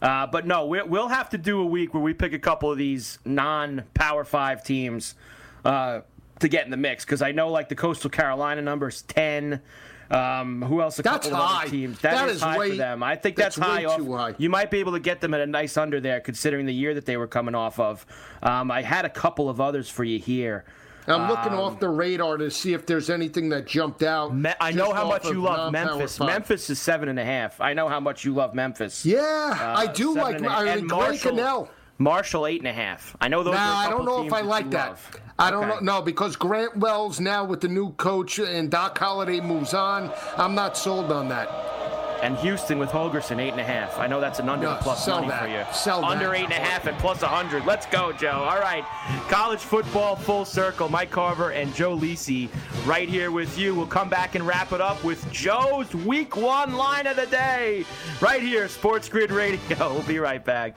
Uh, 0.00 0.26
but 0.26 0.46
no, 0.46 0.66
we'll 0.66 1.08
have 1.08 1.30
to 1.30 1.38
do 1.38 1.60
a 1.60 1.66
week 1.66 1.92
where 1.92 2.02
we 2.02 2.14
pick 2.14 2.32
a 2.32 2.38
couple 2.38 2.70
of 2.70 2.78
these 2.78 3.18
non-power 3.24 4.24
five 4.24 4.62
teams 4.62 5.14
uh, 5.64 6.00
to 6.40 6.48
get 6.48 6.64
in 6.64 6.70
the 6.70 6.76
mix 6.76 7.04
because 7.04 7.22
I 7.22 7.32
know 7.32 7.50
like 7.50 7.68
the 7.68 7.74
Coastal 7.74 8.10
Carolina 8.10 8.62
number 8.62 8.88
is 8.88 9.02
ten. 9.02 9.60
Um, 10.10 10.62
who 10.62 10.80
else? 10.80 10.98
A 10.98 11.02
that's 11.02 11.28
couple 11.28 11.44
high. 11.44 11.64
Of 11.64 11.70
teams. 11.70 12.00
that, 12.00 12.14
that 12.14 12.28
is, 12.28 12.36
is, 12.36 12.42
high 12.42 12.58
way, 12.58 12.70
for 12.70 12.76
them. 12.76 13.02
I 13.02 13.16
think 13.16 13.36
that's, 13.36 13.56
that's 13.56 13.68
high. 13.68 13.84
Off. 13.84 14.06
High. 14.06 14.34
You 14.38 14.48
might 14.48 14.70
be 14.70 14.78
able 14.78 14.92
to 14.92 15.00
get 15.00 15.20
them 15.20 15.34
at 15.34 15.40
a 15.40 15.46
nice 15.46 15.76
under 15.76 16.00
there, 16.00 16.20
considering 16.20 16.66
the 16.66 16.74
year 16.74 16.94
that 16.94 17.04
they 17.06 17.16
were 17.16 17.26
coming 17.26 17.54
off 17.54 17.78
of. 17.78 18.06
Um, 18.42 18.70
I 18.70 18.82
had 18.82 19.04
a 19.04 19.10
couple 19.10 19.48
of 19.48 19.60
others 19.60 19.88
for 19.90 20.04
you 20.04 20.18
here. 20.18 20.64
I'm 21.06 21.28
looking 21.28 21.52
um, 21.52 21.60
off 21.60 21.80
the 21.80 21.88
radar 21.88 22.36
to 22.36 22.50
see 22.50 22.74
if 22.74 22.84
there's 22.84 23.08
anything 23.08 23.48
that 23.48 23.66
jumped 23.66 24.02
out. 24.02 24.34
Me- 24.34 24.52
I 24.60 24.72
know 24.72 24.92
how 24.92 25.08
much 25.08 25.24
you 25.24 25.40
love 25.40 25.72
Memphis. 25.72 26.20
Memphis 26.20 26.68
is 26.68 26.78
seven 26.78 27.08
and 27.08 27.18
a 27.18 27.24
half. 27.24 27.60
I 27.60 27.72
know 27.72 27.88
how 27.88 27.98
much 27.98 28.24
you 28.24 28.34
love 28.34 28.54
Memphis. 28.54 29.06
Yeah, 29.06 29.18
uh, 29.18 29.74
I 29.78 29.86
do 29.86 30.14
like. 30.14 30.42
I 30.42 30.76
mean, 30.76 30.86
Marshall, 30.86 31.30
Cannell. 31.30 31.70
Marshall 31.98 32.46
eight 32.46 32.60
and 32.60 32.68
a 32.68 32.72
half. 32.72 33.16
I 33.20 33.28
know 33.28 33.42
those. 33.42 33.54
Nah, 33.54 33.76
I 33.76 33.90
don't 33.90 34.04
know 34.04 34.24
if 34.24 34.32
I 34.32 34.40
like 34.40 34.70
that. 34.70 34.90
Love. 34.90 35.20
I 35.38 35.50
don't 35.50 35.64
okay. 35.64 35.84
know. 35.84 35.98
No, 35.98 36.02
because 36.02 36.36
Grant 36.36 36.76
Wells 36.76 37.18
now 37.18 37.44
with 37.44 37.60
the 37.60 37.68
new 37.68 37.92
coach 37.92 38.38
and 38.38 38.70
Doc 38.70 38.96
Holliday 38.96 39.40
moves 39.40 39.74
on. 39.74 40.12
I'm 40.36 40.54
not 40.54 40.76
sold 40.76 41.10
on 41.10 41.28
that. 41.28 41.48
And 42.22 42.36
Houston 42.38 42.80
with 42.80 42.90
Holgorsen 42.90 43.40
eight 43.40 43.52
and 43.52 43.60
a 43.60 43.64
half. 43.64 43.96
I 43.98 44.08
know 44.08 44.20
that's 44.20 44.40
an 44.40 44.48
under 44.48 44.66
no, 44.66 44.78
plus 44.80 45.06
money 45.06 45.28
that. 45.28 45.42
for 45.42 45.48
you. 45.48 45.64
Sell 45.72 46.04
under 46.04 46.26
that. 46.26 46.34
eight 46.34 46.44
and 46.44 46.52
a 46.52 46.56
half 46.56 46.86
and 46.86 46.98
plus 46.98 47.22
a 47.22 47.28
hundred. 47.28 47.64
Let's 47.64 47.86
go, 47.86 48.12
Joe. 48.12 48.44
All 48.48 48.58
right, 48.58 48.84
college 49.28 49.60
football 49.60 50.16
full 50.16 50.44
circle. 50.44 50.88
Mike 50.88 51.10
Carver 51.10 51.52
and 51.52 51.72
Joe 51.74 51.96
Lisi 51.96 52.48
right 52.86 53.08
here 53.08 53.30
with 53.30 53.56
you. 53.56 53.72
We'll 53.72 53.86
come 53.86 54.08
back 54.08 54.34
and 54.34 54.44
wrap 54.44 54.72
it 54.72 54.80
up 54.80 55.02
with 55.04 55.30
Joe's 55.30 55.94
Week 55.94 56.36
One 56.36 56.74
line 56.74 57.06
of 57.06 57.14
the 57.14 57.26
day 57.26 57.84
right 58.20 58.42
here, 58.42 58.68
Sports 58.68 59.08
Grid 59.08 59.30
Radio. 59.30 59.58
We'll 59.78 60.02
be 60.02 60.18
right 60.18 60.44
back. 60.44 60.76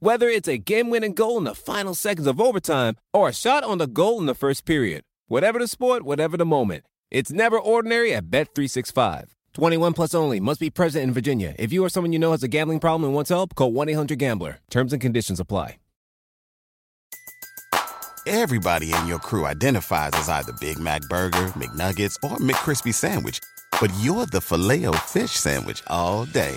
Whether 0.00 0.28
it's 0.28 0.48
a 0.48 0.58
game 0.58 0.90
winning 0.90 1.14
goal 1.14 1.38
in 1.38 1.44
the 1.44 1.54
final 1.54 1.94
seconds 1.94 2.26
of 2.26 2.40
overtime 2.40 2.96
or 3.12 3.28
a 3.28 3.32
shot 3.32 3.64
on 3.64 3.78
the 3.78 3.86
goal 3.86 4.18
in 4.20 4.26
the 4.26 4.34
first 4.34 4.64
period. 4.64 5.02
Whatever 5.28 5.58
the 5.58 5.68
sport, 5.68 6.02
whatever 6.02 6.36
the 6.36 6.44
moment. 6.44 6.84
It's 7.10 7.32
never 7.32 7.58
ordinary 7.58 8.12
at 8.12 8.30
Bet365. 8.30 9.30
21 9.54 9.92
plus 9.92 10.14
only. 10.14 10.40
Must 10.40 10.60
be 10.60 10.70
present 10.70 11.04
in 11.04 11.12
Virginia. 11.12 11.54
If 11.58 11.72
you 11.72 11.84
or 11.84 11.88
someone 11.88 12.12
you 12.12 12.18
know 12.18 12.32
has 12.32 12.42
a 12.42 12.48
gambling 12.48 12.80
problem 12.80 13.04
and 13.04 13.14
wants 13.14 13.30
help, 13.30 13.54
call 13.54 13.72
1 13.72 13.88
800 13.88 14.18
Gambler. 14.18 14.58
Terms 14.70 14.92
and 14.92 15.00
conditions 15.00 15.40
apply. 15.40 15.78
Everybody 18.26 18.90
in 18.94 19.06
your 19.06 19.18
crew 19.18 19.44
identifies 19.44 20.12
as 20.14 20.30
either 20.30 20.52
Big 20.58 20.78
Mac 20.78 21.02
Burger, 21.10 21.48
McNuggets, 21.58 22.16
or 22.22 22.38
McCrispy 22.38 22.92
Sandwich. 22.94 23.38
But 23.80 23.92
you're 24.00 24.24
the 24.24 24.40
filet 24.40 24.86
fish 25.06 25.32
Sandwich 25.32 25.82
all 25.88 26.24
day. 26.24 26.56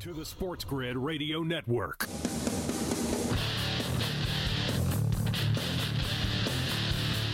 To 0.00 0.12
the 0.12 0.24
Sports 0.24 0.62
Grid 0.62 0.96
Radio 0.96 1.42
Network. 1.42 2.06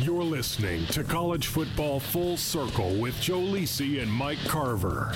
You're 0.01 0.23
listening 0.23 0.87
to 0.87 1.05
College 1.05 1.49
Football 1.49 2.01
Full 2.01 2.39
Circle 2.39 2.95
with 2.97 3.21
Joe 3.21 3.41
Lisi 3.41 4.01
and 4.01 4.11
Mike 4.11 4.43
Carver. 4.47 5.15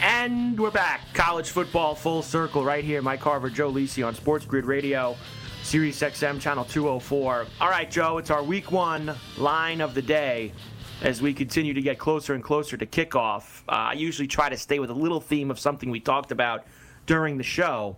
And 0.00 0.58
we're 0.58 0.72
back. 0.72 1.02
College 1.14 1.50
football 1.50 1.94
full 1.94 2.22
circle 2.22 2.64
right 2.64 2.82
here. 2.82 3.00
Mike 3.00 3.20
Carver, 3.20 3.48
Joe 3.48 3.70
Lisi 3.70 4.04
on 4.04 4.16
Sports 4.16 4.44
Grid 4.44 4.64
Radio, 4.64 5.16
Sirius 5.62 6.00
XM 6.00 6.40
channel 6.40 6.64
204. 6.64 7.46
All 7.60 7.70
right, 7.70 7.88
Joe, 7.88 8.18
it's 8.18 8.30
our 8.30 8.42
week 8.42 8.72
one 8.72 9.14
line 9.38 9.80
of 9.80 9.94
the 9.94 10.02
day 10.02 10.52
as 11.02 11.20
we 11.20 11.34
continue 11.34 11.74
to 11.74 11.82
get 11.82 11.98
closer 11.98 12.32
and 12.32 12.44
closer 12.44 12.76
to 12.76 12.86
kickoff. 12.86 13.62
Uh, 13.68 13.72
I 13.72 13.92
usually 13.94 14.28
try 14.28 14.48
to 14.48 14.56
stay 14.56 14.78
with 14.78 14.88
a 14.88 14.94
little 14.94 15.20
theme 15.20 15.50
of 15.50 15.58
something 15.58 15.90
we 15.90 15.98
talked 15.98 16.30
about 16.30 16.64
during 17.06 17.36
the 17.36 17.42
show. 17.42 17.96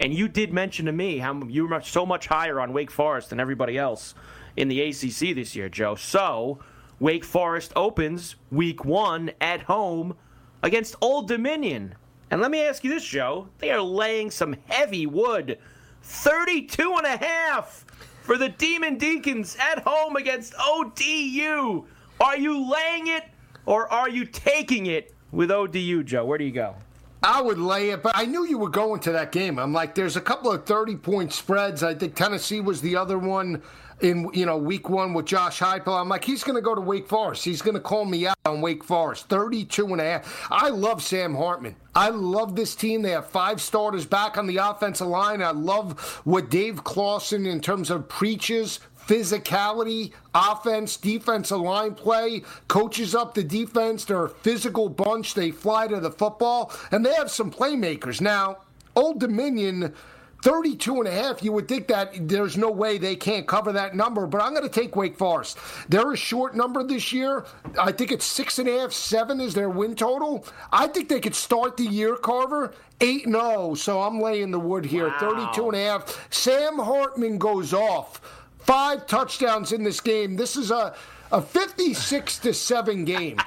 And 0.00 0.14
you 0.14 0.28
did 0.28 0.52
mention 0.52 0.86
to 0.86 0.92
me 0.92 1.18
how 1.18 1.42
you 1.44 1.66
were 1.66 1.80
so 1.82 2.06
much 2.06 2.28
higher 2.28 2.60
on 2.60 2.72
Wake 2.72 2.92
Forest 2.92 3.30
than 3.30 3.40
everybody 3.40 3.76
else 3.76 4.14
in 4.56 4.68
the 4.68 4.80
ACC 4.80 5.34
this 5.34 5.56
year, 5.56 5.68
Joe. 5.68 5.96
So, 5.96 6.60
Wake 7.00 7.24
Forest 7.24 7.72
opens 7.74 8.36
week 8.52 8.84
one 8.84 9.32
at 9.40 9.62
home 9.62 10.16
against 10.62 10.94
Old 11.00 11.26
Dominion. 11.26 11.96
And 12.30 12.40
let 12.40 12.52
me 12.52 12.64
ask 12.64 12.84
you 12.84 12.90
this, 12.90 13.04
Joe. 13.04 13.48
They 13.58 13.70
are 13.70 13.82
laying 13.82 14.30
some 14.30 14.56
heavy 14.66 15.06
wood. 15.06 15.58
32 16.02 16.94
and 16.98 17.06
a 17.06 17.16
half 17.16 17.84
for 18.22 18.38
the 18.38 18.48
Demon 18.48 18.96
Deacons 18.96 19.56
at 19.60 19.80
home 19.80 20.16
against 20.16 20.54
ODU. 20.60 21.86
Are 22.24 22.38
you 22.38 22.72
laying 22.72 23.08
it 23.08 23.24
or 23.66 23.86
are 23.92 24.08
you 24.08 24.24
taking 24.24 24.86
it 24.86 25.12
with 25.30 25.50
ODU, 25.50 26.02
Joe? 26.04 26.24
Where 26.24 26.38
do 26.38 26.44
you 26.44 26.52
go? 26.52 26.74
I 27.22 27.42
would 27.42 27.58
lay 27.58 27.90
it, 27.90 28.02
but 28.02 28.12
I 28.16 28.24
knew 28.24 28.46
you 28.46 28.56
were 28.56 28.70
going 28.70 29.00
to 29.00 29.12
that 29.12 29.30
game. 29.30 29.58
I'm 29.58 29.74
like, 29.74 29.94
there's 29.94 30.16
a 30.16 30.22
couple 30.22 30.50
of 30.50 30.64
30 30.64 30.96
point 30.96 31.34
spreads. 31.34 31.82
I 31.82 31.94
think 31.94 32.14
Tennessee 32.14 32.60
was 32.60 32.80
the 32.80 32.96
other 32.96 33.18
one 33.18 33.62
in 34.00 34.28
you 34.32 34.44
know 34.44 34.56
week 34.56 34.88
one 34.88 35.12
with 35.12 35.26
Josh 35.26 35.60
Heupel. 35.60 36.00
I'm 36.00 36.08
like, 36.08 36.24
he's 36.24 36.42
going 36.42 36.56
to 36.56 36.62
go 36.62 36.74
to 36.74 36.80
Wake 36.80 37.08
Forest. 37.08 37.44
He's 37.44 37.60
going 37.60 37.74
to 37.74 37.80
call 37.80 38.06
me 38.06 38.26
out 38.26 38.36
on 38.46 38.62
Wake 38.62 38.84
Forest. 38.84 39.28
32 39.28 39.86
and 39.88 40.00
a 40.00 40.04
half. 40.04 40.46
I 40.50 40.70
love 40.70 41.02
Sam 41.02 41.34
Hartman. 41.34 41.76
I 41.94 42.08
love 42.08 42.56
this 42.56 42.74
team. 42.74 43.02
They 43.02 43.10
have 43.10 43.28
five 43.28 43.60
starters 43.60 44.06
back 44.06 44.38
on 44.38 44.46
the 44.46 44.56
offensive 44.56 45.06
line. 45.06 45.42
I 45.42 45.50
love 45.50 46.22
what 46.24 46.50
Dave 46.50 46.84
Clawson 46.84 47.44
in 47.44 47.60
terms 47.60 47.90
of 47.90 48.08
preaches 48.08 48.80
physicality, 49.06 50.12
offense, 50.34 50.96
defensive 50.96 51.60
line 51.60 51.94
play, 51.94 52.42
coaches 52.68 53.14
up 53.14 53.34
the 53.34 53.44
defense. 53.44 54.04
They're 54.04 54.26
a 54.26 54.28
physical 54.30 54.88
bunch. 54.88 55.34
They 55.34 55.50
fly 55.50 55.86
to 55.88 56.00
the 56.00 56.10
football, 56.10 56.72
and 56.90 57.04
they 57.04 57.14
have 57.14 57.30
some 57.30 57.50
playmakers. 57.50 58.20
Now, 58.20 58.58
Old 58.96 59.20
Dominion. 59.20 59.94
32 60.42 60.98
and 60.98 61.08
a 61.08 61.10
half, 61.10 61.42
you 61.42 61.52
would 61.52 61.66
think 61.66 61.86
that 61.86 62.28
there's 62.28 62.58
no 62.58 62.70
way 62.70 62.98
they 62.98 63.16
can't 63.16 63.46
cover 63.46 63.72
that 63.72 63.96
number, 63.96 64.26
but 64.26 64.42
I'm 64.42 64.52
going 64.52 64.62
to 64.62 64.68
take 64.68 64.94
Wake 64.94 65.16
Forest. 65.16 65.56
They're 65.88 66.12
a 66.12 66.16
short 66.18 66.54
number 66.54 66.84
this 66.84 67.14
year. 67.14 67.46
I 67.80 67.92
think 67.92 68.12
it's 68.12 68.26
six 68.26 68.58
and 68.58 68.68
a 68.68 68.80
half, 68.80 68.92
seven 68.92 69.40
is 69.40 69.54
their 69.54 69.70
win 69.70 69.94
total. 69.96 70.44
I 70.70 70.86
think 70.88 71.08
they 71.08 71.18
could 71.18 71.34
start 71.34 71.78
the 71.78 71.84
year, 71.84 72.16
Carver, 72.16 72.74
8 73.00 73.24
0, 73.24 73.74
so 73.74 74.02
I'm 74.02 74.20
laying 74.20 74.50
the 74.50 74.60
wood 74.60 74.84
here. 74.84 75.08
Wow. 75.08 75.50
32 75.54 75.68
and 75.68 75.76
a 75.76 75.84
half. 75.86 76.28
Sam 76.30 76.78
Hartman 76.78 77.38
goes 77.38 77.72
off. 77.72 78.20
Five 78.64 79.06
touchdowns 79.06 79.72
in 79.72 79.84
this 79.84 80.00
game. 80.00 80.36
This 80.36 80.56
is 80.56 80.70
a, 80.70 80.94
a 81.30 81.42
56 81.42 82.38
to 82.38 82.54
7 82.54 83.04
game 83.04 83.38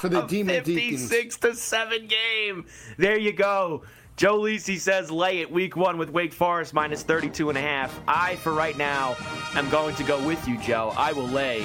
for 0.00 0.08
the 0.08 0.22
Demon 0.26 0.64
Deacons. 0.64 1.08
56 1.10 1.36
to 1.38 1.54
7 1.54 2.08
game. 2.08 2.64
There 2.96 3.18
you 3.18 3.32
go. 3.32 3.82
Joe 4.16 4.38
Lisi 4.38 4.78
says 4.78 5.10
lay 5.10 5.40
it 5.40 5.50
week 5.50 5.76
one 5.76 5.98
with 5.98 6.10
Wake 6.10 6.32
Forest 6.32 6.74
minus 6.74 7.02
32 7.02 7.48
and 7.48 7.58
a 7.58 7.60
half. 7.60 7.98
I, 8.06 8.36
for 8.36 8.52
right 8.52 8.76
now, 8.76 9.16
am 9.54 9.68
going 9.70 9.94
to 9.96 10.04
go 10.04 10.24
with 10.26 10.46
you, 10.46 10.58
Joe. 10.58 10.92
I 10.96 11.12
will 11.12 11.28
lay 11.28 11.62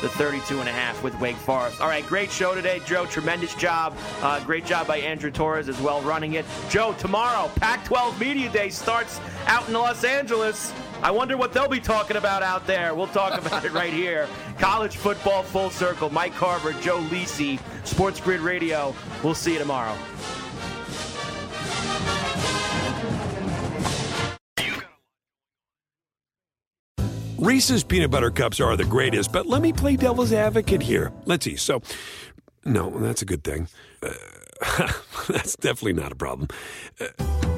the 0.00 0.08
32 0.08 0.60
and 0.60 0.68
a 0.68 0.72
half 0.72 1.02
with 1.02 1.18
Wake 1.20 1.36
Forest. 1.36 1.80
All 1.80 1.88
right, 1.88 2.06
great 2.06 2.30
show 2.30 2.54
today, 2.54 2.80
Joe. 2.86 3.04
Tremendous 3.06 3.54
job. 3.56 3.96
Uh, 4.22 4.42
great 4.44 4.64
job 4.64 4.86
by 4.86 4.98
Andrew 4.98 5.30
Torres 5.30 5.68
as 5.68 5.80
well 5.80 6.00
running 6.02 6.34
it. 6.34 6.44
Joe, 6.70 6.94
tomorrow, 6.98 7.50
Pac 7.56 7.84
12 7.84 8.18
Media 8.20 8.50
Day 8.50 8.68
starts 8.68 9.20
out 9.46 9.66
in 9.68 9.74
Los 9.74 10.04
Angeles. 10.04 10.72
I 11.02 11.10
wonder 11.10 11.36
what 11.36 11.52
they'll 11.52 11.68
be 11.68 11.80
talking 11.80 12.16
about 12.16 12.42
out 12.42 12.66
there. 12.66 12.94
We'll 12.94 13.06
talk 13.06 13.38
about 13.40 13.64
it 13.64 13.72
right 13.72 13.92
here. 13.92 14.26
College 14.58 14.96
football 14.96 15.42
full 15.42 15.70
circle. 15.70 16.10
Mike 16.10 16.34
Carver, 16.34 16.72
Joe 16.80 16.98
Lisi, 17.02 17.60
Sports 17.84 18.20
Grid 18.20 18.40
Radio. 18.40 18.94
We'll 19.22 19.34
see 19.34 19.52
you 19.52 19.58
tomorrow. 19.58 19.96
Reese's 27.38 27.84
peanut 27.84 28.10
butter 28.10 28.32
cups 28.32 28.58
are 28.58 28.76
the 28.76 28.84
greatest, 28.84 29.32
but 29.32 29.46
let 29.46 29.62
me 29.62 29.72
play 29.72 29.96
devil's 29.96 30.32
advocate 30.32 30.82
here. 30.82 31.12
Let's 31.24 31.44
see. 31.44 31.54
So, 31.54 31.82
no, 32.64 32.90
that's 32.98 33.22
a 33.22 33.24
good 33.24 33.44
thing. 33.44 33.68
Uh, 34.02 34.12
that's 35.28 35.54
definitely 35.54 35.92
not 35.92 36.10
a 36.10 36.16
problem. 36.16 36.48
Uh, 37.00 37.57